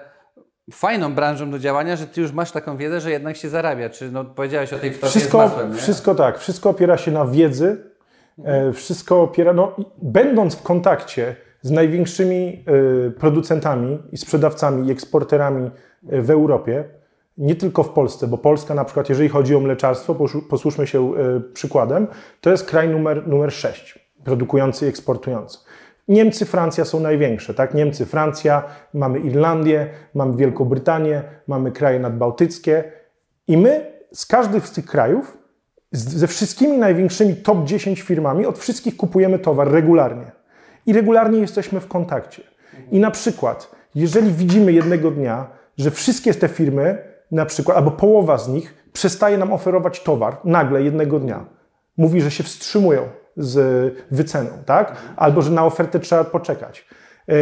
fajną 0.72 1.14
branżą 1.14 1.52
do 1.52 1.60
działania, 1.60 1.96
że 1.96 2.08
ty 2.08 2.22
już 2.22 2.32
masz 2.32 2.52
taką 2.52 2.78
wiedzę, 2.78 3.02
że 3.02 3.12
jednak 3.12 3.38
się 3.38 3.50
zarabia, 3.50 3.90
czy 3.90 4.12
no 4.12 4.26
powiedziałeś 4.26 4.74
o 4.74 4.80
tej 4.80 4.92
wtocznie 4.92 5.10
z 5.10 5.14
Wszystko, 5.14 5.38
masłem, 5.38 5.72
nie? 5.72 5.78
wszystko 5.78 6.16
tak, 6.16 6.40
wszystko 6.40 6.70
opiera 6.70 6.98
się 6.98 7.12
na 7.12 7.26
wiedzy, 7.26 7.92
wszystko 8.74 9.22
opiera, 9.22 9.54
no, 9.54 9.74
i 9.78 9.86
będąc 10.02 10.56
w 10.56 10.64
kontakcie 10.64 11.36
z 11.66 11.72
największymi 11.72 12.64
e, 13.08 13.12
producentami 13.12 14.00
i 14.12 14.18
sprzedawcami 14.18 14.88
i 14.88 14.92
eksporterami 14.92 15.72
e, 16.10 16.22
w 16.22 16.30
Europie, 16.30 16.84
nie 17.38 17.56
tylko 17.56 17.84
w 17.84 17.90
Polsce, 17.90 18.28
bo 18.28 18.38
Polska 18.38 18.74
na 18.74 18.86
przykład, 18.86 19.10
jeżeli 19.10 19.30
chodzi 19.30 19.56
o 19.56 19.60
mleczarstwo, 19.60 20.16
posłuszmy 20.50 20.88
się 20.88 21.16
e, 21.16 21.40
przykładem, 21.54 22.08
to 22.42 22.52
jest 22.52 22.66
kraj 22.66 22.90
numer, 22.90 23.28
numer 23.28 23.52
6, 23.52 24.00
produkujący 24.24 24.86
i 24.86 24.90
eksportujący. 24.90 25.58
Niemcy, 26.08 26.46
Francja 26.46 26.86
są 26.86 27.00
największe, 27.00 27.54
tak? 27.54 27.74
Niemcy, 27.74 28.06
Francja, 28.06 28.64
mamy 28.94 29.20
Irlandię, 29.20 29.90
mamy 30.14 30.38
Wielką 30.38 30.66
Brytanię, 30.66 31.24
mamy 31.48 31.72
kraje 31.72 32.00
nadbałtyckie 32.00 32.84
i 33.48 33.58
my 33.58 33.92
z 34.14 34.26
każdych 34.26 34.68
z 34.68 34.72
tych 34.72 34.86
krajów, 34.86 35.38
ze 35.92 36.28
wszystkimi 36.28 36.78
największymi 36.78 37.36
top 37.36 37.64
10 37.64 38.02
firmami, 38.02 38.46
od 38.46 38.60
wszystkich 38.60 38.98
kupujemy 38.98 39.40
towar 39.40 39.72
regularnie. 39.72 40.35
I 40.86 40.94
regularnie 40.94 41.40
jesteśmy 41.40 41.80
w 41.80 41.88
kontakcie. 41.88 42.44
I 42.92 43.00
na 43.00 43.12
przykład, 43.12 43.72
jeżeli 43.96 44.32
widzimy 44.32 44.72
jednego 44.72 45.12
dnia, 45.12 45.48
że 45.78 45.92
wszystkie 45.92 46.34
te 46.34 46.48
firmy, 46.48 46.98
na 47.32 47.46
przykład, 47.46 47.78
albo 47.78 47.92
połowa 47.92 48.38
z 48.38 48.50
nich, 48.50 48.76
przestaje 48.94 49.38
nam 49.38 49.54
oferować 49.54 50.04
towar 50.04 50.38
nagle 50.44 50.84
jednego 50.84 51.20
dnia, 51.20 51.46
mówi, 51.98 52.22
że 52.22 52.32
się 52.32 52.44
wstrzymują 52.44 53.02
z 53.38 53.94
wyceną, 54.12 54.50
tak? 54.66 54.96
Albo 55.16 55.42
że 55.42 55.52
na 55.52 55.66
ofertę 55.66 56.00
trzeba 56.00 56.24
poczekać. 56.24 56.88
Yy, 57.28 57.36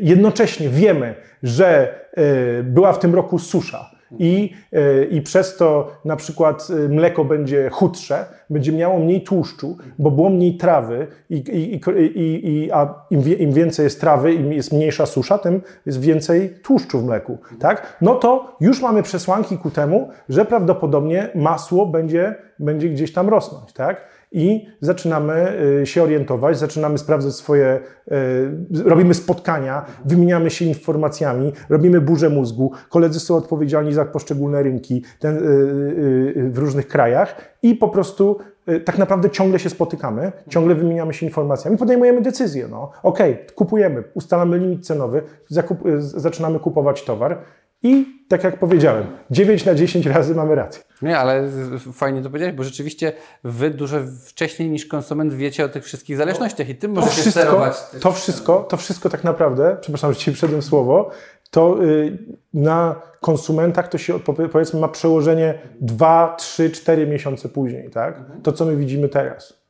Jednocześnie 0.00 0.68
wiemy, 0.68 1.14
że 1.42 1.98
yy, 2.16 2.62
była 2.62 2.92
w 2.92 2.98
tym 2.98 3.14
roku 3.14 3.38
susza 3.38 3.95
i, 4.18 4.52
yy, 4.72 5.08
i 5.10 5.22
przez 5.22 5.56
to 5.56 5.90
na 6.04 6.16
przykład 6.16 6.68
yy, 6.70 6.88
mleko 6.88 7.24
będzie 7.24 7.70
chudsze, 7.70 8.24
będzie 8.50 8.72
miało 8.72 8.98
mniej 8.98 9.22
tłuszczu, 9.22 9.76
bo 9.98 10.10
było 10.10 10.30
mniej 10.30 10.56
trawy, 10.56 11.06
i, 11.30 11.36
i, 11.36 11.80
i, 12.18 12.48
i, 12.48 12.72
a 12.72 12.94
im, 13.10 13.38
im 13.38 13.52
więcej 13.52 13.84
jest 13.84 14.00
trawy, 14.00 14.34
im 14.34 14.52
jest 14.52 14.72
mniejsza 14.72 15.06
susza, 15.06 15.38
tym 15.38 15.62
jest 15.86 16.00
więcej 16.00 16.54
tłuszczu 16.62 16.98
w 16.98 17.04
mleku. 17.04 17.38
Tak? 17.60 17.96
No 18.00 18.14
to 18.14 18.56
już 18.60 18.82
mamy 18.82 19.02
przesłanki 19.02 19.58
ku 19.58 19.70
temu, 19.70 20.08
że 20.28 20.44
prawdopodobnie 20.44 21.28
masło 21.34 21.86
będzie, 21.86 22.34
będzie 22.58 22.88
gdzieś 22.88 23.12
tam 23.12 23.28
rosnąć. 23.28 23.72
Tak? 23.72 24.15
I 24.32 24.68
zaczynamy 24.80 25.58
y, 25.82 25.86
się 25.86 26.02
orientować, 26.02 26.58
zaczynamy 26.58 26.98
sprawdzać 26.98 27.34
swoje, 27.34 27.80
y, 28.12 28.82
robimy 28.84 29.14
spotkania, 29.14 29.86
wymieniamy 30.04 30.50
się 30.50 30.64
informacjami, 30.64 31.52
robimy 31.68 32.00
burzę 32.00 32.28
mózgu. 32.28 32.72
Koledzy 32.88 33.20
są 33.20 33.36
odpowiedzialni 33.36 33.92
za 33.92 34.04
poszczególne 34.04 34.62
rynki 34.62 35.04
ten, 35.18 35.36
y, 35.36 36.50
w 36.50 36.58
różnych 36.58 36.88
krajach 36.88 37.56
i 37.62 37.74
po 37.74 37.88
prostu 37.88 38.38
tak 38.84 38.98
naprawdę 38.98 39.30
ciągle 39.30 39.58
się 39.58 39.70
spotykamy, 39.70 40.32
ciągle 40.48 40.74
wymieniamy 40.74 41.14
się 41.14 41.26
informacjami, 41.26 41.76
podejmujemy 41.76 42.20
decyzje. 42.20 42.68
No. 42.68 42.90
Okej, 43.02 43.38
kupujemy, 43.54 44.04
ustalamy 44.14 44.58
limit 44.58 44.86
cenowy, 44.86 45.22
zakup, 45.48 45.78
zaczynamy 45.98 46.58
kupować 46.58 47.04
towar 47.04 47.38
i 47.82 48.06
tak 48.28 48.44
jak 48.44 48.58
powiedziałem, 48.58 49.06
9 49.30 49.64
na 49.64 49.74
10 49.74 50.06
razy 50.06 50.34
mamy 50.34 50.54
rację. 50.54 50.82
Nie, 51.02 51.18
ale 51.18 51.48
fajnie 51.92 52.22
to 52.22 52.28
powiedziałeś, 52.30 52.54
bo 52.54 52.64
rzeczywiście 52.64 53.12
wy 53.44 53.70
dużo 53.70 53.96
wcześniej 54.26 54.70
niż 54.70 54.86
konsument 54.86 55.34
wiecie 55.34 55.64
o 55.64 55.68
tych 55.68 55.84
wszystkich 55.84 56.16
zależnościach 56.16 56.68
i 56.68 56.74
tym 56.74 56.94
To 56.94 57.00
możecie 57.00 57.20
wszystko, 57.20 57.40
sterować. 57.40 57.74
to 58.00 58.12
wszystko, 58.12 58.66
to 58.70 58.76
wszystko 58.76 59.08
tak 59.08 59.24
naprawdę, 59.24 59.76
przepraszam, 59.80 60.12
że 60.12 60.18
Ci 60.18 60.32
wszedłem 60.32 60.62
słowo, 60.62 61.10
to 61.50 61.84
y, 61.84 62.18
na 62.54 63.02
konsumentach 63.20 63.88
to 63.88 63.98
się 63.98 64.20
powie- 64.20 64.48
powiedzmy 64.48 64.80
ma 64.80 64.88
przełożenie 64.88 65.58
2, 65.80 66.34
3, 66.38 66.70
4 66.70 67.06
miesiące 67.06 67.48
później, 67.48 67.90
tak? 67.90 68.20
To, 68.42 68.52
co 68.52 68.64
my 68.64 68.76
widzimy 68.76 69.08
teraz. 69.08 69.60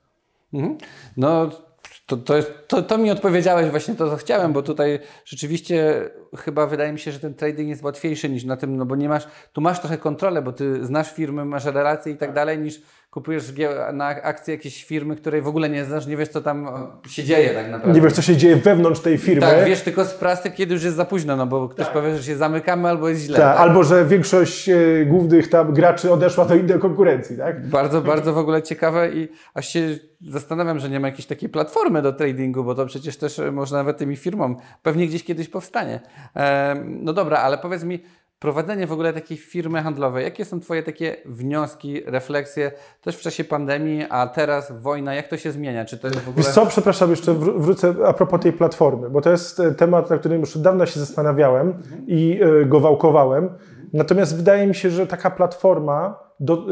Mhm. 0.54 0.78
No, 1.16 1.50
to, 2.06 2.16
to, 2.16 2.34
to, 2.66 2.82
to 2.82 2.98
mi 2.98 3.10
odpowiedziałeś 3.10 3.70
właśnie 3.70 3.94
to, 3.94 4.10
co 4.10 4.16
chciałem, 4.16 4.52
bo 4.52 4.62
tutaj 4.62 4.98
rzeczywiście 5.24 6.10
chyba 6.36 6.66
wydaje 6.66 6.92
mi 6.92 6.98
się, 6.98 7.12
że 7.12 7.20
ten 7.20 7.34
trading 7.34 7.68
jest 7.68 7.82
łatwiejszy 7.82 8.28
niż 8.28 8.44
na 8.44 8.56
tym, 8.56 8.76
no 8.76 8.86
bo 8.86 8.96
nie 8.96 9.08
masz, 9.08 9.28
tu 9.52 9.60
masz 9.60 9.80
trochę 9.80 9.98
kontrolę, 9.98 10.42
bo 10.42 10.52
ty 10.52 10.84
znasz 10.84 11.12
firmy, 11.12 11.44
masz 11.44 11.64
relacje 11.64 12.12
i 12.12 12.16
tak. 12.16 12.32
dalej, 12.32 12.58
niż 12.58 12.80
kupujesz 13.16 13.52
na 13.92 14.06
akcję 14.06 14.54
jakiejś 14.54 14.84
firmy, 14.84 15.16
której 15.16 15.42
w 15.42 15.48
ogóle 15.48 15.68
nie 15.68 15.84
znasz, 15.84 16.06
nie 16.06 16.16
wiesz, 16.16 16.28
co 16.28 16.42
tam 16.42 16.68
się 17.08 17.24
dzieje 17.24 17.50
tak 17.50 17.70
naprawdę. 17.70 17.94
Nie 17.94 18.00
wiesz, 18.00 18.12
co 18.12 18.22
się 18.22 18.36
dzieje 18.36 18.56
wewnątrz 18.56 19.00
tej 19.00 19.18
firmy. 19.18 19.40
Tak, 19.40 19.64
wiesz 19.64 19.80
tylko 19.80 20.04
z 20.04 20.14
prasy, 20.14 20.50
kiedy 20.50 20.74
już 20.74 20.82
jest 20.82 20.96
za 20.96 21.04
późno, 21.04 21.36
no 21.36 21.46
bo 21.46 21.68
ktoś 21.68 21.86
powie, 21.86 22.16
że 22.16 22.22
się 22.22 22.36
zamykamy 22.36 22.88
albo 22.88 23.08
jest 23.08 23.22
źle. 23.22 23.38
Tak, 23.38 23.56
tak? 23.56 23.60
Albo, 23.60 23.84
że 23.84 24.04
większość 24.04 24.68
e, 24.68 24.76
głównych 25.06 25.48
tam 25.48 25.74
graczy 25.74 26.12
odeszła 26.12 26.44
do 26.44 26.54
innej 26.54 26.78
konkurencji, 26.78 27.36
tak? 27.36 27.68
Bardzo, 27.68 28.02
bardzo 28.02 28.32
w 28.32 28.38
ogóle 28.38 28.62
ciekawe 28.62 29.12
i 29.12 29.28
aż 29.54 29.68
się 29.68 29.98
zastanawiam, 30.28 30.78
że 30.78 30.90
nie 30.90 31.00
ma 31.00 31.08
jakiejś 31.08 31.26
takiej 31.26 31.48
platformy 31.48 32.02
do 32.02 32.12
tradingu, 32.12 32.64
bo 32.64 32.74
to 32.74 32.86
przecież 32.86 33.16
też 33.16 33.38
e, 33.38 33.52
można 33.52 33.78
nawet 33.78 33.96
tymi 33.96 34.16
firmom 34.16 34.56
pewnie 34.82 35.06
gdzieś 35.06 35.24
kiedyś 35.24 35.48
powstanie. 35.48 36.00
Em, 36.34 36.98
No 37.04 37.12
dobra, 37.12 37.38
ale 37.38 37.58
powiedz 37.58 37.84
mi, 37.84 38.02
prowadzenie 38.38 38.86
w 38.86 38.92
ogóle 38.92 39.12
takiej 39.12 39.36
firmy 39.36 39.82
handlowej, 39.82 40.24
jakie 40.24 40.44
są 40.44 40.60
Twoje 40.60 40.82
takie 40.82 41.16
wnioski, 41.26 42.02
refleksje 42.06 42.72
też 43.00 43.16
w 43.16 43.20
czasie 43.20 43.44
pandemii, 43.44 44.06
a 44.10 44.26
teraz 44.26 44.72
wojna, 44.80 45.14
jak 45.14 45.28
to 45.28 45.36
się 45.36 45.52
zmienia? 45.52 45.84
Czy 45.84 45.98
to 45.98 46.06
jest 46.06 46.20
w 46.20 46.28
ogóle... 46.28 46.44
Wiesz 46.44 46.54
co, 46.54 46.66
przepraszam, 46.66 47.10
jeszcze 47.10 47.32
wró- 47.32 47.60
wrócę 47.60 47.94
a 48.06 48.12
propos 48.12 48.40
tej 48.40 48.52
platformy, 48.52 49.10
bo 49.10 49.20
to 49.20 49.30
jest 49.30 49.60
e, 49.60 49.74
temat, 49.74 50.10
na 50.10 50.18
którym 50.18 50.40
już 50.40 50.56
od 50.56 50.62
dawna 50.62 50.86
się 50.86 51.00
zastanawiałem 51.00 51.82
i 52.06 52.40
e, 52.42 52.64
go 52.64 52.80
wałkowałem. 52.80 53.50
Natomiast 53.92 54.36
wydaje 54.36 54.66
mi 54.66 54.74
się, 54.74 54.90
że 54.90 55.06
taka 55.06 55.30
platforma 55.30 56.18
do, 56.40 56.54
e, 56.54 56.64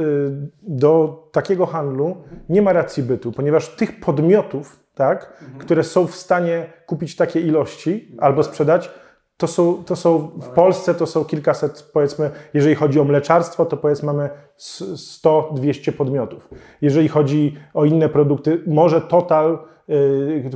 do 0.62 1.22
takiego 1.32 1.66
handlu 1.66 2.16
nie 2.48 2.62
ma 2.62 2.72
racji 2.72 3.02
bytu, 3.02 3.32
ponieważ 3.32 3.68
tych 3.68 4.00
podmiotów, 4.00 4.84
tak, 4.94 5.42
które 5.58 5.84
są 5.84 6.06
w 6.06 6.14
stanie 6.14 6.72
kupić 6.86 7.16
takie 7.16 7.40
ilości 7.40 8.16
albo 8.20 8.42
sprzedać, 8.42 8.90
to 9.36 9.46
są, 9.46 9.84
to 9.84 9.96
są 9.96 10.18
w 10.18 10.48
Polsce 10.48 10.94
to 10.94 11.06
są 11.06 11.24
kilkaset, 11.24 11.90
powiedzmy, 11.92 12.30
jeżeli 12.54 12.74
chodzi 12.74 13.00
o 13.00 13.04
mleczarstwo, 13.04 13.66
to 13.66 13.76
powiedzmy 13.76 14.06
mamy 14.06 14.30
100-200 14.58 15.92
podmiotów. 15.92 16.48
Jeżeli 16.80 17.08
chodzi 17.08 17.56
o 17.74 17.84
inne 17.84 18.08
produkty, 18.08 18.62
może 18.66 19.00
total 19.00 19.58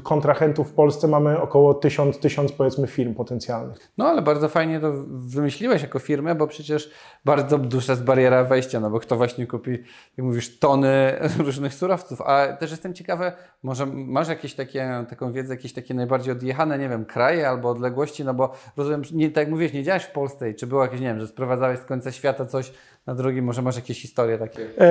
kontrahentów 0.03 0.71
w 0.71 0.73
Polsce 0.73 1.09
mamy 1.09 1.41
około 1.41 1.75
1000, 1.75 2.19
1000 2.19 2.53
powiedzmy 2.53 2.87
firm 2.87 3.15
potencjalnych. 3.15 3.93
No 3.99 4.09
ale 4.09 4.23
bardzo 4.23 4.49
fajnie 4.49 4.81
to 4.81 4.93
wymyśliłeś 5.09 5.83
jako 5.83 5.99
firmę, 5.99 6.35
bo 6.35 6.47
przecież 6.47 6.91
bardzo 7.25 7.59
duża 7.59 7.93
jest 7.93 8.05
bariera 8.05 8.45
wejścia, 8.45 8.81
no 8.81 8.91
bo 8.91 9.01
kto 9.01 9.17
właśnie 9.17 9.47
kupi, 9.47 9.71
jak 10.17 10.27
mówisz, 10.27 10.59
tony 10.59 11.13
różnych 11.47 11.75
surowców. 11.75 12.21
A 12.21 12.53
też 12.53 12.71
jestem 12.71 12.95
ciekawy, 12.95 13.33
może 13.63 13.87
masz 13.87 14.29
jakieś 14.29 14.55
takie, 14.55 15.05
taką 15.11 15.33
wiedzę, 15.33 15.55
jakieś 15.55 15.73
takie 15.73 15.95
najbardziej 15.95 16.33
odjechane, 16.33 16.79
nie 16.79 16.89
wiem, 16.89 17.05
kraje 17.05 17.49
albo 17.49 17.71
odległości, 17.71 18.25
no 18.25 18.35
bo 18.35 18.53
rozumiem, 18.77 19.03
nie, 19.13 19.31
tak 19.31 19.43
jak 19.43 19.51
mówisz, 19.51 19.73
nie 19.73 19.83
działaś 19.83 20.05
w 20.05 20.13
Polsce 20.13 20.51
i 20.51 20.55
czy 20.55 20.67
było 20.67 20.83
jakieś, 20.83 21.01
nie 21.01 21.07
wiem, 21.07 21.21
że 21.21 21.27
sprowadzałeś 21.27 21.79
z 21.79 21.85
końca 21.85 22.13
świata 22.13 22.47
coś 22.47 22.73
na 23.09 23.15
drugi, 23.15 23.43
może 23.43 23.63
masz 23.63 23.77
jakieś 23.77 24.03
historie 24.03 24.39
takie? 24.39 24.63
E, 24.63 24.91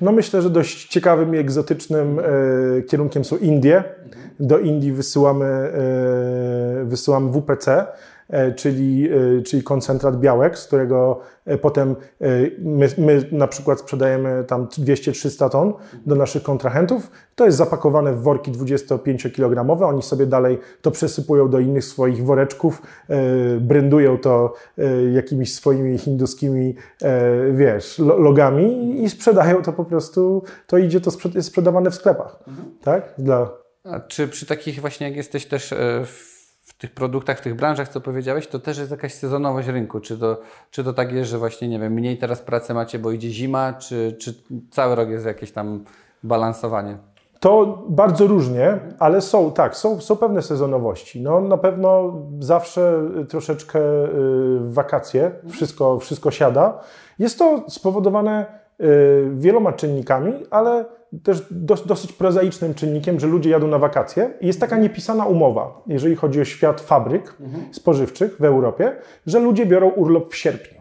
no 0.00 0.12
myślę, 0.12 0.42
że 0.42 0.50
dość 0.50 0.88
ciekawym 0.88 1.34
i 1.34 1.38
egzotycznym 1.38 2.18
e, 2.18 2.22
kierunkiem 2.82 3.24
są 3.24 3.36
Indie. 3.36 3.84
Do 4.40 4.58
Indii 4.58 4.92
wysyłamy, 4.92 5.46
e, 5.46 6.84
wysyłamy 6.84 7.32
WPC. 7.32 7.86
Czyli, 8.56 9.10
czyli 9.46 9.62
koncentrat 9.62 10.20
białek, 10.20 10.58
z 10.58 10.66
którego 10.66 11.20
potem 11.62 11.96
my, 12.58 12.88
my 12.98 13.28
na 13.32 13.46
przykład 13.46 13.80
sprzedajemy 13.80 14.44
tam 14.44 14.66
200-300 14.66 15.50
ton 15.50 15.74
do 16.06 16.14
naszych 16.14 16.42
kontrahentów. 16.42 17.10
To 17.34 17.44
jest 17.44 17.58
zapakowane 17.58 18.12
w 18.12 18.22
worki 18.22 18.52
25-kilogramowe. 18.52 19.88
Oni 19.88 20.02
sobie 20.02 20.26
dalej 20.26 20.58
to 20.82 20.90
przesypują 20.90 21.50
do 21.50 21.58
innych 21.58 21.84
swoich 21.84 22.24
woreczków, 22.24 22.82
brandują 23.60 24.18
to 24.18 24.54
jakimiś 25.12 25.54
swoimi 25.54 25.98
hinduskimi, 25.98 26.74
wiesz, 27.52 27.98
logami 27.98 29.02
i 29.04 29.10
sprzedają 29.10 29.62
to 29.62 29.72
po 29.72 29.84
prostu. 29.84 30.42
To 30.66 30.78
idzie, 30.78 31.00
to 31.00 31.10
jest 31.34 31.48
sprzedawane 31.48 31.90
w 31.90 31.94
sklepach. 31.94 32.38
Mhm. 32.48 32.68
Tak? 32.82 33.14
Dla... 33.18 33.50
A 33.84 34.00
czy 34.00 34.28
przy 34.28 34.46
takich 34.46 34.80
właśnie, 34.80 35.06
jak 35.08 35.16
jesteś 35.16 35.46
też 35.46 35.74
w 36.04 36.37
tych 36.78 36.94
produktach, 36.94 37.38
w 37.38 37.40
tych 37.40 37.54
branżach, 37.54 37.88
co 37.88 38.00
powiedziałeś, 38.00 38.46
to 38.46 38.58
też 38.58 38.78
jest 38.78 38.90
jakaś 38.90 39.14
sezonowość 39.14 39.68
rynku. 39.68 40.00
Czy 40.00 40.18
to, 40.18 40.40
czy 40.70 40.84
to 40.84 40.92
tak 40.92 41.12
jest, 41.12 41.30
że 41.30 41.38
właśnie, 41.38 41.68
nie 41.68 41.78
wiem, 41.78 41.92
mniej 41.92 42.18
teraz 42.18 42.42
pracy 42.42 42.74
macie, 42.74 42.98
bo 42.98 43.10
idzie 43.10 43.30
zima, 43.30 43.72
czy, 43.72 44.16
czy 44.20 44.34
cały 44.70 44.94
rok 44.94 45.08
jest 45.08 45.26
jakieś 45.26 45.52
tam 45.52 45.84
balansowanie? 46.22 46.96
To 47.40 47.84
bardzo 47.88 48.26
różnie, 48.26 48.78
ale 48.98 49.20
są, 49.20 49.52
tak, 49.52 49.76
są, 49.76 50.00
są 50.00 50.16
pewne 50.16 50.42
sezonowości. 50.42 51.20
No, 51.20 51.40
na 51.40 51.56
pewno 51.56 52.14
zawsze 52.40 53.02
troszeczkę 53.28 53.78
y, 53.78 54.08
w 54.58 54.72
wakacje 54.72 55.30
wszystko, 55.48 55.98
wszystko 55.98 56.30
siada. 56.30 56.80
Jest 57.18 57.38
to 57.38 57.64
spowodowane 57.68 58.46
y, 58.46 58.67
wieloma 59.34 59.72
czynnikami, 59.72 60.32
ale 60.50 60.84
też 61.22 61.46
dosyć 61.86 62.12
prozaicznym 62.12 62.74
czynnikiem, 62.74 63.20
że 63.20 63.26
ludzie 63.26 63.50
jadą 63.50 63.68
na 63.68 63.78
wakacje 63.78 64.30
i 64.40 64.46
jest 64.46 64.60
taka 64.60 64.78
niepisana 64.78 65.26
umowa, 65.26 65.82
jeżeli 65.86 66.16
chodzi 66.16 66.40
o 66.40 66.44
świat 66.44 66.80
fabryk 66.80 67.34
mhm. 67.40 67.74
spożywczych 67.74 68.36
w 68.40 68.44
Europie, 68.44 68.96
że 69.26 69.38
ludzie 69.38 69.66
biorą 69.66 69.88
urlop 69.88 70.32
w 70.32 70.36
sierpniu. 70.36 70.80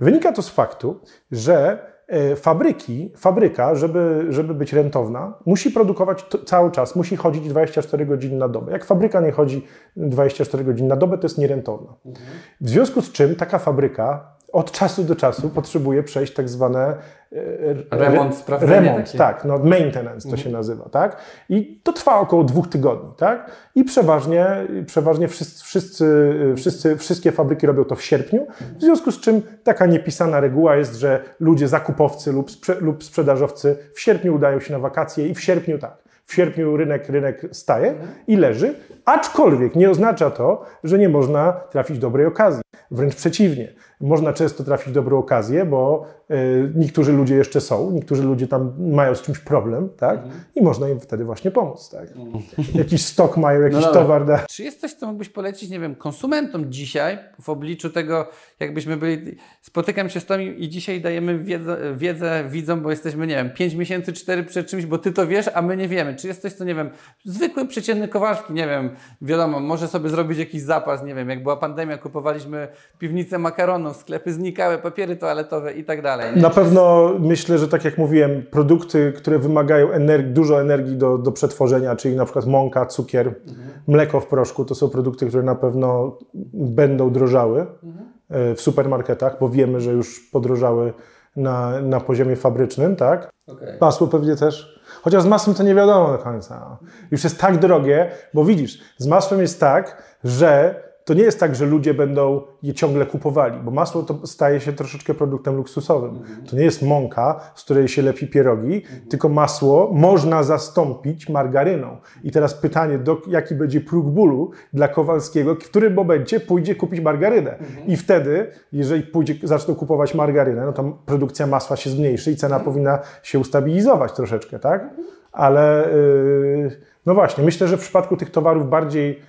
Wynika 0.00 0.32
to 0.32 0.42
z 0.42 0.48
faktu, 0.48 1.00
że 1.30 1.78
e, 2.06 2.36
fabryki, 2.36 3.12
fabryka, 3.16 3.74
żeby, 3.74 4.26
żeby 4.28 4.54
być 4.54 4.72
rentowna, 4.72 5.34
musi 5.46 5.70
produkować 5.70 6.26
cały 6.46 6.70
czas, 6.70 6.96
musi 6.96 7.16
chodzić 7.16 7.48
24 7.48 8.06
godziny 8.06 8.36
na 8.36 8.48
dobę. 8.48 8.72
Jak 8.72 8.84
fabryka 8.84 9.20
nie 9.20 9.32
chodzi 9.32 9.66
24 9.96 10.64
godziny 10.64 10.88
na 10.88 10.96
dobę, 10.96 11.18
to 11.18 11.24
jest 11.24 11.38
nierentowna. 11.38 11.94
Mhm. 12.06 12.26
W 12.60 12.68
związku 12.68 13.02
z 13.02 13.12
czym 13.12 13.36
taka 13.36 13.58
fabryka 13.58 14.37
od 14.52 14.72
czasu 14.72 15.04
do 15.04 15.16
czasu 15.16 15.50
potrzebuje 15.50 16.02
przejść 16.02 16.34
tak 16.34 16.48
zwane 16.48 16.96
e, 17.32 17.98
remont, 17.98 18.34
sprawdzenie 18.34 18.72
remont, 18.72 19.06
takie. 19.06 19.18
tak, 19.18 19.44
no 19.44 19.58
maintenance 19.58 20.22
to 20.22 20.34
mhm. 20.34 20.38
się 20.38 20.50
nazywa, 20.50 20.88
tak? 20.88 21.16
I 21.48 21.80
to 21.82 21.92
trwa 21.92 22.20
około 22.20 22.44
dwóch 22.44 22.68
tygodni, 22.68 23.10
tak? 23.16 23.50
I 23.74 23.84
przeważnie, 23.84 24.46
przeważnie 24.86 25.28
wszyscy, 25.28 25.64
wszyscy, 25.64 26.34
wszyscy, 26.56 26.96
wszystkie 26.96 27.32
fabryki 27.32 27.66
robią 27.66 27.84
to 27.84 27.94
w 27.96 28.02
sierpniu, 28.02 28.46
w 28.78 28.82
związku 28.82 29.12
z 29.12 29.20
czym 29.20 29.42
taka 29.64 29.86
niepisana 29.86 30.40
reguła 30.40 30.76
jest, 30.76 30.94
że 30.94 31.22
ludzie, 31.40 31.68
zakupowcy 31.68 32.32
lub, 32.32 32.50
sprze 32.50 32.74
lub 32.80 33.04
sprzedażowcy 33.04 33.76
w 33.94 34.00
sierpniu 34.00 34.34
udają 34.34 34.60
się 34.60 34.72
na 34.72 34.78
wakacje 34.78 35.28
i 35.28 35.34
w 35.34 35.40
sierpniu 35.40 35.78
tak. 35.78 36.08
W 36.24 36.34
sierpniu 36.34 36.76
rynek, 36.76 37.08
rynek 37.08 37.46
staje 37.52 37.94
i 38.26 38.36
leży, 38.36 38.74
aczkolwiek 39.04 39.74
nie 39.74 39.90
oznacza 39.90 40.30
to, 40.30 40.64
że 40.84 40.98
nie 40.98 41.08
można 41.08 41.52
trafić 41.52 41.98
dobrej 41.98 42.26
okazji. 42.26 42.62
Wręcz 42.90 43.14
przeciwnie 43.14 43.72
można 44.00 44.32
często 44.32 44.64
trafić 44.64 44.92
dobrą 44.92 45.18
okazję, 45.18 45.64
bo 45.64 46.06
y, 46.30 46.72
niektórzy 46.74 47.12
ludzie 47.12 47.34
jeszcze 47.34 47.60
są, 47.60 47.90
niektórzy 47.90 48.22
ludzie 48.22 48.48
tam 48.48 48.72
mają 48.94 49.14
z 49.14 49.22
czymś 49.22 49.38
problem, 49.38 49.88
tak? 49.96 50.18
Mhm. 50.18 50.40
I 50.54 50.62
można 50.62 50.88
im 50.88 51.00
wtedy 51.00 51.24
właśnie 51.24 51.50
pomóc, 51.50 51.90
tak? 51.90 52.08
Mhm. 52.16 52.42
Jakiś 52.74 53.04
stok 53.04 53.36
mają, 53.36 53.60
jakiś 53.60 53.82
no 53.82 53.92
towar. 53.92 54.26
Da. 54.26 54.38
Czy 54.48 54.62
jest 54.62 54.80
coś, 54.80 54.94
co 54.94 55.06
mógłbyś 55.06 55.28
polecić, 55.28 55.70
nie 55.70 55.80
wiem, 55.80 55.94
konsumentom 55.94 56.72
dzisiaj 56.72 57.18
w 57.42 57.48
obliczu 57.48 57.90
tego, 57.90 58.28
jakbyśmy 58.60 58.96
byli, 58.96 59.36
spotykam 59.62 60.08
się 60.08 60.20
z 60.20 60.26
Tobą 60.26 60.40
i 60.40 60.68
dzisiaj 60.68 61.00
dajemy 61.00 61.38
wiedzę, 61.38 61.78
wiedzę 61.96 62.44
widzom, 62.48 62.80
bo 62.80 62.90
jesteśmy, 62.90 63.26
nie 63.26 63.34
wiem, 63.34 63.50
5 63.50 63.74
miesięcy, 63.74 64.12
4 64.12 64.44
przed 64.44 64.66
czymś, 64.66 64.86
bo 64.86 64.98
Ty 64.98 65.12
to 65.12 65.26
wiesz, 65.26 65.50
a 65.54 65.62
my 65.62 65.76
nie 65.76 65.88
wiemy. 65.88 66.16
Czy 66.16 66.28
jest 66.28 66.42
coś, 66.42 66.52
co, 66.52 66.64
nie 66.64 66.74
wiem, 66.74 66.90
zwykły, 67.24 67.66
przeciętny 67.66 68.08
Kowalski, 68.08 68.52
nie 68.52 68.66
wiem, 68.66 68.90
wiadomo, 69.22 69.60
może 69.60 69.88
sobie 69.88 70.08
zrobić 70.08 70.38
jakiś 70.38 70.62
zapas, 70.62 71.02
nie 71.04 71.14
wiem, 71.14 71.30
jak 71.30 71.42
była 71.42 71.56
pandemia, 71.56 71.98
kupowaliśmy 71.98 72.68
piwnicę 72.98 73.38
makaronu, 73.38 73.87
sklepy 73.94 74.32
znikały, 74.32 74.78
papiery 74.78 75.16
toaletowe 75.16 75.72
i 75.72 75.84
tak 75.84 76.02
dalej. 76.02 76.36
Nie? 76.36 76.42
Na 76.42 76.50
pewno 76.50 77.12
myślę, 77.18 77.58
że 77.58 77.68
tak 77.68 77.84
jak 77.84 77.98
mówiłem, 77.98 78.42
produkty, 78.50 79.12
które 79.16 79.38
wymagają 79.38 79.90
energii, 79.90 80.32
dużo 80.32 80.60
energii 80.60 80.96
do, 80.96 81.18
do 81.18 81.32
przetworzenia, 81.32 81.96
czyli 81.96 82.16
na 82.16 82.24
przykład 82.24 82.46
mąka, 82.46 82.86
cukier, 82.86 83.26
mhm. 83.26 83.68
mleko 83.86 84.20
w 84.20 84.26
proszku, 84.26 84.64
to 84.64 84.74
są 84.74 84.88
produkty, 84.88 85.26
które 85.26 85.42
na 85.42 85.54
pewno 85.54 86.18
będą 86.54 87.10
drożały 87.10 87.60
mhm. 87.60 88.56
w 88.56 88.60
supermarketach, 88.60 89.36
bo 89.40 89.48
wiemy, 89.48 89.80
że 89.80 89.92
już 89.92 90.20
podrożały 90.32 90.92
na, 91.36 91.80
na 91.82 92.00
poziomie 92.00 92.36
fabrycznym, 92.36 92.96
tak? 92.96 93.30
Okay. 93.46 93.78
Masło 93.80 94.06
pewnie 94.06 94.36
też. 94.36 94.80
Chociaż 95.02 95.22
z 95.22 95.26
masłem 95.26 95.56
to 95.56 95.62
nie 95.62 95.74
wiadomo 95.74 96.12
do 96.12 96.18
końca. 96.18 96.78
Już 97.10 97.24
jest 97.24 97.40
tak 97.40 97.58
drogie, 97.58 98.10
bo 98.34 98.44
widzisz, 98.44 98.80
z 98.98 99.06
masłem 99.06 99.40
jest 99.40 99.60
tak, 99.60 100.02
że 100.24 100.82
to 101.08 101.14
nie 101.14 101.22
jest 101.22 101.40
tak, 101.40 101.54
że 101.54 101.66
ludzie 101.66 101.94
będą 101.94 102.42
je 102.62 102.74
ciągle 102.74 103.06
kupowali, 103.06 103.60
bo 103.60 103.70
masło 103.70 104.02
to 104.02 104.26
staje 104.26 104.60
się 104.60 104.72
troszeczkę 104.72 105.14
produktem 105.14 105.56
luksusowym. 105.56 106.20
To 106.50 106.56
nie 106.56 106.64
jest 106.64 106.82
mąka, 106.82 107.40
z 107.54 107.64
której 107.64 107.88
się 107.88 108.02
lepi 108.02 108.26
pierogi, 108.26 108.82
tylko 109.10 109.28
masło 109.28 109.90
można 109.92 110.42
zastąpić 110.42 111.28
margaryną. 111.28 111.96
I 112.24 112.30
teraz 112.30 112.54
pytanie, 112.54 112.98
do, 112.98 113.22
jaki 113.28 113.54
będzie 113.54 113.80
próg 113.80 114.06
bólu 114.06 114.50
dla 114.72 114.88
Kowalskiego, 114.88 115.54
w 115.54 115.58
którym 115.58 115.94
momencie 115.94 116.40
pójdzie 116.40 116.74
kupić 116.74 117.00
margarynę. 117.00 117.58
I 117.86 117.96
wtedy, 117.96 118.50
jeżeli 118.72 119.02
pójdzie, 119.02 119.34
zaczną 119.42 119.74
kupować 119.74 120.14
margarynę, 120.14 120.66
no 120.66 120.72
to 120.72 120.98
produkcja 121.06 121.46
masła 121.46 121.76
się 121.76 121.90
zmniejszy 121.90 122.30
i 122.30 122.36
cena 122.36 122.60
powinna 122.60 122.98
się 123.22 123.38
ustabilizować 123.38 124.12
troszeczkę, 124.12 124.58
tak? 124.58 124.90
Ale 125.32 125.88
yy, 125.92 126.70
no 127.06 127.14
właśnie, 127.14 127.44
myślę, 127.44 127.68
że 127.68 127.76
w 127.76 127.80
przypadku 127.80 128.16
tych 128.16 128.30
towarów 128.30 128.70
bardziej 128.70 129.20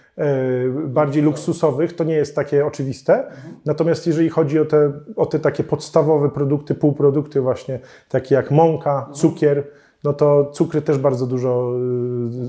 bardziej 0.86 1.24
luksusowych, 1.24 1.94
to 1.94 2.04
nie 2.04 2.14
jest 2.14 2.36
takie 2.36 2.66
oczywiste. 2.66 3.32
Natomiast 3.66 4.08
jeżeli 4.08 4.30
chodzi 4.30 4.60
o 4.60 4.66
te, 4.66 4.92
o 5.16 5.26
te 5.26 5.40
takie 5.40 5.64
podstawowe 5.64 6.30
produkty, 6.30 6.76
półprodukty 6.76 7.42
właśnie, 7.42 7.80
takie 8.10 8.36
jak 8.36 8.52
mąka, 8.52 9.10
cukier, 9.14 9.68
no 10.04 10.14
to 10.14 10.52
cukry 10.54 10.82
też 10.82 10.98
bardzo 10.98 11.28
dużo 11.28 11.74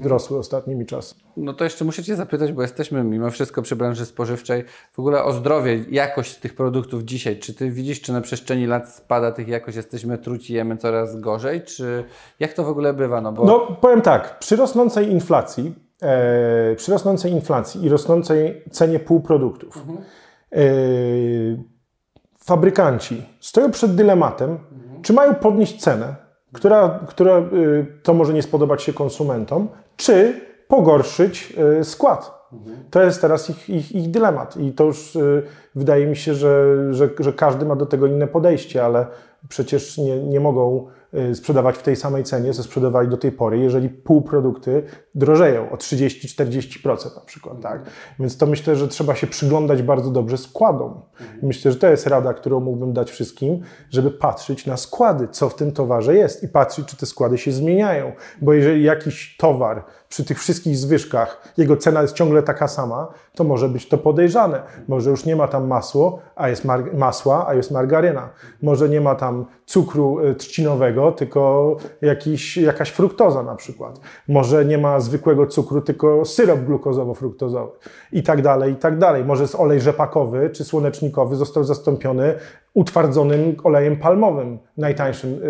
y, 0.05 0.09
rosły 0.09 0.39
ostatnimi 0.39 0.87
czasy. 0.87 1.15
No 1.37 1.53
to 1.55 1.65
jeszcze 1.65 1.85
muszę 1.85 2.03
Cię 2.03 2.17
zapytać, 2.17 2.53
bo 2.53 2.63
jesteśmy 2.63 3.05
mimo 3.05 3.31
wszystko 3.31 3.63
przy 3.63 3.77
branży 3.77 4.07
spożywczej, 4.07 4.65
w 4.93 4.99
ogóle 4.99 5.25
o 5.25 5.33
zdrowie, 5.33 5.85
jakość 5.91 6.37
tych 6.37 6.55
produktów 6.55 7.03
dzisiaj. 7.03 7.39
Czy 7.39 7.55
Ty 7.55 7.71
widzisz, 7.71 8.01
czy 8.01 8.13
na 8.13 8.21
przestrzeni 8.21 8.67
lat 8.67 8.89
spada 8.95 9.33
tych 9.33 9.49
jakość, 9.49 9.77
jesteśmy 9.77 10.19
truci, 10.19 10.55
jemy 10.55 10.77
coraz 10.77 11.21
gorzej, 11.21 11.63
czy 11.63 12.05
jak 12.41 12.53
to 12.53 12.65
w 12.65 12.69
ogóle 12.69 12.95
bywa? 12.95 13.21
No, 13.21 13.33
bo... 13.33 13.45
no 13.45 13.77
powiem 13.81 14.03
tak, 14.03 14.39
przy 14.39 14.57
rosnącej 14.57 15.13
inflacji 15.13 15.90
e, 16.03 16.75
przy 16.77 16.93
rosnącej 16.93 17.33
inflacji 17.33 17.85
i 17.85 17.89
rosnącej 17.89 18.65
cenie 18.71 18.99
półproduktów 18.99 19.77
mhm. 19.77 19.99
e, 20.53 20.61
fabrykanci 22.39 23.27
stoją 23.41 23.71
przed 23.71 23.95
dylematem, 23.95 24.51
mhm. 24.51 25.03
czy 25.03 25.13
mają 25.13 25.35
podnieść 25.35 25.81
cenę, 25.81 26.17
która, 26.53 27.01
która 27.07 27.37
e, 27.37 27.43
to 28.03 28.15
może 28.15 28.33
nie 28.33 28.43
spodobać 28.43 28.83
się 28.83 28.93
konsumentom, 28.93 29.69
czy 29.97 30.41
pogorszyć 30.69 31.55
e, 31.81 31.85
skład. 31.85 32.41
Mhm. 32.53 32.77
To 32.91 33.03
jest 33.03 33.21
teraz 33.21 33.51
ich, 33.51 33.71
ich, 33.71 33.93
ich, 33.93 34.11
dylemat 34.11 34.57
i 34.57 34.73
to 34.73 34.85
już 34.85 35.17
y, 35.17 35.43
wydaje 35.75 36.07
mi 36.07 36.17
się, 36.17 36.35
że, 36.35 36.77
że, 36.91 37.11
że, 37.19 37.33
każdy 37.33 37.67
ma 37.67 37.77
do 37.77 37.87
tego 37.87 38.07
inne 38.07 38.27
podejście, 38.27 38.85
ale 38.85 39.07
przecież 39.49 39.99
nie, 39.99 40.19
nie 40.19 40.41
mogą 40.41 40.87
sprzedawać 41.35 41.77
w 41.77 41.83
tej 41.83 41.97
samej 41.97 42.25
cenie, 42.25 42.53
co 42.53 42.63
sprzedawali 42.63 43.09
do 43.09 43.17
tej 43.17 43.33
pory, 43.33 43.59
jeżeli 43.59 43.89
półprodukty 43.89 44.83
drożeją 45.15 45.71
o 45.71 45.77
30-40% 45.77 47.15
na 47.15 47.21
przykład, 47.21 47.61
tak? 47.61 47.83
Więc 48.19 48.37
to 48.37 48.47
myślę, 48.47 48.77
że 48.77 48.89
trzeba 48.89 49.15
się 49.15 49.27
przyglądać 49.27 49.83
bardzo 49.83 50.11
dobrze 50.11 50.39
składom. 50.39 51.01
Myślę, 51.43 51.73
że 51.73 51.79
to 51.79 51.87
jest 51.87 52.07
rada, 52.07 52.35
którą 52.35 52.61
mógłbym 52.61 52.93
dać 52.93 53.11
wszystkim, 53.11 53.61
żeby 53.91 54.11
patrzeć 54.11 54.67
na 54.67 54.77
składy, 54.77 55.29
co 55.31 55.49
w 55.49 55.55
tym 55.55 55.73
towarze 55.73 56.17
jest 56.17 56.43
i 56.43 56.49
patrzeć, 56.49 56.87
czy 56.87 56.97
te 56.97 57.07
składy 57.07 57.39
się 57.39 57.53
zmieniają. 57.53 58.13
Bo 58.43 58.53
jeżeli 58.53 58.85
jakiś 58.85 59.37
towar 59.37 59.85
przy 60.11 60.25
tych 60.25 60.39
wszystkich 60.39 60.77
zwyżkach, 60.77 61.53
jego 61.57 61.77
cena 61.77 62.03
jest 62.03 62.15
ciągle 62.15 62.43
taka 62.43 62.69
sama, 62.69 63.09
to 63.35 63.45
może 63.45 63.69
być 63.69 63.89
to 63.89 63.99
podejrzane. 63.99 64.63
Może 64.89 65.11
już 65.11 65.25
nie 65.25 65.37
ma 65.37 65.49
tam 65.49 65.67
masło, 65.67 66.19
a 66.37 66.49
jest 66.49 66.65
masła, 66.93 67.47
a 67.49 67.55
jest 67.55 67.71
margaryna. 67.71 68.29
Może 68.63 68.89
nie 68.89 69.01
ma 69.01 69.15
tam 69.15 69.47
cukru 69.67 70.21
y, 70.21 70.35
trzcinowego, 70.35 71.13
tylko 71.13 71.77
jakiś, 72.03 72.57
jakaś 72.57 72.91
fruktoza 72.91 73.43
na 73.43 73.55
przykład. 73.55 74.01
Może 74.29 74.65
nie 74.65 74.79
ma 74.79 75.01
zwykłego 75.01 75.47
cukru, 75.47 75.81
tylko 75.81 76.25
syrop 76.25 76.61
glukozowo-fruktozowy 76.61 77.71
i 78.13 78.23
tak 78.23 78.43
dalej, 78.43 78.73
i 78.73 78.77
tak 78.77 78.99
dalej. 78.99 79.25
Może 79.25 79.43
jest 79.43 79.55
olej 79.55 79.81
rzepakowy 79.81 80.51
czy 80.51 80.65
słonecznikowy 80.65 81.37
został 81.37 81.65
zastąpiony 81.65 82.35
utwardzonym 82.75 83.57
olejem 83.65 83.97
palmowym, 83.97 84.59
najtańszym. 84.77 85.41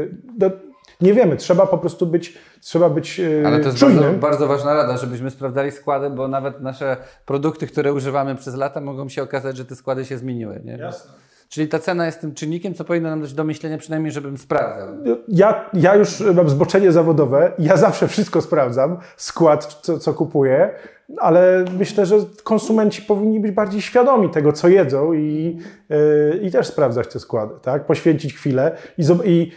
Nie 1.02 1.14
wiemy, 1.14 1.36
trzeba 1.36 1.66
po 1.66 1.78
prostu 1.78 2.06
być, 2.06 2.38
trzeba 2.60 2.90
być 2.90 3.20
y, 3.20 3.42
Ale 3.46 3.60
to 3.60 3.68
jest 3.68 3.80
bardzo, 3.80 4.12
bardzo, 4.12 4.46
ważna 4.46 4.74
rada, 4.74 4.96
żebyśmy 4.96 5.30
sprawdzali 5.30 5.72
składy, 5.72 6.10
bo 6.10 6.28
nawet 6.28 6.60
nasze 6.60 6.96
produkty, 7.26 7.66
które 7.66 7.92
używamy 7.92 8.36
przez 8.36 8.54
lata, 8.54 8.80
mogą 8.80 9.08
się 9.08 9.22
okazać, 9.22 9.56
że 9.56 9.64
te 9.64 9.76
składy 9.76 10.04
się 10.04 10.18
zmieniły. 10.18 10.60
Nie? 10.64 10.72
Jasne. 10.72 11.12
Czyli 11.50 11.68
ta 11.68 11.78
cena 11.78 12.06
jest 12.06 12.20
tym 12.20 12.34
czynnikiem, 12.34 12.74
co 12.74 12.84
powinno 12.84 13.10
nam 13.10 13.20
dać 13.20 13.32
do 13.32 13.44
myślenia, 13.44 13.78
przynajmniej 13.78 14.12
żebym 14.12 14.38
sprawdzał. 14.38 14.88
Ja, 15.28 15.70
ja 15.72 15.94
już 15.94 16.20
mam 16.20 16.48
zboczenie 16.48 16.92
zawodowe, 16.92 17.52
ja 17.58 17.76
zawsze 17.76 18.08
wszystko 18.08 18.42
sprawdzam, 18.42 18.98
skład, 19.16 19.78
co, 19.82 19.98
co 19.98 20.14
kupuję, 20.14 20.70
ale 21.16 21.64
myślę, 21.78 22.06
że 22.06 22.16
konsumenci 22.44 23.02
powinni 23.02 23.40
być 23.40 23.52
bardziej 23.52 23.82
świadomi 23.82 24.30
tego, 24.30 24.52
co 24.52 24.68
jedzą 24.68 25.12
i, 25.12 25.58
yy, 25.88 26.40
i 26.42 26.50
też 26.50 26.66
sprawdzać 26.66 27.08
te 27.08 27.20
składy, 27.20 27.54
tak? 27.62 27.86
Poświęcić 27.86 28.34
chwilę 28.34 28.76
i, 28.98 29.02
i, 29.24 29.52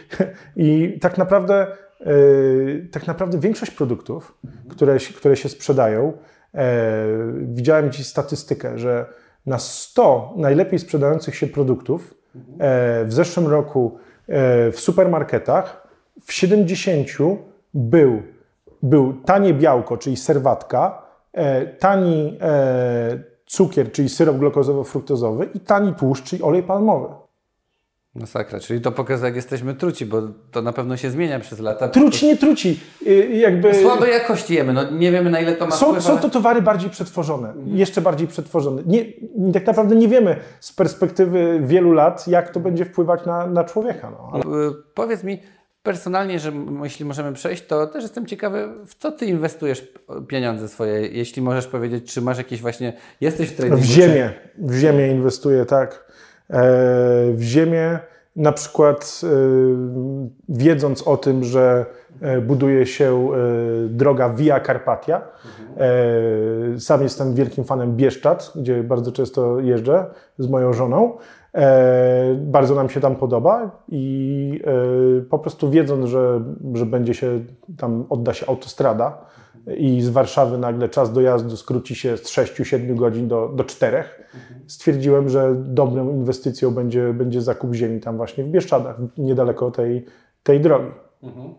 i 0.66 0.98
tak 1.00 1.18
naprawdę 1.18 1.66
yy, 2.00 2.88
tak 2.92 3.06
naprawdę 3.06 3.38
większość 3.38 3.72
produktów, 3.72 4.38
które, 4.68 4.98
które 5.16 5.36
się 5.36 5.48
sprzedają, 5.48 6.12
yy, 6.54 6.60
widziałem 7.42 7.92
dziś 7.92 8.06
statystykę, 8.06 8.78
że 8.78 9.06
na 9.46 9.58
100 9.58 10.32
najlepiej 10.36 10.78
sprzedających 10.78 11.36
się 11.36 11.46
produktów 11.46 12.14
w 13.04 13.08
zeszłym 13.08 13.46
roku 13.46 13.98
w 14.72 14.74
supermarketach 14.76 15.88
w 16.24 16.32
70 16.32 17.08
był, 17.74 18.22
był 18.82 19.12
tanie 19.12 19.54
białko, 19.54 19.96
czyli 19.96 20.16
serwatka, 20.16 21.04
E, 21.34 21.66
tani 21.66 22.38
e, 22.40 23.18
cukier, 23.46 23.92
czyli 23.92 24.08
syrop 24.08 24.36
glukozowo-fruktozowy 24.36 25.48
i 25.54 25.60
tani 25.60 25.94
tłuszcz, 25.94 26.24
czyli 26.24 26.42
olej 26.42 26.62
palmowy. 26.62 27.08
Masakra, 28.14 28.60
czyli 28.60 28.80
to 28.80 28.92
pokazuje, 28.92 29.28
jak 29.28 29.36
jesteśmy 29.36 29.74
truci, 29.74 30.06
bo 30.06 30.22
to 30.50 30.62
na 30.62 30.72
pewno 30.72 30.96
się 30.96 31.10
zmienia 31.10 31.40
przez 31.40 31.60
lata. 31.60 31.88
Truci, 31.88 32.26
nie 32.26 32.36
truci. 32.36 32.80
Jakby... 33.32 33.74
Słabej 33.74 34.12
jakości 34.12 34.54
jemy, 34.54 34.72
no 34.72 34.90
nie 34.90 35.12
wiemy 35.12 35.30
na 35.30 35.40
ile 35.40 35.52
to 35.52 35.66
ma 35.66 35.72
są, 35.72 35.88
wpływ, 35.88 36.04
Są 36.04 36.18
to 36.18 36.30
towary 36.30 36.62
bardziej 36.62 36.90
przetworzone, 36.90 37.48
mhm. 37.48 37.76
jeszcze 37.76 38.00
bardziej 38.00 38.28
przetworzone. 38.28 38.82
Nie, 38.86 39.04
tak 39.52 39.66
naprawdę 39.66 39.96
nie 39.96 40.08
wiemy 40.08 40.36
z 40.60 40.72
perspektywy 40.72 41.60
wielu 41.62 41.92
lat, 41.92 42.28
jak 42.28 42.50
to 42.50 42.60
będzie 42.60 42.84
wpływać 42.84 43.26
na, 43.26 43.46
na 43.46 43.64
człowieka. 43.64 44.10
No. 44.10 44.30
Ale... 44.32 44.44
Powiedz 44.94 45.24
mi, 45.24 45.38
Personalnie, 45.84 46.38
że 46.38 46.52
jeśli 46.82 47.04
możemy 47.04 47.32
przejść, 47.32 47.66
to 47.66 47.86
też 47.86 48.02
jestem 48.02 48.26
ciekawy, 48.26 48.68
w 48.86 48.94
co 48.94 49.12
ty 49.12 49.26
inwestujesz 49.26 49.92
pieniądze 50.28 50.68
swoje, 50.68 51.06
jeśli 51.06 51.42
możesz 51.42 51.66
powiedzieć, 51.66 52.12
czy 52.12 52.20
masz 52.22 52.38
jakieś 52.38 52.60
właśnie, 52.60 52.92
jesteś 53.20 53.48
w 53.48 53.56
tradingu? 53.56 53.82
W 53.82 53.86
ziemię, 53.86 54.32
czy... 54.56 54.62
w 54.62 54.78
ziemię 54.78 55.08
inwestuję, 55.08 55.64
tak. 55.66 56.03
E, 56.50 57.32
w 57.32 57.42
ziemię, 57.42 57.98
na 58.36 58.52
przykład 58.52 59.20
e, 59.24 59.28
wiedząc 60.48 61.08
o 61.08 61.16
tym, 61.16 61.44
że 61.44 61.86
e, 62.20 62.40
buduje 62.40 62.86
się 62.86 63.28
droga 63.88 64.28
Via 64.28 64.60
Carpatia. 64.60 65.22
Sam 66.78 67.02
jestem 67.02 67.34
wielkim 67.34 67.64
fanem 67.64 67.96
Bieszczad, 67.96 68.52
gdzie 68.56 68.82
bardzo 68.82 69.12
często 69.12 69.60
jeżdżę 69.60 70.06
z 70.38 70.48
moją 70.48 70.72
żoną. 70.72 71.16
Bardzo 72.36 72.74
nam 72.74 72.88
się 72.88 73.00
tam 73.00 73.16
podoba 73.16 73.82
i 73.88 74.62
po 75.30 75.38
prostu 75.38 75.70
wiedząc, 75.70 76.06
że, 76.06 76.40
że 76.74 76.86
będzie 76.86 77.14
się 77.14 77.40
tam, 77.78 78.06
odda 78.10 78.34
się 78.34 78.46
autostrada 78.46 79.18
i 79.66 80.02
z 80.02 80.08
Warszawy 80.08 80.58
nagle 80.58 80.88
czas 80.88 81.12
dojazdu 81.12 81.56
skróci 81.56 81.94
się 81.94 82.16
z 82.16 82.22
6-7 82.22 82.94
godzin 82.94 83.28
do, 83.28 83.48
do 83.48 83.64
4, 83.64 84.04
stwierdziłem, 84.66 85.28
że 85.28 85.54
dobrą 85.54 86.10
inwestycją 86.10 86.70
będzie, 86.70 87.12
będzie 87.12 87.42
zakup 87.42 87.74
ziemi 87.74 88.00
tam 88.00 88.16
właśnie 88.16 88.44
w 88.44 88.48
Bieszczadach, 88.48 88.96
niedaleko 89.18 89.70
tej, 89.70 90.06
tej 90.42 90.60
drogi. 90.60 90.90
Mhm. 91.22 91.54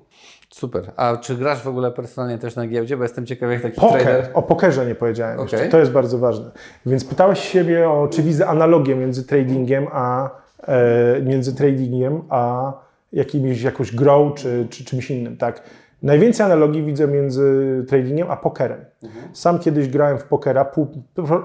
Super. 0.50 0.92
A 0.96 1.18
czy 1.18 1.36
grasz 1.36 1.62
w 1.62 1.68
ogóle 1.68 1.92
personalnie 1.92 2.38
też 2.38 2.56
na 2.56 2.68
giełdzie? 2.68 2.98
Bo 2.98 3.04
jestem 3.04 3.26
ciekawy, 3.26 3.54
jak 3.54 3.62
taki 3.62 3.82
Poker. 3.82 4.02
trader. 4.02 4.30
O 4.34 4.42
pokerze 4.42 4.86
nie 4.86 4.96
powiedziałem 4.96 5.40
okay. 5.40 5.52
jeszcze. 5.52 5.70
To 5.70 5.80
jest 5.80 5.92
bardzo 5.92 6.18
ważne. 6.18 6.52
Więc 6.86 7.06
pytałeś 7.06 7.40
siebie 7.40 7.90
o, 7.90 8.08
czy 8.08 8.24
widzę 8.24 8.48
analogię 8.48 8.96
między 8.96 9.24
tradingiem 9.24 9.88
a, 9.92 10.30
e, 10.68 11.22
między 11.22 11.56
tradingiem 11.56 12.22
a 12.30 12.74
jakimiś, 13.14 13.62
jakąś 13.62 13.96
grą 13.96 14.32
czy, 14.32 14.68
czy 14.70 14.86
czymś 14.86 15.12
innym, 15.12 15.38
tak? 15.38 15.62
Najwięcej 16.06 16.46
analogii 16.46 16.84
widzę 16.84 17.08
między 17.08 17.86
tradingiem 17.88 18.32
a 18.32 18.38
pokerem. 18.38 18.86
Mhm. 19.04 19.36
Sam 19.36 19.60
kiedyś 19.60 19.88
grałem 19.88 20.18
w 20.18 20.24
pokera, 20.24 20.66
pół, 20.66 20.88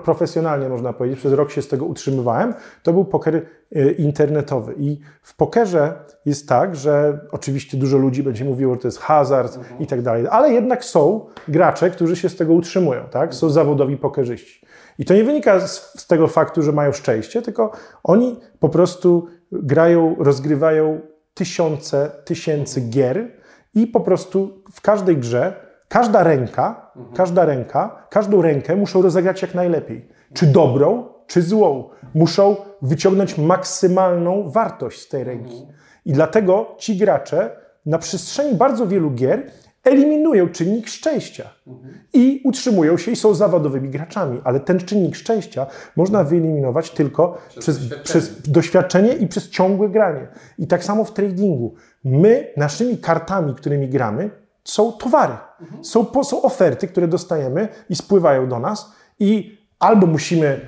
profesjonalnie 0.05 0.69
można 0.69 0.93
powiedzieć, 0.93 1.19
przez 1.19 1.33
rok 1.33 1.51
się 1.51 1.63
z 1.63 1.69
tego 1.69 1.85
utrzymywałem. 1.85 2.55
To 2.83 2.93
był 2.93 3.05
poker 3.05 3.35
y, 3.37 3.95
internetowy. 3.99 4.75
I 4.79 5.01
w 5.23 5.37
pokerze 5.37 5.95
jest 6.27 6.49
tak, 6.49 6.77
że 6.77 7.21
oczywiście 7.33 7.77
dużo 7.77 7.99
ludzi 7.99 8.23
będzie 8.23 8.45
mówiło, 8.45 8.75
że 8.75 8.81
to 8.81 8.89
jest 8.89 8.99
hazard 8.99 9.57
mhm. 9.57 9.81
i 9.81 9.87
tak 9.87 10.03
dalej, 10.03 10.27
ale 10.31 10.53
jednak 10.53 10.85
są 10.85 11.27
gracze, 11.49 11.91
którzy 11.91 12.17
się 12.17 12.29
z 12.29 12.37
tego 12.37 12.53
utrzymują, 12.53 13.05
tak? 13.11 13.35
Są 13.35 13.51
zawodowi 13.51 13.97
pokerzyści. 13.97 14.67
I 14.99 15.05
to 15.05 15.15
nie 15.15 15.25
wynika 15.25 15.61
z, 15.61 16.01
z 16.01 16.07
tego 16.07 16.29
faktu, 16.29 16.63
że 16.63 16.73
mają 16.73 16.93
szczęście, 16.93 17.43
tylko 17.43 17.73
oni 18.03 18.41
po 18.59 18.69
prostu 18.69 19.27
grają, 19.53 20.17
rozgrywają 20.19 21.01
tysiące, 21.35 22.11
tysięcy 22.25 22.81
gier, 22.81 23.40
i 23.75 23.87
po 23.87 24.01
prostu 24.01 24.63
w 24.73 24.81
każdej 24.81 25.17
grze 25.17 25.53
każda 25.89 26.23
ręka, 26.23 26.91
mhm. 26.97 27.17
każda 27.17 27.45
ręka, 27.45 28.07
każdą 28.11 28.43
rękę 28.43 28.77
muszą 28.77 29.03
rozegrać 29.03 29.43
jak 29.43 29.55
najlepiej. 29.55 30.09
Czy 30.35 30.47
dobrą, 30.47 31.09
czy 31.27 31.43
złą. 31.43 31.91
Muszą 32.15 32.57
wyciągnąć 32.83 33.39
maksymalną 33.39 34.51
wartość 34.51 35.01
z 35.01 35.09
tej 35.09 35.25
ręki. 35.25 35.57
Mhm. 35.57 35.79
I 36.05 36.13
dlatego 36.13 36.75
ci 36.79 36.97
gracze 36.97 37.57
na 37.87 37.99
przestrzeni 37.99 38.55
bardzo 38.55 38.87
wielu 38.87 39.11
gier 39.11 39.51
eliminują 39.85 40.49
czynnik 40.49 40.89
szczęścia 40.89 41.51
mhm. 41.67 41.95
i 42.13 42.41
utrzymują 42.45 42.97
się 42.99 43.11
i 43.11 43.17
są 43.17 43.35
zawodowymi 43.35 43.89
graczami. 43.89 44.41
Ale 44.45 44.61
ten 44.61 44.79
czynnik 44.79 45.17
szczęścia 45.17 45.67
można 45.97 46.25
wyeliminować 46.25 46.91
tylko 46.91 47.39
przez, 47.49 47.61
przez, 47.61 47.79
doświadczenie. 47.79 48.05
przez 48.05 48.51
doświadczenie 48.51 49.13
i 49.13 49.27
przez 49.27 49.51
ciągłe 49.51 49.89
granie. 49.89 50.29
I 50.59 50.67
tak 50.67 50.85
samo 50.85 51.05
w 51.05 51.13
tradingu. 51.13 51.75
My, 52.05 52.53
naszymi 52.57 52.99
kartami, 52.99 53.55
którymi 53.55 53.89
gramy, 53.89 54.31
są 54.65 54.93
towary. 54.93 55.35
Mhm. 55.61 55.85
Są, 55.85 56.25
są 56.25 56.43
oferty, 56.43 56.89
które 56.89 57.09
dostajemy 57.09 57.69
i 57.91 57.97
spływają 57.97 58.49
do 58.49 58.59
nas 58.59 58.93
i 59.21 59.59
albo 59.79 60.07
musimy, 60.07 60.61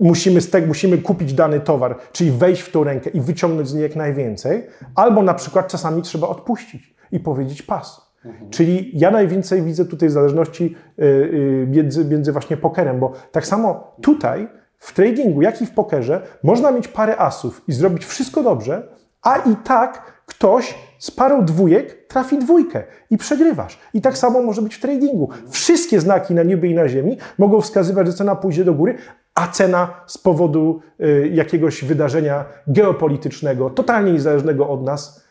musimy, 0.00 0.42
tego, 0.42 0.66
musimy 0.66 0.98
kupić 0.98 1.34
dany 1.34 1.60
towar, 1.60 1.98
czyli 2.12 2.30
wejść 2.30 2.62
w 2.62 2.70
tą 2.70 2.84
rękę 2.84 3.10
i 3.10 3.20
wyciągnąć 3.20 3.68
z 3.68 3.74
niej 3.74 3.82
jak 3.82 3.96
najwięcej, 3.96 4.66
albo 4.94 5.22
na 5.22 5.34
przykład 5.34 5.68
czasami 5.68 6.02
trzeba 6.02 6.28
odpuścić 6.28 6.94
i 7.12 7.20
powiedzieć 7.20 7.62
pas. 7.62 8.07
Mhm. 8.24 8.50
Czyli 8.50 8.90
ja 8.94 9.10
najwięcej 9.10 9.62
widzę 9.62 9.84
tutaj 9.84 10.08
zależności 10.08 10.76
y, 10.98 11.04
y, 11.04 11.66
między, 11.70 12.04
między 12.04 12.32
właśnie 12.32 12.56
pokerem, 12.56 13.00
bo 13.00 13.12
tak 13.32 13.46
samo 13.46 13.96
tutaj 14.02 14.48
w 14.78 14.94
tradingu, 14.94 15.42
jak 15.42 15.62
i 15.62 15.66
w 15.66 15.70
pokerze 15.70 16.22
można 16.42 16.70
mieć 16.70 16.88
parę 16.88 17.16
asów 17.16 17.62
i 17.68 17.72
zrobić 17.72 18.04
wszystko 18.04 18.42
dobrze, 18.42 18.88
a 19.22 19.36
i 19.36 19.56
tak 19.56 20.22
ktoś 20.26 20.74
z 20.98 21.10
parą 21.10 21.44
dwójek 21.44 22.06
trafi 22.06 22.38
dwójkę 22.38 22.82
i 23.10 23.18
przegrywasz. 23.18 23.78
I 23.94 24.00
tak 24.00 24.18
samo 24.18 24.42
może 24.42 24.62
być 24.62 24.74
w 24.74 24.80
tradingu. 24.80 25.28
Wszystkie 25.50 26.00
znaki 26.00 26.34
na 26.34 26.42
niebie 26.42 26.70
i 26.70 26.74
na 26.74 26.88
ziemi 26.88 27.18
mogą 27.38 27.60
wskazywać, 27.60 28.06
że 28.06 28.12
cena 28.12 28.36
pójdzie 28.36 28.64
do 28.64 28.74
góry, 28.74 28.98
a 29.34 29.48
cena 29.48 30.04
z 30.06 30.18
powodu 30.18 30.80
y, 31.00 31.30
jakiegoś 31.32 31.84
wydarzenia 31.84 32.44
geopolitycznego, 32.66 33.70
totalnie 33.70 34.12
niezależnego 34.12 34.68
od 34.68 34.82
nas, 34.82 35.27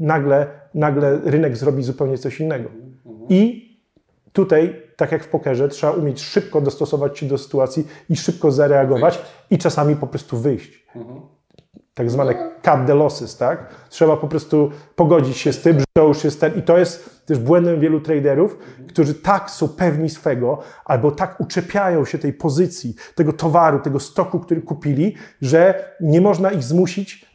nagle, 0.00 0.46
nagle 0.74 1.20
rynek 1.24 1.56
zrobi 1.56 1.82
zupełnie 1.82 2.18
coś 2.18 2.40
innego. 2.40 2.68
I 3.28 3.72
tutaj, 4.32 4.82
tak 4.96 5.12
jak 5.12 5.24
w 5.24 5.28
pokerze, 5.28 5.68
trzeba 5.68 5.92
umieć 5.92 6.22
szybko 6.22 6.60
dostosować 6.60 7.18
się 7.18 7.26
do 7.26 7.38
sytuacji 7.38 7.86
i 8.10 8.16
szybko 8.16 8.52
zareagować 8.52 9.22
i 9.50 9.58
czasami 9.58 9.96
po 9.96 10.06
prostu 10.06 10.36
wyjść. 10.38 10.86
tak 11.94 12.10
zwane 12.10 12.34
cut 12.62 12.86
the 12.86 12.94
losses, 12.94 13.36
tak? 13.36 13.74
Trzeba 13.88 14.16
po 14.16 14.28
prostu 14.28 14.70
pogodzić 14.96 15.36
się 15.36 15.52
z 15.52 15.62
tym, 15.62 15.78
że 15.78 15.84
to 15.92 16.08
już 16.08 16.24
jest 16.24 16.40
ten 16.40 16.58
i 16.58 16.62
to 16.62 16.78
jest 16.78 17.11
też 17.26 17.38
błędem 17.38 17.80
wielu 17.80 18.00
traderów, 18.00 18.58
którzy 18.88 19.14
tak 19.14 19.50
są 19.50 19.68
pewni 19.68 20.10
swego, 20.10 20.58
albo 20.84 21.10
tak 21.10 21.40
uczepiają 21.40 22.04
się 22.04 22.18
tej 22.18 22.32
pozycji, 22.32 22.94
tego 23.14 23.32
towaru, 23.32 23.80
tego 23.80 24.00
stoku, 24.00 24.40
który 24.40 24.62
kupili, 24.62 25.14
że 25.42 25.84
nie 26.00 26.20
można 26.20 26.50
ich 26.50 26.62
zmusić, 26.62 27.26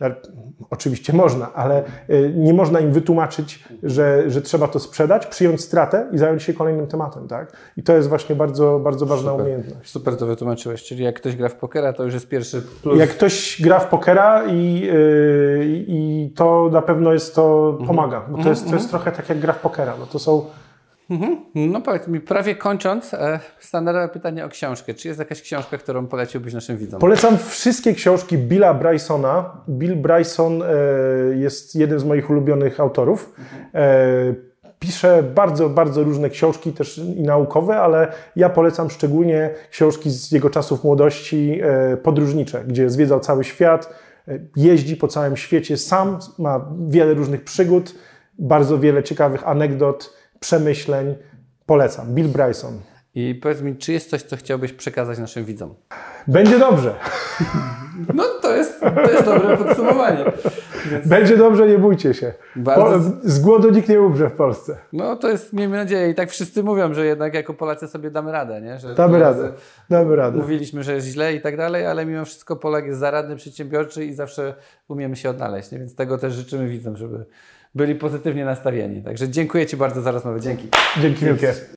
oczywiście 0.69 1.13
można, 1.13 1.53
ale 1.53 1.83
y, 2.09 2.33
nie 2.35 2.53
można 2.53 2.79
im 2.79 2.91
wytłumaczyć, 2.91 3.63
że, 3.83 4.29
że 4.29 4.41
trzeba 4.41 4.67
to 4.67 4.79
sprzedać, 4.79 5.25
przyjąć 5.27 5.61
stratę 5.61 6.09
i 6.11 6.17
zająć 6.17 6.43
się 6.43 6.53
kolejnym 6.53 6.88
tematem, 6.88 7.27
tak? 7.27 7.53
I 7.77 7.83
to 7.83 7.93
jest 7.93 8.09
właśnie 8.09 8.35
bardzo, 8.35 8.79
bardzo 8.79 9.05
ważna 9.05 9.31
Super. 9.31 9.45
umiejętność. 9.45 9.91
Super 9.91 10.17
to 10.17 10.25
wytłumaczyłeś, 10.25 10.83
czyli 10.83 11.03
jak 11.03 11.15
ktoś 11.15 11.35
gra 11.35 11.49
w 11.49 11.55
pokera, 11.55 11.93
to 11.93 12.03
już 12.03 12.13
jest 12.13 12.29
pierwszy 12.29 12.61
plus. 12.61 12.99
Jak 12.99 13.09
ktoś 13.09 13.61
gra 13.61 13.79
w 13.79 13.89
pokera 13.89 14.43
i, 14.47 14.79
yy, 14.79 15.85
i 15.88 16.31
to 16.35 16.69
na 16.71 16.81
pewno 16.81 17.13
jest 17.13 17.35
to 17.35 17.77
pomaga, 17.88 18.21
bo 18.29 18.43
to 18.43 18.49
jest, 18.49 18.69
to 18.69 18.75
jest 18.75 18.89
trochę 18.89 19.11
tak 19.11 19.29
jak 19.29 19.39
gra 19.39 19.53
w 19.53 19.59
pokera. 19.59 19.76
No 19.86 20.05
to 20.05 20.19
są 20.19 20.45
No 21.55 21.82
powiedz 21.82 22.07
mi, 22.07 22.19
prawie 22.19 22.55
kończąc, 22.55 23.13
e, 23.13 23.39
standardowe 23.59 24.09
pytanie 24.09 24.45
o 24.45 24.49
książkę. 24.49 24.93
Czy 24.93 25.07
jest 25.07 25.19
jakaś 25.19 25.41
książka, 25.41 25.78
którą 25.78 26.07
poleciłbyś 26.07 26.53
naszym 26.53 26.78
widzom? 26.78 26.99
Polecam 26.99 27.38
wszystkie 27.38 27.93
książki 27.93 28.38
Billa 28.38 28.73
Brysona. 28.73 29.51
Bill 29.69 29.95
Bryson 29.95 30.61
e, 30.61 30.65
jest 31.36 31.75
jednym 31.75 31.99
z 31.99 32.03
moich 32.03 32.30
ulubionych 32.30 32.80
autorów. 32.80 33.34
E, 33.73 34.47
pisze 34.80 35.23
bardzo, 35.23 35.69
bardzo 35.69 36.03
różne 36.03 36.30
książki 36.30 36.73
też 36.73 36.97
i 36.97 37.23
naukowe, 37.23 37.80
ale 37.80 38.11
ja 38.36 38.49
polecam 38.49 38.89
szczególnie 38.89 39.49
książki 39.71 40.09
z 40.09 40.32
jego 40.32 40.49
czasów 40.49 40.84
młodości 40.84 41.59
e, 41.63 41.97
podróżnicze, 41.97 42.63
gdzie 42.67 42.89
zwiedzał 42.89 43.19
cały 43.19 43.43
świat, 43.43 43.93
e, 44.28 44.39
jeździ 44.55 44.97
po 44.97 45.07
całym 45.07 45.38
świecie 45.38 45.78
sam, 45.78 46.19
ma 46.38 46.65
wiele 46.88 47.13
różnych 47.13 47.43
przygód, 47.43 47.95
bardzo 48.39 48.79
wiele 48.79 49.03
ciekawych 49.03 49.47
anegdot, 49.47 50.13
przemyśleń. 50.39 51.15
Polecam. 51.65 52.13
Bill 52.15 52.27
Bryson. 52.27 52.79
I 53.15 53.35
powiedz 53.35 53.61
mi, 53.61 53.75
czy 53.75 53.93
jest 53.93 54.09
coś, 54.09 54.21
co 54.23 54.38
chciałbyś 54.38 54.73
przekazać 54.73 55.19
naszym 55.19 55.45
widzom? 55.45 55.75
Będzie 56.27 56.59
dobrze. 56.59 56.95
No 58.13 58.23
to 58.41 58.55
jest, 58.55 58.79
to 58.79 59.11
jest 59.11 59.25
dobre 59.25 59.57
podsumowanie. 59.57 60.25
Będzie 61.05 61.38
dobrze, 61.38 61.67
nie 61.67 61.77
bójcie 61.79 62.13
się. 62.13 62.33
Bardzo- 62.55 63.11
Po, 63.11 63.29
z 63.29 63.39
głodu 63.39 63.69
nikt 63.69 63.89
nie 63.89 64.01
umrze 64.01 64.29
w 64.29 64.33
Polsce. 64.33 64.77
No 64.93 65.15
to 65.15 65.29
jest, 65.29 65.53
miejmy 65.53 65.77
nadzieję, 65.77 66.09
i 66.09 66.15
tak 66.15 66.29
wszyscy 66.29 66.63
mówią, 66.63 66.93
że 66.93 67.05
jednak 67.05 67.33
jako 67.33 67.53
Polacy 67.53 67.88
sobie 67.88 68.11
damy 68.11 68.31
radę, 68.31 68.61
nie? 68.61 68.79
Że 68.79 68.95
Damy 68.95 69.19
radę. 69.19 69.51
Damy 69.89 70.15
radę. 70.15 70.38
Mówiliśmy, 70.38 70.83
że 70.83 70.93
jest 70.93 71.07
źle 71.07 71.33
i 71.33 71.41
tak 71.41 71.57
dalej, 71.57 71.85
ale 71.85 72.05
mimo 72.05 72.25
wszystko 72.25 72.55
Polak 72.55 72.85
jest 72.85 72.99
zaradny, 72.99 73.35
przedsiębiorczy 73.35 74.05
i 74.05 74.13
zawsze 74.13 74.53
umiemy 74.88 75.15
się 75.15 75.29
odnaleźć, 75.29 75.71
nie? 75.71 75.79
więc 75.79 75.95
tego 75.95 76.17
też 76.17 76.33
życzymy 76.33 76.67
widzom, 76.67 76.97
żeby 76.97 77.25
byli 77.76 77.95
pozytywnie 77.95 78.45
nastawieni. 78.45 79.03
Także 79.03 79.30
dziękuję 79.30 79.65
Ci 79.65 79.78
bardzo 79.78 80.01
za 80.01 80.11
rozmowę. 80.11 80.41
Dzięki. 80.41 80.68
Dzięki 81.01 81.26
wielkie. 81.26 81.76